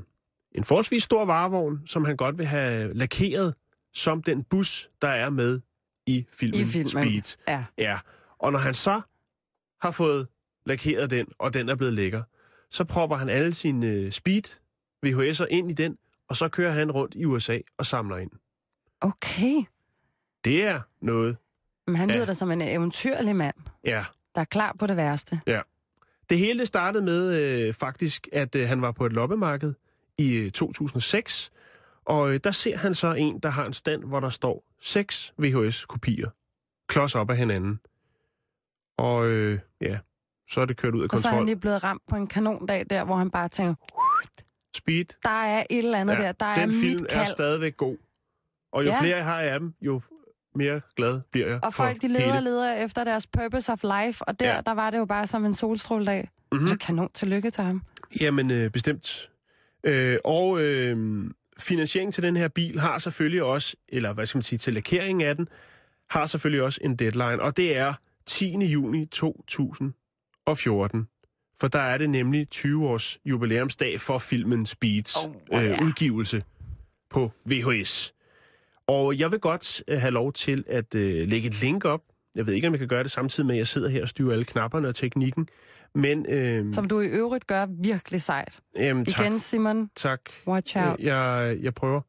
en 0.55 0.63
forholdsvis 0.63 1.03
stor 1.03 1.25
varevogn, 1.25 1.81
som 1.85 2.05
han 2.05 2.17
godt 2.17 2.37
vil 2.37 2.45
have 2.45 2.93
lakeret 2.93 3.53
som 3.93 4.23
den 4.23 4.43
bus, 4.43 4.89
der 5.01 5.07
er 5.07 5.29
med 5.29 5.59
i 6.05 6.25
filmen, 6.29 6.61
I 6.61 6.65
filmen. 6.65 6.89
Speed. 6.89 7.37
Ja. 7.47 7.65
Ja, 7.77 7.99
og 8.39 8.51
når 8.51 8.59
han 8.59 8.73
så 8.73 9.01
har 9.81 9.91
fået 9.91 10.27
lakeret 10.65 11.11
den, 11.11 11.27
og 11.39 11.53
den 11.53 11.69
er 11.69 11.75
blevet 11.75 11.93
lækker, 11.93 12.23
så 12.75 12.83
propper 12.83 13.15
han 13.15 13.29
alle 13.29 13.53
sine 13.53 13.87
øh, 13.87 14.11
Speed 14.11 14.43
VHS'er 15.05 15.45
ind 15.49 15.71
i 15.71 15.73
den, 15.73 15.97
og 16.29 16.35
så 16.35 16.49
kører 16.49 16.71
han 16.71 16.91
rundt 16.91 17.15
i 17.15 17.25
USA 17.25 17.59
og 17.77 17.85
samler 17.85 18.17
ind. 18.17 18.31
Okay. 19.01 19.63
Det 20.45 20.63
er 20.65 20.81
noget. 21.01 21.37
Men 21.87 21.95
han 21.95 22.09
Ja. 22.09 22.15
lyder 22.15 22.25
da 22.25 22.33
som 22.33 22.51
en 22.51 22.61
eventyrlig 22.61 23.35
mand, 23.35 23.55
Ja, 23.83 24.05
der 24.35 24.41
er 24.41 24.45
klar 24.45 24.75
på 24.79 24.87
det 24.87 24.97
værste. 24.97 25.41
ja. 25.47 25.61
Det 26.29 26.37
hele 26.39 26.59
det 26.59 26.67
startede 26.67 27.03
med 27.03 27.33
øh, 27.33 27.73
faktisk, 27.73 28.27
at 28.33 28.55
øh, 28.55 28.67
han 28.67 28.81
var 28.81 28.91
på 28.91 29.05
et 29.05 29.13
loppemarked 29.13 29.73
i 30.17 30.35
øh, 30.35 30.51
2006, 30.51 31.51
og 32.05 32.33
øh, 32.33 32.39
der 32.43 32.51
ser 32.51 32.77
han 32.77 32.93
så 32.95 33.13
en, 33.13 33.39
der 33.39 33.49
har 33.49 33.65
en 33.65 33.73
stand, 33.73 34.03
hvor 34.03 34.19
der 34.19 34.29
står 34.29 34.63
seks 34.81 35.33
VHS-kopier, 35.41 36.29
klods 36.87 37.15
op 37.15 37.29
af 37.29 37.37
hinanden. 37.37 37.79
Og 38.97 39.27
øh, 39.27 39.59
ja, 39.81 39.99
så 40.49 40.61
er 40.61 40.65
det 40.65 40.77
kørt 40.77 40.95
ud 40.95 41.03
af 41.03 41.07
Og 41.11 41.17
så 41.17 41.27
er 41.27 41.31
han 41.31 41.37
kontrol. 41.37 41.45
lige 41.45 41.55
blevet 41.55 41.83
ramt 41.83 42.01
på 42.09 42.15
en 42.15 42.27
kanondag 42.27 42.85
der, 42.89 43.03
hvor 43.03 43.15
han 43.15 43.31
bare 43.31 43.49
tænker, 43.49 43.73
Speed 44.75 45.05
der 45.23 45.29
er 45.29 45.63
et 45.69 45.77
eller 45.77 45.99
andet 45.99 46.17
der, 46.17 46.31
der 46.31 46.45
er 46.45 46.55
den 46.55 46.71
film 46.71 47.01
mit 47.01 47.11
er 47.11 47.15
kald. 47.15 47.27
stadigvæk 47.27 47.77
god. 47.77 47.97
Og 48.73 48.83
jo 48.83 48.89
Ja. 48.89 48.95
ja. 48.95 49.01
flere 49.01 49.15
jeg 49.17 49.25
har 49.25 49.39
af 49.41 49.59
dem, 49.59 49.73
jo 49.81 50.01
mere 50.55 50.81
glad 50.95 51.21
bliver 51.31 51.47
jeg 51.47 51.59
Og 51.63 51.73
folk, 51.73 52.01
de 52.01 52.07
leder 52.07 52.35
og 52.35 52.43
leder 52.43 52.73
efter 52.75 53.03
deres 53.03 53.27
purpose 53.27 53.71
of 53.71 53.83
life, 53.83 54.23
og 54.27 54.39
der, 54.39 54.45
Ja. 54.47 54.55
ja. 54.55 54.61
der 54.61 54.71
var 54.73 54.89
det 54.89 54.97
jo 54.97 55.05
bare 55.05 55.27
som 55.27 55.45
en 55.45 55.53
solstråledag. 55.53 56.21
Mhm. 56.21 56.29
Mm-hmm. 56.61 56.67
Så 56.67 56.77
kanon 56.77 57.09
tillykke 57.13 57.49
til 57.49 57.63
ham. 57.63 57.81
Jamen, 58.21 58.51
øh, 58.51 58.71
bestemt. 58.71 59.31
Øh, 59.83 60.17
og 60.25 60.61
øh, 60.61 61.25
finansieringen 61.59 62.11
til 62.11 62.23
den 62.23 62.35
her 62.37 62.47
bil 62.47 62.79
har 62.79 62.97
selvfølgelig 62.97 63.43
også, 63.43 63.75
eller 63.89 64.13
hvad 64.13 64.25
skal 64.25 64.37
man 64.37 64.43
sige, 64.43 64.59
til 64.59 64.73
lakeringen 64.73 65.27
af 65.27 65.35
den, 65.35 65.47
har 66.09 66.25
selvfølgelig 66.25 66.61
også 66.63 66.79
en 66.83 66.95
deadline, 66.95 67.41
og 67.41 67.57
det 67.57 67.77
er 67.77 67.93
10. 68.25 68.57
juni 68.65 69.05
2014. 70.47 71.07
For 71.59 71.67
der 71.67 71.79
er 71.79 71.97
det 71.97 72.09
nemlig 72.09 72.49
20 72.49 72.87
års 72.87 73.17
jubilæumsdag 73.25 74.01
for 74.01 74.17
filmen 74.17 74.65
Speeds 74.65 75.15
Oh, 75.15 75.63
øh, 75.63 75.81
udgivelse 75.81 76.43
på 77.09 77.31
VHS. 77.45 78.13
Og 78.87 79.19
jeg 79.19 79.31
vil 79.31 79.39
godt 79.39 79.83
øh, 79.87 79.99
have 79.99 80.11
lov 80.11 80.33
til 80.33 80.63
at 80.67 80.95
øh, 80.95 81.29
lægge 81.29 81.47
et 81.47 81.61
link 81.61 81.85
op. 81.85 82.01
Jeg 82.35 82.45
ved 82.47 82.53
ikke, 82.53 82.67
om 82.67 82.73
jeg 82.73 82.79
kan 82.79 82.87
gøre 82.87 83.03
det 83.03 83.11
samtidig 83.11 83.47
med, 83.47 83.55
at 83.55 83.59
jeg 83.59 83.67
sidder 83.67 83.89
her 83.89 84.01
og 84.01 84.07
styrer 84.09 84.31
alle 84.33 84.45
knapperne 84.45 84.87
og 84.87 84.95
teknikken. 84.95 85.47
Men, 85.95 86.25
øh, 86.29 86.73
Som 86.73 86.87
du 86.87 86.99
i 87.01 87.05
øvrigt 87.07 87.47
gør 87.47 87.65
virkelig 87.81 88.21
sejt. 88.21 88.59
jamen, 88.75 89.05
tak, 89.05 89.25
Igen, 89.25 89.39
Simon, 89.39 89.89
tak. 89.95 90.19
watch 90.47 90.77
out. 90.77 90.99
Øh, 90.99 91.05
Jeg, 91.05 91.57
jeg 91.61 91.73
prøver. 91.73 92.01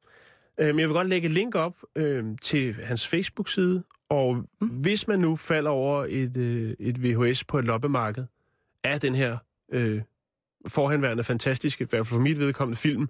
Øh, 0.60 0.66
Men 0.66 0.78
jeg 0.80 0.88
vil 0.88 0.94
godt 0.94 1.08
lægge 1.08 1.26
et 1.26 1.34
link 1.34 1.54
op 1.54 1.74
øh, 1.96 2.24
til 2.42 2.74
hans 2.84 3.06
Facebook-side, 3.08 3.82
og 4.10 4.36
mm. 4.60 4.68
hvis 4.68 5.08
man 5.08 5.20
nu 5.20 5.36
falder 5.36 5.70
over 5.70 6.06
et, 6.08 6.36
øh, 6.36 6.74
et 6.78 7.02
VHS 7.02 7.44
på 7.44 7.58
et 7.58 7.64
loppemarked 7.64 8.24
af 8.84 9.00
den 9.00 9.14
her 9.14 9.38
øh, 9.72 10.02
forhenværende 10.68 11.24
fantastiske, 11.24 11.84
i 11.84 11.86
hvert 11.90 12.06
fald 12.06 12.18
for 12.18 12.18
mit 12.18 12.38
vedkommende 12.38 12.76
film, 12.76 13.08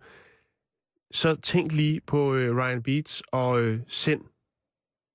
så 1.11 1.34
tænk 1.34 1.72
lige 1.72 2.01
på 2.01 2.34
øh, 2.34 2.57
Ryan 2.57 2.82
Beats 2.82 3.22
og 3.32 3.61
øh, 3.61 3.80
send 3.88 4.20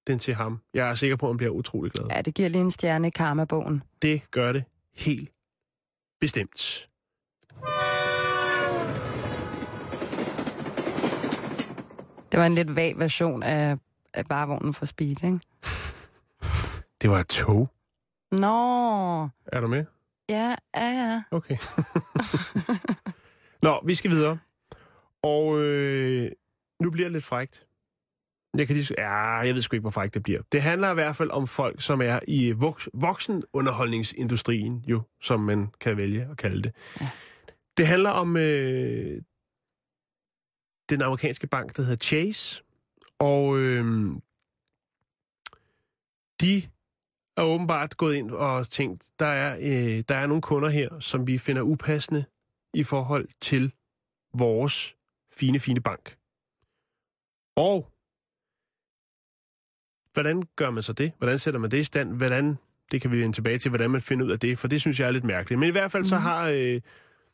den 0.08 0.20
til 0.20 0.34
ham. 0.34 0.60
Jeg 0.74 0.90
er 0.90 0.96
sikker 0.96 1.16
på, 1.16 1.26
at 1.26 1.30
han 1.30 1.38
bliver 1.38 1.52
utrolig 1.52 1.92
glad. 1.92 2.06
Ja, 2.10 2.22
det 2.22 2.34
giver 2.34 2.50
lige 2.50 2.62
en 2.62 2.72
stjerne 2.72 3.08
i 3.08 3.12
karma-bogen. 3.12 3.84
Det 4.02 4.22
gør 4.32 4.52
det 4.52 4.64
helt 4.96 5.30
bestemt. 6.22 6.90
Det 12.32 12.40
var 12.40 12.46
en 12.46 12.56
lidt 12.56 12.76
vag 12.76 13.00
version 13.00 13.44
af, 13.44 13.78
af 14.14 14.26
barvognen 14.26 14.74
for 14.74 14.86
Speed, 14.86 15.24
ikke? 15.24 15.40
Det 17.02 17.10
var 17.10 17.20
et 17.20 17.28
tog. 17.28 17.70
Nå, 18.32 19.24
Er 19.46 19.62
du 19.62 19.68
med? 19.68 19.86
ja, 20.30 20.56
ja, 20.76 20.90
ja. 20.90 21.24
Okay. 21.32 21.58
Nå, 23.62 23.82
vi 23.86 23.96
skal 23.96 24.12
videre. 24.12 24.40
Og 25.24 25.60
øh, 25.60 26.32
nu 26.84 26.92
bliver 26.92 27.06
det 27.08 27.12
lidt 27.12 27.24
frægt. 27.24 27.68
Jeg 28.58 28.68
kan 28.68 28.76
lige... 28.76 28.96
Ja, 28.98 29.12
jeg 29.36 29.56
ved 29.56 29.62
sgu 29.62 29.76
ikke, 29.76 29.82
hvor 29.82 29.90
frægt 29.90 30.14
det 30.14 30.24
bliver. 30.24 30.42
Det 30.52 30.62
handler 30.62 30.92
i 30.92 30.94
hvert 30.94 31.16
fald 31.16 31.32
om 31.32 31.48
folk, 31.48 31.82
som 31.82 32.02
er 32.02 32.20
i 32.28 32.52
voks, 32.52 32.90
voksenunderholdningsindustrien, 32.94 34.86
jo, 34.88 35.02
som 35.22 35.40
man 35.40 35.68
kan 35.80 35.98
vælge 35.98 36.28
at 36.32 36.38
kalde 36.38 36.64
det. 36.64 36.76
Ja. 37.02 37.10
Det 37.78 37.88
handler 37.88 38.10
om 38.10 38.38
øh, 38.38 39.22
den 40.90 41.02
amerikanske 41.02 41.48
bank, 41.48 41.76
der 41.78 41.82
hedder 41.84 41.98
Chase. 41.98 42.64
Og 43.20 43.58
øh, 43.58 44.12
de 46.42 46.62
er 47.38 47.42
åbenbart 47.44 47.98
gået 47.98 48.16
ind 48.16 48.32
og 48.32 48.70
tænkt, 48.70 49.12
der 49.20 49.26
er, 49.26 49.58
øh, 49.58 50.04
der 50.10 50.16
er 50.16 50.28
nogle 50.28 50.42
kunder 50.42 50.70
her, 50.70 51.00
som 51.00 51.28
vi 51.28 51.38
finder 51.38 51.62
upassende 51.62 52.26
i 52.74 52.84
forhold 52.84 53.28
til 53.42 53.74
vores 54.34 54.96
fine, 55.34 55.60
fine 55.60 55.82
bank. 55.82 56.18
Og 57.56 57.92
hvordan 60.14 60.44
gør 60.56 60.70
man 60.70 60.84
så 60.84 60.94
det? 60.94 61.12
Hvordan 61.18 61.40
sætter 61.40 61.60
man 61.60 61.72
det 61.72 61.78
i 61.78 61.84
stand? 61.84 62.18
Hvordan, 62.18 62.58
det 62.92 63.02
kan 63.02 63.12
vi 63.12 63.22
vende 63.22 63.36
tilbage 63.36 63.58
til, 63.58 63.70
hvordan 63.70 63.92
man 63.92 64.02
finder 64.02 64.26
ud 64.26 64.32
af 64.32 64.40
det, 64.40 64.60
for 64.60 64.68
det 64.68 64.82
synes 64.82 65.00
jeg 65.00 65.08
er 65.08 65.12
lidt 65.12 65.24
mærkeligt. 65.24 65.60
Men 65.60 65.70
i 65.70 65.72
hvert 65.72 65.92
fald 65.92 66.06
så 66.06 66.18
har 66.18 66.48
øh, 66.48 66.82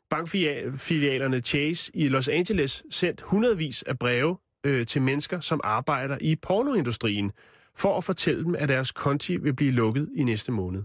bankfilialerne 0.09 1.39
Chase 1.39 1.91
i 1.93 2.09
Los 2.09 2.27
Angeles 2.27 2.83
sendt 2.89 3.21
hundredvis 3.21 3.83
af 3.83 3.99
breve 3.99 4.37
øh, 4.65 4.85
til 4.85 5.01
mennesker, 5.01 5.39
som 5.39 5.61
arbejder 5.63 6.17
i 6.21 6.35
pornoindustrien, 6.35 7.31
for 7.77 7.97
at 7.97 8.03
fortælle 8.03 8.43
dem, 8.43 8.55
at 8.55 8.69
deres 8.69 8.91
konti 8.91 9.37
vil 9.37 9.53
blive 9.53 9.71
lukket 9.71 10.09
i 10.15 10.23
næste 10.23 10.51
måned. 10.51 10.83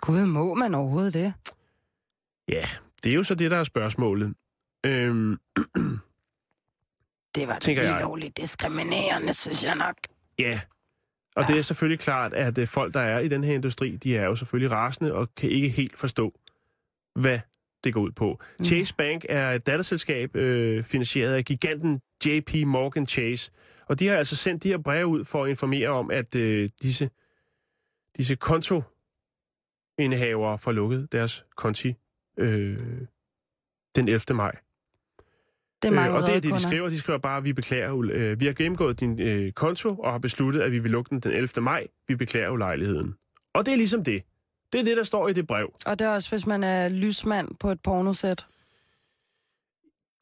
Gud, 0.00 0.26
må 0.26 0.54
man 0.54 0.74
overhovedet 0.74 1.14
det? 1.14 1.34
Ja, 2.48 2.64
det 3.04 3.10
er 3.12 3.16
jo 3.16 3.22
så 3.22 3.34
det, 3.34 3.50
der 3.50 3.56
er 3.56 3.64
spørgsmålet. 3.64 4.34
Øhm, 4.86 5.38
Det 7.34 7.48
var 7.48 7.58
jeg. 7.66 7.98
lovligt 8.02 8.36
diskriminerende, 8.36 9.34
synes 9.34 9.64
jeg 9.64 9.76
nok. 9.76 9.96
ja, 10.38 10.60
og 11.36 11.42
ja. 11.42 11.46
det 11.46 11.58
er 11.58 11.62
selvfølgelig 11.62 12.00
klart, 12.00 12.34
at 12.34 12.58
øh, 12.58 12.66
folk, 12.66 12.94
der 12.94 13.00
er 13.00 13.18
i 13.18 13.28
den 13.28 13.44
her 13.44 13.54
industri, 13.54 13.96
de 13.96 14.16
er 14.16 14.24
jo 14.24 14.36
selvfølgelig 14.36 14.72
rasende 14.72 15.14
og 15.14 15.34
kan 15.34 15.50
ikke 15.50 15.68
helt 15.68 15.98
forstå, 15.98 16.34
hvad 17.14 17.40
det 17.84 17.94
går 17.94 18.00
ud 18.00 18.12
på. 18.12 18.40
Mm. 18.58 18.64
Chase 18.64 18.94
Bank 18.94 19.26
er 19.28 19.50
et 19.50 19.66
datterselskab 19.66 20.36
øh, 20.36 20.84
finansieret 20.84 21.34
af 21.34 21.44
giganten 21.44 22.00
JP 22.26 22.54
Morgan 22.66 23.06
Chase, 23.06 23.52
og 23.88 23.98
de 23.98 24.06
har 24.06 24.16
altså 24.16 24.36
sendt 24.36 24.62
de 24.62 24.68
her 24.68 24.78
breve 24.78 25.06
ud 25.06 25.24
for 25.24 25.44
at 25.44 25.50
informere 25.50 25.88
om, 25.88 26.10
at 26.10 26.34
øh, 26.34 26.68
disse, 26.82 27.10
disse 28.16 28.34
kontoindehavere 28.34 30.58
får 30.58 30.72
lukket 30.72 31.12
deres 31.12 31.44
konti 31.56 31.94
øh, 32.36 32.78
den 33.96 34.08
11. 34.08 34.20
maj. 34.34 34.56
Det 35.82 35.96
er 35.96 36.08
øh, 36.08 36.14
og 36.14 36.22
det 36.22 36.36
er 36.36 36.40
det, 36.40 36.54
de 36.54 36.60
skriver. 36.60 36.88
De 36.88 36.98
skriver 36.98 37.18
bare, 37.18 37.36
at 37.36 37.44
vi 37.44 37.52
beklager, 37.52 38.10
øh, 38.12 38.40
vi 38.40 38.46
har 38.46 38.52
gennemgået 38.52 39.00
din 39.00 39.20
øh, 39.20 39.52
konto 39.52 39.96
og 39.96 40.12
har 40.12 40.18
besluttet, 40.18 40.60
at 40.60 40.72
vi 40.72 40.78
vil 40.78 40.90
lukke 40.90 41.10
den 41.10 41.20
den 41.20 41.32
11. 41.32 41.62
maj. 41.62 41.86
Vi 42.08 42.16
beklager 42.16 42.50
ulejligheden. 42.50 43.14
Og 43.54 43.66
det 43.66 43.72
er 43.72 43.76
ligesom 43.76 44.04
det. 44.04 44.22
Det 44.72 44.80
er 44.80 44.84
det, 44.84 44.96
der 44.96 45.04
står 45.04 45.28
i 45.28 45.32
det 45.32 45.46
brev. 45.46 45.72
Og 45.86 45.98
det 45.98 46.04
er 46.04 46.10
også, 46.10 46.30
hvis 46.30 46.46
man 46.46 46.64
er 46.64 46.88
lysmand 46.88 47.48
på 47.60 47.70
et 47.70 47.80
pornosæt. 47.80 48.46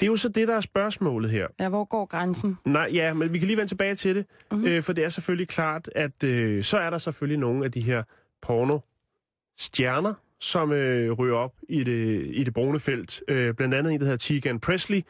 Det 0.01 0.07
er 0.07 0.11
jo 0.11 0.17
så 0.17 0.29
det, 0.29 0.49
der 0.49 0.57
er 0.57 0.61
spørgsmålet 0.61 1.31
her. 1.31 1.47
Ja, 1.61 1.69
hvor 1.69 1.85
går 1.85 2.05
grænsen? 2.07 2.59
Nej, 2.65 2.91
ja, 2.93 3.15
men 3.15 3.33
vi 3.33 3.39
kan 3.39 3.47
lige 3.47 3.57
vende 3.57 3.71
tilbage 3.71 3.95
til 3.95 4.17
det. 4.17 4.27
Mm-hmm. 4.51 4.67
Øh, 4.67 4.83
for 4.83 4.93
det 4.93 5.05
er 5.05 5.09
selvfølgelig 5.09 5.49
klart, 5.49 5.89
at 5.95 6.25
øh, 6.25 6.65
så 6.65 6.79
er 6.79 6.91
der 6.91 6.99
selvfølgelig 6.99 7.39
nogle 7.39 7.65
af 7.65 7.73
de 7.73 7.81
her 7.81 8.03
porno-stjerner, 8.43 10.15
som 10.41 10.73
øh, 10.73 11.13
ryger 11.13 11.35
op 11.37 11.53
i 11.69 11.85
det, 11.85 12.27
i 12.27 12.45
det 12.45 12.55
brune 12.55 12.81
felt. 12.81 13.23
Øh, 13.29 13.55
blandt 13.55 13.75
andet 13.75 13.93
en, 13.93 14.01
der 14.01 14.05
hedder 14.07 14.19
Tegan 14.19 14.61
Presley, 14.61 15.03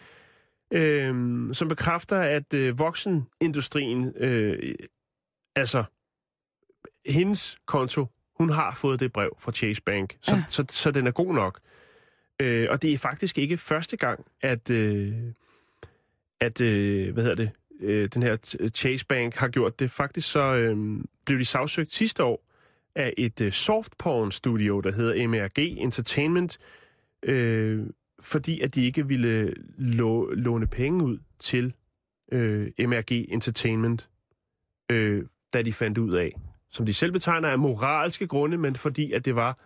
øh, 0.72 1.14
som 1.54 1.68
bekræfter, 1.68 2.18
at 2.18 2.54
øh, 2.54 2.78
voksenindustrien, 2.78 4.12
øh, 4.16 4.74
altså 5.56 5.84
hendes 7.06 7.58
konto, 7.66 8.06
hun 8.38 8.50
har 8.50 8.74
fået 8.74 9.00
det 9.00 9.12
brev 9.12 9.36
fra 9.38 9.52
Chase 9.52 9.82
Bank, 9.82 10.16
så, 10.20 10.32
Ja. 10.32 10.36
ja. 10.36 10.44
så, 10.48 10.64
så 10.70 10.90
den 10.90 11.06
er 11.06 11.10
god 11.10 11.34
nok. 11.34 11.60
Øh, 12.40 12.66
og 12.70 12.82
det 12.82 12.92
er 12.92 12.98
faktisk 12.98 13.38
ikke 13.38 13.56
første 13.56 13.96
gang, 13.96 14.26
at, 14.40 14.70
øh, 14.70 15.14
at 16.40 16.60
øh, 16.60 17.12
hvad 17.14 17.24
hedder 17.24 17.36
det, 17.36 17.50
øh, 17.80 18.08
den 18.14 18.22
her 18.22 18.36
Chase 18.74 19.06
Bank 19.06 19.34
har 19.34 19.48
gjort 19.48 19.80
det. 19.80 19.90
Faktisk 19.90 20.30
så 20.30 20.54
øh, 20.54 21.04
blev 21.26 21.38
de 21.38 21.44
sagsøgt 21.44 21.92
sidste 21.92 22.24
år 22.24 22.46
af 22.94 23.14
et 23.18 23.40
øh, 23.40 23.52
softporn 23.52 24.30
studio, 24.30 24.80
der 24.80 24.92
hedder 24.92 25.28
MRG 25.28 25.58
Entertainment, 25.58 26.58
øh, 27.22 27.86
fordi 28.20 28.60
at 28.60 28.74
de 28.74 28.86
ikke 28.86 29.08
ville 29.08 29.54
lå, 29.78 30.30
låne 30.30 30.66
penge 30.66 31.04
ud 31.04 31.18
til 31.38 31.72
øh, 32.32 32.70
MRG 32.78 33.32
Entertainment, 33.32 34.08
øh, 34.90 35.24
da 35.54 35.62
de 35.62 35.72
fandt 35.72 35.98
ud 35.98 36.12
af, 36.12 36.36
som 36.70 36.86
de 36.86 36.94
selv 36.94 37.12
betegner 37.12 37.48
af 37.48 37.58
moralske 37.58 38.26
grunde, 38.26 38.58
men 38.58 38.76
fordi 38.76 39.12
at 39.12 39.24
det 39.24 39.34
var 39.34 39.58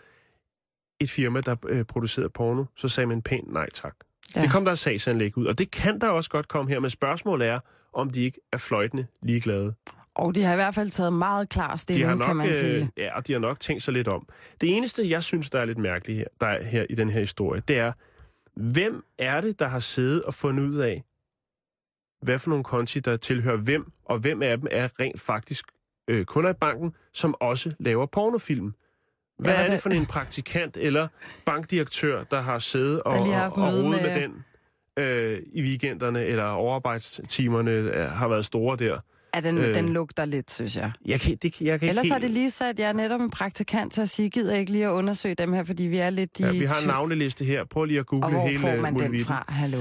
et 1.05 1.11
firma, 1.11 1.41
der 1.41 1.57
øh, 1.69 1.85
producerede 1.85 2.31
porno, 2.31 2.65
så 2.77 2.89
sagde 2.89 3.07
man 3.07 3.23
pænt 3.23 3.53
nej 3.53 3.71
tak. 3.71 3.95
Ja. 4.37 4.41
Det 4.41 4.51
kom 4.51 4.65
der 4.65 4.75
sagsanlæg 4.75 5.39
ud, 5.39 5.47
og 5.47 5.59
det 5.59 5.71
kan 5.71 6.01
der 6.01 6.09
også 6.09 6.31
godt 6.31 6.49
komme 6.49 6.71
her, 6.71 6.81
men 6.81 6.91
spørgsmålet 6.91 7.49
er, 7.49 7.61
om 7.93 8.11
de 8.11 8.21
ikke 8.21 8.41
er 8.53 8.57
fløjtende 8.57 9.07
ligeglade. 9.23 9.75
Og 10.15 10.35
de 10.35 10.43
har 10.43 10.53
i 10.53 10.57
hvert 10.57 10.75
fald 10.75 10.91
taget 10.91 11.13
meget 11.13 11.49
klar 11.49 11.73
De 11.73 11.79
stilling, 11.79 12.09
har 12.09 12.15
nok, 12.15 12.27
kan 12.27 12.37
man 12.37 12.49
øh, 12.49 12.57
sige. 12.57 12.91
ja, 12.97 13.17
og 13.17 13.27
de 13.27 13.33
har 13.33 13.41
nok 13.41 13.61
tænkt 13.61 13.83
sig 13.83 13.95
lidt 13.95 14.09
om. 14.09 14.29
Det 14.61 14.77
eneste, 14.77 15.11
jeg 15.11 15.23
synes, 15.23 15.51
der 15.51 15.61
er 15.61 15.65
lidt 15.65 15.79
mærkeligt 15.79 16.19
her, 16.19 16.27
der 16.41 16.47
er 16.47 16.65
her 16.65 16.87
i 16.91 16.95
den 16.95 17.11
her 17.11 17.21
historie, 17.21 17.63
det 17.69 17.79
er, 17.79 17.93
hvem 18.57 19.05
er 19.19 19.41
det, 19.41 19.59
der 19.59 19.67
har 19.69 19.79
siddet 19.81 20.23
og 20.23 20.35
fundet 20.35 20.69
ud 20.69 20.77
af, 20.77 21.05
hvad 22.23 22.39
for 22.39 22.51
nogle 22.51 22.65
konti, 22.65 23.01
der 23.01 23.17
tilhører 23.17 23.57
hvem, 23.57 23.93
og 24.05 24.19
hvem 24.19 24.43
af 24.43 24.59
dem 24.59 24.69
er 24.71 24.89
rent 25.01 25.21
faktisk 25.21 25.65
øh, 26.09 26.25
kunder 26.25 26.51
i 26.51 26.55
banken, 26.61 26.95
som 27.13 27.35
også 27.41 27.73
laver 27.79 28.07
pornofilm. 28.07 28.75
Hvad 29.39 29.53
Ja, 29.53 29.61
er 29.67 29.71
det 29.71 29.81
for 29.81 29.91
en 29.91 30.07
praktikant 30.07 30.77
eller 30.77 31.09
bankdirektør, 31.47 32.25
der 32.25 32.41
har 32.43 32.59
siddet 32.59 33.03
og, 33.03 33.27
har 33.35 33.49
og, 33.51 33.53
og 33.63 33.69
rodet 33.73 33.85
med, 33.85 34.01
med- 34.03 34.21
den 34.23 34.33
øh, 34.99 35.39
i 35.53 35.63
weekenderne, 35.63 36.25
eller 36.25 36.45
overarbejdstimerne 36.45 37.71
øh, 37.71 38.11
har 38.11 38.29
været 38.29 38.45
store 38.45 38.77
der? 38.77 38.99
Ja, 39.35 39.41
den, 39.41 39.59
øh, 39.59 39.75
den 39.75 39.89
lugter 39.89 40.25
lidt, 40.25 40.51
synes 40.53 40.77
jeg. 40.77 40.93
Jeg 41.07 41.21
kan, 41.21 41.37
det, 41.43 41.61
jeg 41.61 41.81
kan 41.81 41.89
Ellers 41.89 42.05
ikke 42.05 42.13
har 42.13 42.21
det 42.21 42.31
lige 42.31 42.51
sat 42.51 42.79
jeg 42.79 42.89
er 42.89 42.93
netop 42.93 43.21
en 43.21 43.31
praktikant 43.31 43.93
til 43.93 44.01
at 44.01 44.09
sige, 44.11 44.31
gider 44.31 44.55
ikke 44.57 44.73
lige 44.73 44.85
at 44.87 44.91
undersøge 44.91 45.35
dem 45.35 45.53
her, 45.53 45.65
fordi 45.65 45.83
vi 45.83 45.99
er 45.99 46.11
lidt 46.11 46.31
i 46.39 46.43
Ja, 46.43 46.51
vi 46.51 46.65
har 46.65 46.81
en 46.81 46.87
navneliste 46.87 47.45
her. 47.45 47.65
Prøv 47.65 47.85
lige 47.85 47.99
at 48.01 48.07
google 48.07 48.27
Og 48.27 48.31
hvor 48.33 48.47
hele 48.47 48.59
får 48.59 48.69
man 48.69 48.85
den 48.85 48.93
muligheden. 48.93 49.25
fra? 49.25 49.45
Hallo. 49.49 49.79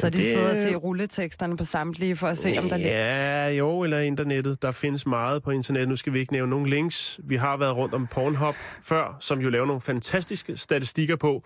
Så 0.00 0.10
de 0.10 0.16
det- 0.16 0.24
sidder 0.24 0.50
og 0.50 0.56
ser 0.56 0.76
rulleteksterne 0.76 1.56
på 1.56 1.64
samtlige 1.64 2.16
for 2.16 2.26
at 2.26 2.38
se, 2.38 2.58
om 2.58 2.68
der 2.68 2.76
ligger... 2.76 2.92
Ja, 2.92 3.48
jo, 3.48 3.82
eller 3.82 3.98
internettet. 3.98 4.62
Der 4.62 4.70
findes 4.70 5.06
meget 5.06 5.42
på 5.42 5.50
internettet. 5.50 5.88
Nu 5.88 5.96
skal 5.96 6.12
vi 6.12 6.18
ikke 6.18 6.32
nævne 6.32 6.50
nogen 6.50 6.66
links. 6.66 7.20
Vi 7.24 7.36
har 7.36 7.56
været 7.56 7.76
rundt 7.76 7.94
om 7.94 8.06
Pornhub 8.06 8.54
før, 8.82 9.16
som 9.20 9.40
jo 9.40 9.50
laver 9.50 9.66
nogle 9.66 9.80
fantastiske 9.80 10.56
statistikker 10.56 11.16
på, 11.16 11.44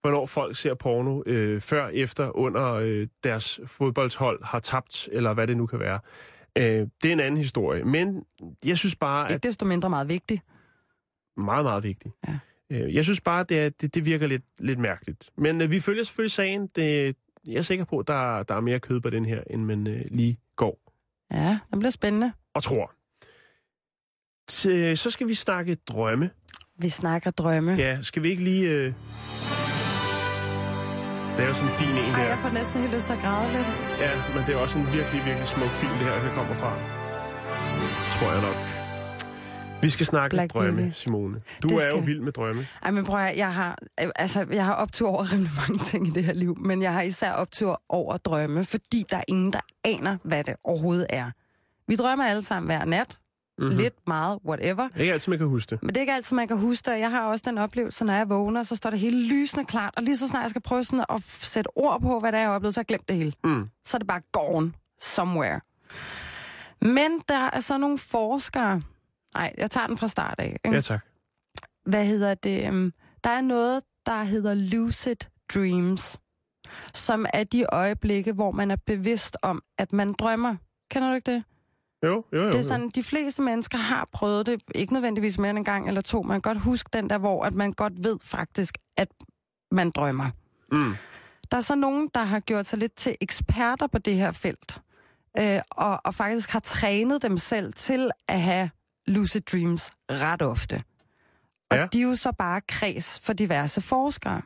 hvornår 0.00 0.26
folk 0.26 0.56
ser 0.56 0.74
porno 0.74 1.22
øh, 1.26 1.60
før, 1.60 1.88
efter, 1.92 2.36
under 2.36 2.74
øh, 2.74 3.06
deres 3.24 3.60
fodboldhold 3.66 4.44
har 4.44 4.58
tabt, 4.58 5.08
eller 5.12 5.34
hvad 5.34 5.46
det 5.46 5.56
nu 5.56 5.66
kan 5.66 5.80
være. 5.80 5.98
Øh, 6.58 6.64
det 7.02 7.08
er 7.08 7.12
en 7.12 7.20
anden 7.20 7.36
historie. 7.38 7.84
Men 7.84 8.22
jeg 8.64 8.78
synes 8.78 8.96
bare, 8.96 9.28
at 9.28 9.34
Ikke 9.34 9.48
desto 9.48 9.64
mindre 9.66 9.90
meget 9.90 10.08
vigtigt. 10.08 10.42
meget, 11.36 11.64
meget 11.64 11.82
vigtigt. 11.82 12.14
Ja. 12.28 12.38
Øh, 12.70 12.94
Jeg 12.94 13.04
synes 13.04 13.20
bare, 13.20 13.44
det, 13.48 13.60
er, 13.60 13.70
det, 13.80 13.94
det 13.94 14.04
virker 14.06 14.26
lidt, 14.26 14.42
lidt 14.58 14.78
mærkeligt. 14.78 15.30
Men 15.38 15.60
øh, 15.60 15.70
vi 15.70 15.80
følger 15.80 16.04
selvfølgelig 16.04 16.32
sagen. 16.32 16.68
Det, 16.76 17.16
jeg 17.48 17.54
er 17.56 17.62
sikker 17.62 17.84
på, 17.84 17.98
at 17.98 18.06
der, 18.08 18.42
der 18.42 18.54
er 18.54 18.60
mere 18.60 18.78
kød 18.80 19.00
på 19.00 19.10
den 19.10 19.24
her, 19.24 19.40
end 19.50 19.62
man 19.64 19.86
øh, 19.86 20.02
lige 20.10 20.36
går 20.56 20.78
Ja, 21.32 21.58
det 21.70 21.78
bliver 21.78 21.90
spændende. 21.90 22.32
og 22.54 22.62
tror. 22.62 22.92
Til, 24.48 24.98
så 24.98 25.10
skal 25.10 25.28
vi 25.28 25.34
snakke 25.34 25.74
drømme. 25.74 26.30
Vi 26.78 26.88
snakker 26.88 27.30
drømme. 27.30 27.72
Ja, 27.74 28.02
skal 28.02 28.22
vi 28.22 28.28
ikke 28.30 28.44
lige... 28.44 28.68
Øh... 28.70 28.92
Det 31.36 31.44
er 31.44 31.48
jo 31.48 31.54
sådan 31.54 31.70
en 31.72 31.76
fin 31.80 31.88
en 31.90 31.96
Ej, 32.14 32.20
der. 32.22 32.28
jeg 32.28 32.38
får 32.44 32.52
næsten 32.60 32.80
helt 32.80 32.94
lyst 32.94 33.06
til 33.06 33.12
at 33.18 33.22
græde 33.24 33.52
lidt. 33.56 33.68
Ja, 34.04 34.12
men 34.34 34.40
det 34.46 34.52
er 34.54 34.58
også 34.64 34.78
en 34.78 34.86
virkelig, 34.98 35.20
virkelig 35.28 35.48
smuk 35.48 35.72
film, 35.82 35.92
det 35.92 36.06
her, 36.08 36.22
det 36.26 36.32
kommer 36.38 36.54
fra. 36.62 36.72
Tror 38.16 38.28
jeg 38.34 38.42
nok. 38.48 38.79
Vi 39.82 39.88
skal 39.88 40.06
snakke 40.06 40.34
Black 40.36 40.52
drømme, 40.52 40.82
Beauty. 40.82 40.98
Simone. 40.98 41.40
Du 41.62 41.68
Det 41.68 41.76
er 41.84 41.86
jo 41.88 41.92
skal- 41.96 42.06
vild 42.06 42.20
med 42.20 42.32
drømme. 42.32 42.66
Ej, 42.82 42.90
men 42.90 43.04
prøv 43.04 43.20
at, 43.20 43.36
jeg 43.36 43.54
har, 43.54 43.78
altså, 44.16 44.46
jeg 44.52 44.64
har 44.64 44.72
optur 44.74 45.08
over 45.08 45.24
rimelig 45.32 45.52
mange 45.68 45.84
ting 45.84 46.06
i 46.06 46.10
det 46.10 46.24
her 46.24 46.32
liv, 46.32 46.56
men 46.60 46.82
jeg 46.82 46.92
har 46.92 47.02
især 47.02 47.32
optur 47.32 47.82
over 47.88 48.16
drømme, 48.16 48.64
fordi 48.64 49.04
der 49.10 49.16
er 49.16 49.24
ingen, 49.28 49.52
der 49.52 49.60
aner, 49.84 50.16
hvad 50.22 50.44
det 50.44 50.54
overhovedet 50.64 51.06
er. 51.10 51.30
Vi 51.88 51.96
drømmer 51.96 52.24
alle 52.24 52.42
sammen 52.42 52.66
hver 52.66 52.84
nat. 52.84 53.18
Mhm. 53.58 53.66
Mm-hmm. 53.66 53.78
Lidt, 53.82 53.94
meget, 54.06 54.38
whatever. 54.46 54.88
Ikke 54.96 55.12
altid, 55.12 55.30
man 55.30 55.38
kan 55.38 55.48
huske 55.48 55.70
det. 55.70 55.82
Men 55.82 55.88
det 55.88 55.96
er 55.96 56.00
ikke 56.00 56.12
altid, 56.12 56.36
man 56.36 56.48
kan 56.48 56.56
huske 56.58 56.84
det. 56.86 56.92
og 56.94 57.00
Jeg 57.00 57.10
har 57.10 57.22
også 57.22 57.44
den 57.48 57.58
oplevelse, 57.58 58.04
når 58.04 58.14
jeg 58.14 58.28
vågner, 58.28 58.62
så 58.62 58.76
står 58.76 58.90
det 58.90 58.98
hele 58.98 59.28
lysende 59.28 59.64
klart, 59.64 59.94
og 59.96 60.02
lige 60.02 60.16
så 60.16 60.26
snart 60.28 60.42
jeg 60.42 60.50
skal 60.50 60.62
prøve 60.62 60.84
sådan 60.84 61.04
at 61.10 61.22
sætte 61.26 61.68
ord 61.76 62.00
på, 62.00 62.20
hvad 62.20 62.32
det 62.32 62.36
er, 62.36 62.40
jeg 62.40 62.48
har 62.48 62.54
oplevet, 62.54 62.74
så 62.74 62.78
har 62.78 62.82
jeg 62.82 62.86
glemt 62.86 63.08
det 63.08 63.16
hele. 63.16 63.32
Mm. 63.44 63.66
Så 63.84 63.96
er 63.96 63.98
det 63.98 64.08
bare 64.08 64.20
gone 64.32 64.72
somewhere. 65.02 65.60
Men 66.82 67.10
der 67.28 67.50
er 67.52 67.60
så 67.60 67.78
nogle 67.78 67.98
forskere... 67.98 68.82
Nej, 69.34 69.52
jeg 69.58 69.70
tager 69.70 69.86
den 69.86 69.98
fra 69.98 70.08
start 70.08 70.34
af. 70.38 70.56
Ikke? 70.64 70.74
Ja, 70.76 70.80
tak. 70.80 71.04
hvad 71.86 72.06
hedder 72.06 72.34
det? 72.34 72.66
øhm, 72.66 72.92
Der 73.24 73.30
er 73.30 73.40
noget, 73.40 73.82
der 74.06 74.22
hedder 74.22 74.54
lucid 74.54 75.16
dreams, 75.54 76.18
som 76.94 77.26
er 77.34 77.44
de 77.44 77.64
øjeblikke, 77.72 78.32
hvor 78.32 78.50
man 78.50 78.70
er 78.70 78.76
bevidst 78.86 79.36
om, 79.42 79.62
at 79.78 79.92
man 79.92 80.12
drømmer. 80.12 80.56
Kender 80.90 81.08
du 81.08 81.14
ikke 81.14 81.32
det? 81.32 81.44
Jo, 82.04 82.24
jo, 82.32 82.38
jo. 82.38 82.46
Det 82.46 82.54
er 82.54 82.62
sådan, 82.62 82.90
de 82.90 83.02
fleste 83.02 83.42
mennesker 83.42 83.78
har 83.78 84.08
prøvet 84.12 84.46
det, 84.46 84.62
ikke 84.74 84.92
nødvendigvis 84.92 85.38
mere 85.38 85.50
end 85.50 85.58
en 85.58 85.64
gang 85.64 85.88
eller 85.88 86.00
to. 86.00 86.22
Man 86.22 86.34
kan 86.42 86.52
godt 86.54 86.62
huske 86.64 86.90
den 86.92 87.10
der, 87.10 87.18
hvor 87.18 87.44
at 87.44 87.54
man 87.54 87.72
godt 87.72 87.92
ved 88.04 88.18
faktisk, 88.22 88.78
at 88.96 89.08
man 89.70 89.90
drømmer. 89.90 90.30
Mm. 90.72 90.94
Der 91.50 91.56
er 91.56 91.60
så 91.60 91.74
nogen, 91.74 92.10
der 92.14 92.24
har 92.24 92.40
gjort 92.40 92.66
sig 92.66 92.78
lidt 92.78 92.94
til 92.94 93.16
eksperter 93.20 93.86
på 93.86 93.98
det 93.98 94.14
her 94.16 94.30
felt, 94.32 94.80
øh, 95.38 95.60
og, 95.70 96.00
og 96.04 96.14
faktisk 96.14 96.50
har 96.50 96.60
trænet 96.60 97.22
dem 97.22 97.38
selv 97.38 97.72
til 97.72 98.10
at 98.28 98.40
have 98.40 98.70
lucid 99.10 99.40
dreams 99.40 99.90
ret 100.10 100.42
ofte. 100.42 100.82
Og 101.70 101.76
Ja. 101.76 101.86
de 101.92 101.98
er 101.98 102.02
jo 102.02 102.16
så 102.16 102.32
bare 102.38 102.60
kreds 102.68 103.20
for 103.20 103.32
diverse 103.32 103.80
forskere. 103.80 104.42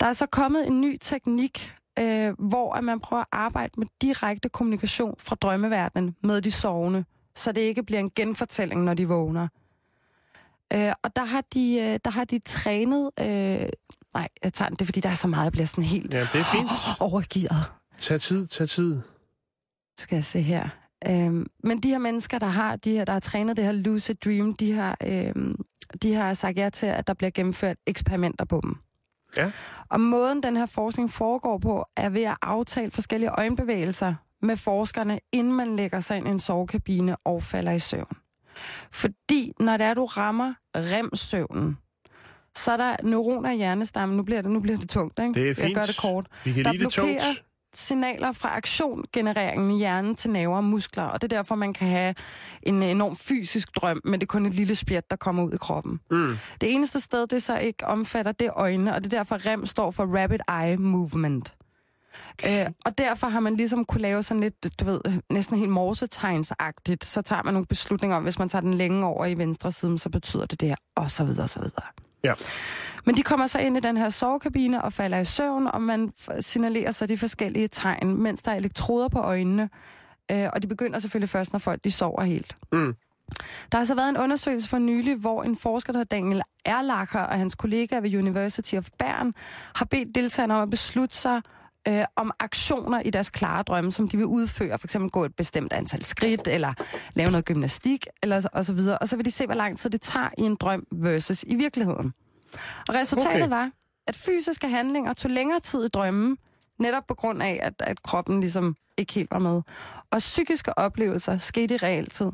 Der 0.00 0.06
er 0.06 0.12
så 0.12 0.26
kommet 0.26 0.66
en 0.66 0.80
ny 0.80 0.96
teknik, 1.00 1.72
øh, 1.98 2.34
hvor 2.38 2.74
at 2.74 2.84
man 2.84 3.00
prøver 3.00 3.20
at 3.22 3.28
arbejde 3.32 3.72
med 3.80 3.86
direkte 4.02 4.48
kommunikation 4.48 5.14
fra 5.18 5.36
drømmeverdenen 5.36 6.16
med 6.22 6.42
de 6.42 6.50
sovende, 6.50 7.04
så 7.34 7.52
det 7.52 7.60
ikke 7.60 7.82
bliver 7.82 8.00
en 8.00 8.10
genfortælling, 8.16 8.84
når 8.84 8.94
de 8.94 9.08
vågner. 9.08 9.48
Øh, 10.72 10.92
og 11.02 11.16
der 11.16 11.24
har 11.24 11.44
de, 11.54 11.74
øh, 11.80 11.98
der 12.04 12.10
har 12.10 12.24
de 12.24 12.38
trænet... 12.38 13.10
Øh, 13.20 13.26
nej, 14.14 14.28
jeg 14.42 14.52
tager 14.52 14.68
den, 14.68 14.76
det 14.76 14.80
er 14.82 14.86
fordi, 14.86 15.00
der 15.00 15.08
er 15.08 15.14
så 15.14 15.28
meget, 15.28 15.44
jeg 15.44 15.52
bliver 15.52 15.66
sådan 15.66 15.84
helt 15.84 16.14
Ja, 16.14 16.20
det 16.20 16.34
er 16.40 16.44
fint. 16.44 16.70
overgivet. 17.00 17.50
Tag 17.98 18.20
tid, 18.20 18.46
tag 18.46 18.68
tid. 18.68 19.00
Skal 19.98 20.16
jeg 20.16 20.24
se 20.24 20.40
her. 20.42 20.68
Øhm, 21.08 21.46
men 21.64 21.80
de 21.80 21.88
her 21.88 21.98
mennesker, 21.98 22.38
der 22.38 22.46
har, 22.46 22.76
de 22.76 22.92
her, 22.92 23.04
der 23.04 23.12
har 23.12 23.20
trænet 23.20 23.56
det 23.56 23.64
her 23.64 23.72
lucid 23.72 24.14
dream, 24.14 24.54
de 24.54 24.72
har, 24.72 24.96
øhm, 25.06 25.56
de 26.02 26.14
har 26.14 26.34
sagt 26.34 26.58
ja 26.58 26.68
til, 26.68 26.86
at 26.86 27.06
der 27.06 27.14
bliver 27.14 27.30
gennemført 27.30 27.76
eksperimenter 27.86 28.44
på 28.44 28.60
dem. 28.62 28.76
Ja. 29.36 29.50
Og 29.88 30.00
måden, 30.00 30.42
den 30.42 30.56
her 30.56 30.66
forskning 30.66 31.10
foregår 31.10 31.58
på, 31.58 31.84
er 31.96 32.08
ved 32.08 32.22
at 32.22 32.36
aftale 32.42 32.90
forskellige 32.90 33.30
øjenbevægelser 33.30 34.14
med 34.42 34.56
forskerne, 34.56 35.20
inden 35.32 35.52
man 35.52 35.76
lægger 35.76 36.00
sig 36.00 36.16
ind 36.16 36.28
i 36.28 36.30
en 36.30 36.38
sovekabine 36.38 37.16
og 37.24 37.42
falder 37.42 37.72
i 37.72 37.78
søvn. 37.78 38.16
Fordi 38.92 39.52
når 39.60 39.76
det 39.76 39.86
er, 39.86 39.94
du 39.94 40.04
rammer 40.04 40.54
rem-søvnen, 40.76 41.78
så 42.56 42.72
er 42.72 42.76
der 42.76 42.96
neuroner 43.02 43.50
i 43.50 43.56
hjernestammen. 43.56 44.16
Nu 44.16 44.22
bliver 44.22 44.42
det, 44.42 44.50
nu 44.50 44.60
bliver 44.60 44.78
det 44.78 44.88
tungt, 44.88 45.18
ikke? 45.18 45.32
Det 45.34 45.50
er 45.50 45.54
fint. 45.54 45.66
Jeg 45.66 45.74
gør 45.74 45.86
det 45.86 45.96
kort 46.00 46.26
Vi 46.44 46.52
kan 46.52 46.64
der 46.64 46.72
lide 46.72 46.84
det 46.84 46.92
tungt. 46.92 47.44
Signaler 47.74 48.32
fra 48.32 48.56
aktiongenereringen 48.56 49.70
i 49.70 49.78
hjernen 49.78 50.14
til 50.14 50.30
nerver 50.30 50.56
og 50.56 50.64
muskler, 50.64 51.02
og 51.02 51.22
det 51.22 51.32
er 51.32 51.36
derfor, 51.36 51.54
man 51.54 51.72
kan 51.72 51.88
have 51.88 52.14
en 52.62 52.82
enorm 52.82 53.16
fysisk 53.16 53.76
drøm, 53.76 54.00
men 54.04 54.20
det 54.20 54.22
er 54.22 54.26
kun 54.26 54.46
et 54.46 54.54
lille 54.54 54.74
spjæt, 54.74 55.10
der 55.10 55.16
kommer 55.16 55.42
ud 55.42 55.52
i 55.52 55.56
kroppen. 55.56 56.00
Mm. 56.10 56.38
Det 56.60 56.72
eneste 56.72 57.00
sted, 57.00 57.26
det 57.26 57.42
så 57.42 57.58
ikke 57.58 57.86
omfatter, 57.86 58.32
det 58.32 58.46
er 58.46 58.58
øjnene, 58.58 58.94
og 58.94 59.04
det 59.04 59.12
er 59.12 59.18
derfor, 59.18 59.46
REM 59.46 59.66
står 59.66 59.90
for 59.90 60.22
Rapid 60.22 60.38
Eye 60.48 60.76
Movement. 60.76 61.54
Øh, 62.46 62.66
og 62.84 62.98
derfor 62.98 63.26
har 63.26 63.40
man 63.40 63.56
ligesom 63.56 63.84
kunne 63.84 64.00
lave 64.00 64.22
sådan 64.22 64.40
lidt, 64.40 64.80
du 64.80 64.84
ved, 64.84 65.00
næsten 65.30 65.58
helt 65.58 65.70
morsetegnsagtigt. 65.70 67.04
Så 67.04 67.22
tager 67.22 67.42
man 67.42 67.54
nogle 67.54 67.66
beslutninger 67.66 68.16
om, 68.16 68.22
hvis 68.22 68.38
man 68.38 68.48
tager 68.48 68.62
den 68.62 68.74
længe 68.74 69.06
over 69.06 69.26
i 69.26 69.38
venstre 69.38 69.72
side, 69.72 69.98
så 69.98 70.08
betyder 70.08 70.46
det 70.46 70.60
det 70.60 70.68
her, 70.68 70.76
og 70.94 71.10
så 71.10 71.24
videre, 71.24 71.42
og 71.42 71.50
så 71.50 71.60
videre. 71.60 71.86
Ja. 72.24 72.34
Men 73.06 73.16
de 73.16 73.22
kommer 73.22 73.46
så 73.46 73.58
ind 73.58 73.76
i 73.76 73.80
den 73.80 73.96
her 73.96 74.08
sovekabine 74.08 74.82
og 74.82 74.92
falder 74.92 75.18
i 75.18 75.24
søvn, 75.24 75.66
og 75.66 75.82
man 75.82 76.12
signalerer 76.40 76.90
så 76.90 77.06
de 77.06 77.18
forskellige 77.18 77.68
tegn, 77.68 78.22
mens 78.22 78.42
der 78.42 78.50
er 78.50 78.56
elektroder 78.56 79.08
på 79.08 79.18
øjnene. 79.18 79.70
Øh, 80.30 80.48
og 80.52 80.62
de 80.62 80.66
begynder 80.66 80.98
selvfølgelig 80.98 81.28
først, 81.28 81.52
når 81.52 81.58
folk 81.58 81.84
de 81.84 81.90
sover 81.90 82.22
helt. 82.22 82.56
Mm. 82.72 82.94
Der 83.72 83.78
har 83.78 83.84
så 83.84 83.94
været 83.94 84.08
en 84.08 84.16
undersøgelse 84.16 84.68
for 84.68 84.78
nylig, 84.78 85.16
hvor 85.16 85.42
en 85.42 85.56
forsker, 85.56 85.92
der 85.92 85.98
hedder 85.98 86.16
Daniel 86.16 86.42
Erlacher 86.64 87.20
og 87.20 87.38
hans 87.38 87.54
kollega 87.54 87.98
ved 87.98 88.14
University 88.14 88.74
of 88.74 88.88
Bern, 88.98 89.34
har 89.74 89.84
bedt 89.84 90.14
deltagerne 90.14 90.54
om 90.54 90.62
at 90.62 90.70
beslutte 90.70 91.16
sig 91.16 91.42
øh, 91.88 92.04
om 92.16 92.30
aktioner 92.38 93.00
i 93.00 93.10
deres 93.10 93.30
klare 93.30 93.62
drømme, 93.62 93.92
som 93.92 94.08
de 94.08 94.16
vil 94.16 94.26
udføre. 94.26 94.78
For 94.78 94.86
eksempel 94.86 95.10
gå 95.10 95.24
et 95.24 95.36
bestemt 95.36 95.72
antal 95.72 96.04
skridt, 96.04 96.48
eller 96.48 96.74
lave 97.14 97.30
noget 97.30 97.44
gymnastik, 97.44 98.06
eller, 98.22 98.48
og 98.52 98.64
så 98.64 98.74
videre. 98.74 98.98
Og 98.98 99.08
så 99.08 99.16
vil 99.16 99.24
de 99.24 99.30
se, 99.30 99.46
hvor 99.46 99.54
lang 99.54 99.78
tid 99.78 99.90
det 99.90 100.00
tager 100.00 100.28
i 100.38 100.42
en 100.42 100.54
drøm 100.54 100.86
versus 100.92 101.42
i 101.42 101.54
virkeligheden. 101.54 102.12
Og 102.88 102.94
resultatet 102.94 103.42
Okay. 103.42 103.48
var, 103.48 103.70
at 104.06 104.16
fysiske 104.16 104.68
handlinger 104.68 105.12
tog 105.12 105.30
længere 105.30 105.60
tid 105.60 105.84
i 105.84 105.88
drømmen, 105.88 106.38
netop 106.78 107.06
på 107.08 107.14
grund 107.14 107.42
af, 107.42 107.58
at, 107.62 107.74
at 107.78 108.02
kroppen 108.02 108.40
ligesom 108.40 108.76
ikke 108.96 109.12
helt 109.12 109.30
var 109.30 109.38
med. 109.38 109.62
Og 110.10 110.18
psykiske 110.18 110.78
oplevelser 110.78 111.38
skete 111.38 111.74
i 111.74 111.76
realtid. 111.76 112.30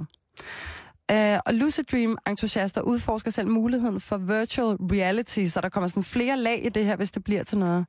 Uh, 1.12 1.38
og 1.46 1.54
Lucid 1.54 1.84
Dream 1.84 2.18
entusiaster 2.26 2.80
udforsker 2.80 3.30
selv 3.30 3.48
muligheden 3.48 4.00
for 4.00 4.16
virtual 4.16 4.76
reality, 4.92 5.44
så 5.46 5.60
der 5.60 5.68
kommer 5.68 5.88
sådan 5.88 6.02
flere 6.02 6.36
lag 6.36 6.64
i 6.64 6.68
det 6.68 6.84
her, 6.84 6.96
hvis 6.96 7.10
det 7.10 7.24
bliver 7.24 7.42
til 7.44 7.58
noget. 7.58 7.86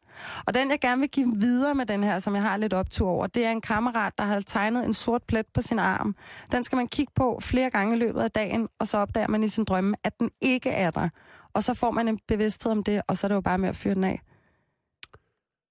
Og 0.47 0.53
den, 0.53 0.71
jeg 0.71 0.79
gerne 0.79 1.01
vil 1.01 1.09
give 1.09 1.33
videre 1.39 1.75
med 1.75 1.85
den 1.85 2.03
her, 2.03 2.19
som 2.19 2.35
jeg 2.35 2.43
har 2.43 2.57
lidt 2.57 2.73
optur 2.73 3.09
over, 3.09 3.27
det 3.27 3.45
er 3.45 3.51
en 3.51 3.61
kammerat, 3.61 4.13
der 4.17 4.23
har 4.23 4.39
tegnet 4.39 4.85
en 4.85 4.93
sort 4.93 5.23
plet 5.23 5.45
på 5.53 5.61
sin 5.61 5.79
arm. 5.79 6.15
Den 6.51 6.63
skal 6.63 6.75
man 6.75 6.87
kigge 6.87 7.11
på 7.15 7.39
flere 7.41 7.69
gange 7.69 7.95
i 7.95 7.99
løbet 7.99 8.21
af 8.21 8.31
dagen, 8.31 8.67
og 8.79 8.87
så 8.87 8.97
opdager 8.97 9.27
man 9.27 9.43
i 9.43 9.47
sin 9.47 9.63
drømme, 9.63 9.95
at 10.03 10.19
den 10.19 10.29
ikke 10.41 10.69
er 10.69 10.91
der. 10.91 11.09
Og 11.53 11.63
så 11.63 11.73
får 11.73 11.91
man 11.91 12.07
en 12.07 12.19
bevidsthed 12.27 12.71
om 12.71 12.83
det, 12.83 13.01
og 13.07 13.17
så 13.17 13.27
er 13.27 13.29
det 13.29 13.35
jo 13.35 13.41
bare 13.41 13.57
med 13.57 13.69
at 13.69 13.75
fyre 13.75 13.93
den 13.93 14.03
af. 14.03 14.21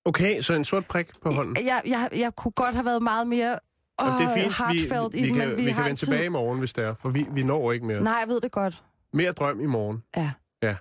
Okay, 0.04 0.40
så 0.40 0.54
en 0.54 0.64
sort 0.64 0.86
prik 0.86 1.06
på 1.22 1.30
hånden. 1.30 1.66
Jeg, 1.66 1.82
jeg, 1.86 2.08
jeg 2.16 2.34
kunne 2.34 2.52
godt 2.52 2.74
have 2.74 2.84
været 2.84 3.02
meget 3.02 3.26
mere 3.26 3.58
Og 3.98 4.06
det 4.06 4.24
er 4.26 4.34
fint, 4.34 4.58
heartfelt 4.58 5.14
vi, 5.14 5.20
vi, 5.22 5.28
den, 5.28 5.34
kan, 5.36 5.48
men 5.48 5.56
vi, 5.56 5.62
vi, 5.62 5.66
vi 5.66 5.72
kan 5.72 5.80
en 5.80 5.84
vende 5.84 6.00
tid. 6.00 6.06
tilbage 6.06 6.24
i 6.24 6.28
morgen, 6.28 6.58
hvis 6.58 6.72
det 6.72 6.84
er, 6.84 6.94
for 7.00 7.08
vi, 7.08 7.26
vi 7.30 7.42
når 7.42 7.72
ikke 7.72 7.86
mere. 7.86 8.00
Nej, 8.00 8.12
jeg 8.12 8.28
ved 8.28 8.40
det 8.40 8.52
godt. 8.52 8.82
Mere 9.12 9.32
drøm 9.32 9.60
i 9.60 9.66
morgen. 9.66 10.02
Ja. 10.16 10.32
Ja. 10.62 10.76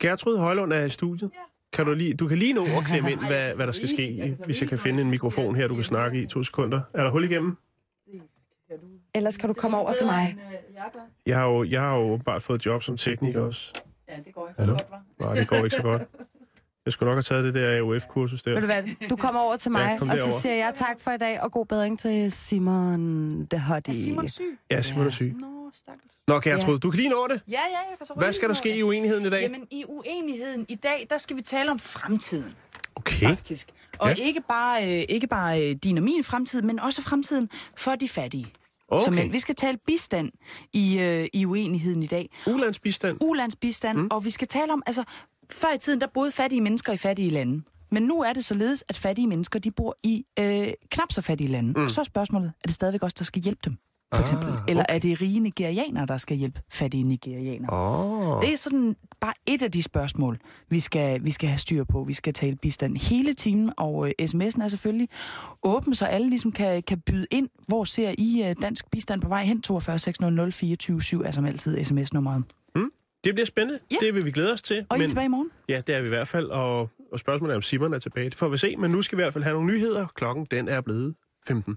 Gertrud 0.00 0.38
Højlund 0.38 0.72
er 0.72 0.84
i 0.84 0.88
studiet. 0.90 1.30
Kan 1.72 1.86
du, 1.86 1.94
lige, 1.94 2.14
du 2.14 2.28
kan 2.28 2.38
lige 2.38 2.52
nå 2.52 2.64
at 2.64 2.84
klemme 2.90 3.10
ind, 3.12 3.26
hvad, 3.26 3.54
hvad 3.56 3.66
der 3.66 3.72
skal 3.72 3.88
ske, 3.88 4.36
hvis 4.44 4.60
jeg 4.60 4.68
kan 4.68 4.78
finde 4.78 5.02
en 5.02 5.10
mikrofon 5.10 5.56
her, 5.56 5.68
du 5.68 5.74
kan 5.74 5.84
snakke 5.84 6.22
i 6.22 6.26
to 6.26 6.42
sekunder. 6.42 6.80
Er 6.94 7.02
der 7.02 7.10
hul 7.10 7.24
igennem? 7.24 7.56
Ellers 9.14 9.36
kan 9.36 9.48
du 9.48 9.54
komme 9.54 9.76
over 9.76 9.92
til 9.98 10.06
mig. 10.06 10.36
Jeg 11.26 11.38
har 11.38 11.46
jo, 11.46 11.64
jeg 11.64 11.80
har 11.80 11.96
jo 11.96 12.16
bare 12.24 12.40
fået 12.40 12.66
job 12.66 12.82
som 12.82 12.96
tekniker 12.96 13.40
også. 13.40 13.72
Ja, 14.08 14.16
det 14.24 14.34
går 14.34 14.48
ikke 14.48 14.60
Hallo? 14.60 14.78
så 14.78 14.84
godt, 14.84 15.00
hva'? 15.02 15.24
Nej, 15.24 15.34
det 15.34 15.48
går 15.48 15.56
ikke 15.56 15.70
så 15.76 15.82
godt. 15.82 16.02
Jeg 16.86 16.92
skulle 16.92 17.06
nok 17.06 17.16
have 17.16 17.22
taget 17.22 17.44
det 17.44 17.54
der 17.54 17.78
AOF-kursus 17.78 18.42
der. 18.42 18.50
Ved 18.50 18.60
du 18.60 18.66
hvad, 18.66 18.82
du 19.10 19.16
kommer 19.16 19.40
over 19.40 19.56
til 19.56 19.70
mig, 19.72 19.98
Ja, 20.02 20.12
og 20.12 20.18
så 20.18 20.40
siger 20.40 20.54
jeg 20.54 20.72
tak 20.74 21.00
for 21.00 21.10
i 21.10 21.18
dag, 21.18 21.40
og 21.42 21.52
god 21.52 21.66
bedring 21.66 21.98
til 21.98 22.32
Simon 22.32 23.44
det 23.44 23.60
Hottie. 23.60 23.94
Er 23.94 23.98
Simon 23.98 24.28
syg? 24.28 24.58
Ja, 24.70 24.82
Simon 24.82 25.06
er 25.06 25.10
syg. 25.10 25.34
Nå, 25.40 25.70
stakkels. 25.74 26.12
Nå, 26.28 26.40
Gertrud, 26.40 26.78
du 26.78 26.90
kan 26.90 26.98
lige 26.98 27.08
nå 27.08 27.26
det. 27.30 27.40
Ja, 27.48 27.52
ja, 27.52 27.58
jeg 27.90 27.98
kan 27.98 28.06
så 28.06 28.14
Hvad 28.16 28.32
skal 28.32 28.48
der 28.48 28.54
ske 28.54 28.76
i 28.76 28.82
uenigheden 28.82 29.26
i 29.26 29.30
dag? 29.30 29.42
Jamen, 29.42 29.66
i 29.70 29.84
uenigheden 29.88 30.66
i 30.68 30.74
dag, 30.74 31.06
der 31.10 31.16
skal 31.16 31.36
vi 31.36 31.42
tale 31.42 31.70
om 31.70 31.78
fremtiden, 31.78 32.54
Okay. 32.94 33.26
faktisk. 33.26 33.68
Og 33.98 34.08
Ja. 34.08 34.14
ja. 34.18 34.24
ikke 34.24 34.40
bare, 34.48 34.98
øh, 34.98 35.04
ikke 35.08 35.26
bare 35.26 35.62
øh, 35.70 35.76
din 35.76 35.98
og 35.98 36.04
min 36.04 36.24
fremtid, 36.24 36.62
men 36.62 36.80
også 36.80 37.02
fremtiden 37.02 37.48
for 37.76 37.94
de 37.94 38.08
fattige. 38.08 38.46
Okay. 38.88 39.04
Så, 39.04 39.10
men, 39.10 39.32
vi 39.32 39.38
skal 39.38 39.54
tale 39.54 39.78
bistand 39.86 40.30
i, 40.72 40.98
øh, 40.98 41.26
i 41.32 41.46
uenigheden 41.46 42.02
i 42.02 42.06
dag. 42.06 42.30
Ulandsbistand. 42.46 43.16
Ulandsbistand, 43.20 43.98
mm. 43.98 44.08
og 44.10 44.24
vi 44.24 44.30
skal 44.30 44.48
tale 44.48 44.72
om, 44.72 44.82
altså, 44.86 45.04
før 45.50 45.74
i 45.74 45.78
tiden, 45.78 46.00
der 46.00 46.06
boede 46.14 46.32
fattige 46.32 46.60
mennesker 46.60 46.92
i 46.92 46.96
fattige 46.96 47.30
lande. 47.30 47.62
Men 47.90 48.02
nu 48.02 48.20
er 48.22 48.32
det 48.32 48.44
således, 48.44 48.84
at 48.88 48.96
fattige 48.96 49.26
mennesker, 49.26 49.58
de 49.58 49.70
bor 49.70 49.96
i 50.02 50.24
øh, 50.38 50.68
knap 50.90 51.12
så 51.12 51.22
fattige 51.22 51.48
lande. 51.48 51.72
Mm. 51.76 51.84
Og 51.84 51.90
så 51.90 52.00
er 52.00 52.04
spørgsmålet, 52.04 52.46
er 52.46 52.66
det 52.66 52.74
stadigvæk 52.74 53.02
os, 53.02 53.14
der 53.14 53.24
skal 53.24 53.42
hjælpe 53.42 53.60
dem? 53.64 53.76
For 54.14 54.20
eksempel. 54.22 54.48
Ah, 54.48 54.54
Eller 54.68 54.84
er 54.88 54.98
det 54.98 55.20
rige 55.20 55.40
nigerianere, 55.40 56.06
der 56.06 56.16
skal 56.16 56.36
hjælpe 56.36 56.60
fattige 56.72 57.02
nigerianere? 57.02 57.72
Åh. 57.72 58.42
Det 58.42 58.52
er 58.52 58.56
sådan 58.56 58.96
bare 59.20 59.32
et 59.46 59.62
af 59.62 59.72
de 59.72 59.82
spørgsmål, 59.82 60.38
vi 60.70 60.80
skal, 60.80 61.24
vi 61.24 61.30
skal 61.30 61.48
have 61.48 61.58
styr 61.58 61.84
på. 61.84 62.04
Vi 62.04 62.12
skal 62.14 62.32
tale 62.32 62.56
bistand 62.56 62.96
hele 62.96 63.32
timen, 63.32 63.72
og 63.76 64.06
øh, 64.08 64.12
sms'en 64.22 64.64
er 64.64 64.68
selvfølgelig 64.68 65.08
åben, 65.62 65.94
så 65.94 66.04
alle 66.04 66.28
ligesom 66.30 66.52
kan, 66.52 66.82
kan 66.82 67.00
byde 67.00 67.26
ind. 67.30 67.48
Hvor 67.68 67.84
ser 67.84 68.14
I 68.18 68.42
øh, 68.48 68.56
dansk 68.62 68.90
bistand 68.90 69.20
på 69.20 69.28
vej 69.28 69.44
hen? 69.44 69.62
42 69.62 69.98
600 69.98 70.52
24 70.52 71.02
7 71.02 71.22
er 71.22 71.30
som 71.30 71.44
altid 71.44 71.84
sms-nummeret. 71.84 72.42
Det 73.26 73.34
bliver 73.34 73.46
spændende. 73.46 73.80
Ja. 73.90 73.96
Det 74.00 74.14
vil 74.14 74.24
vi 74.24 74.30
glæde 74.30 74.52
os 74.52 74.62
til. 74.62 74.86
Og 74.88 74.98
I 74.98 75.02
er 75.02 75.08
tilbage 75.08 75.24
i 75.24 75.28
morgen? 75.28 75.50
Ja, 75.68 75.82
det 75.86 75.94
er 75.94 76.00
vi 76.00 76.06
i 76.06 76.08
hvert 76.08 76.28
fald. 76.28 76.46
Og, 76.46 76.90
og 77.12 77.18
spørgsmålet 77.18 77.52
er, 77.52 77.56
om 77.56 77.62
Simon 77.62 77.94
er 77.94 77.98
tilbage. 77.98 78.24
Det 78.24 78.34
får 78.34 78.48
vi 78.48 78.58
se. 78.58 78.76
Men 78.76 78.90
nu 78.90 79.02
skal 79.02 79.18
vi 79.18 79.22
i 79.22 79.24
hvert 79.24 79.32
fald 79.32 79.44
have 79.44 79.54
nogle 79.54 79.72
nyheder. 79.72 80.06
Klokken 80.14 80.46
den 80.50 80.68
er 80.68 80.80
blevet 80.80 81.14
15. 81.48 81.76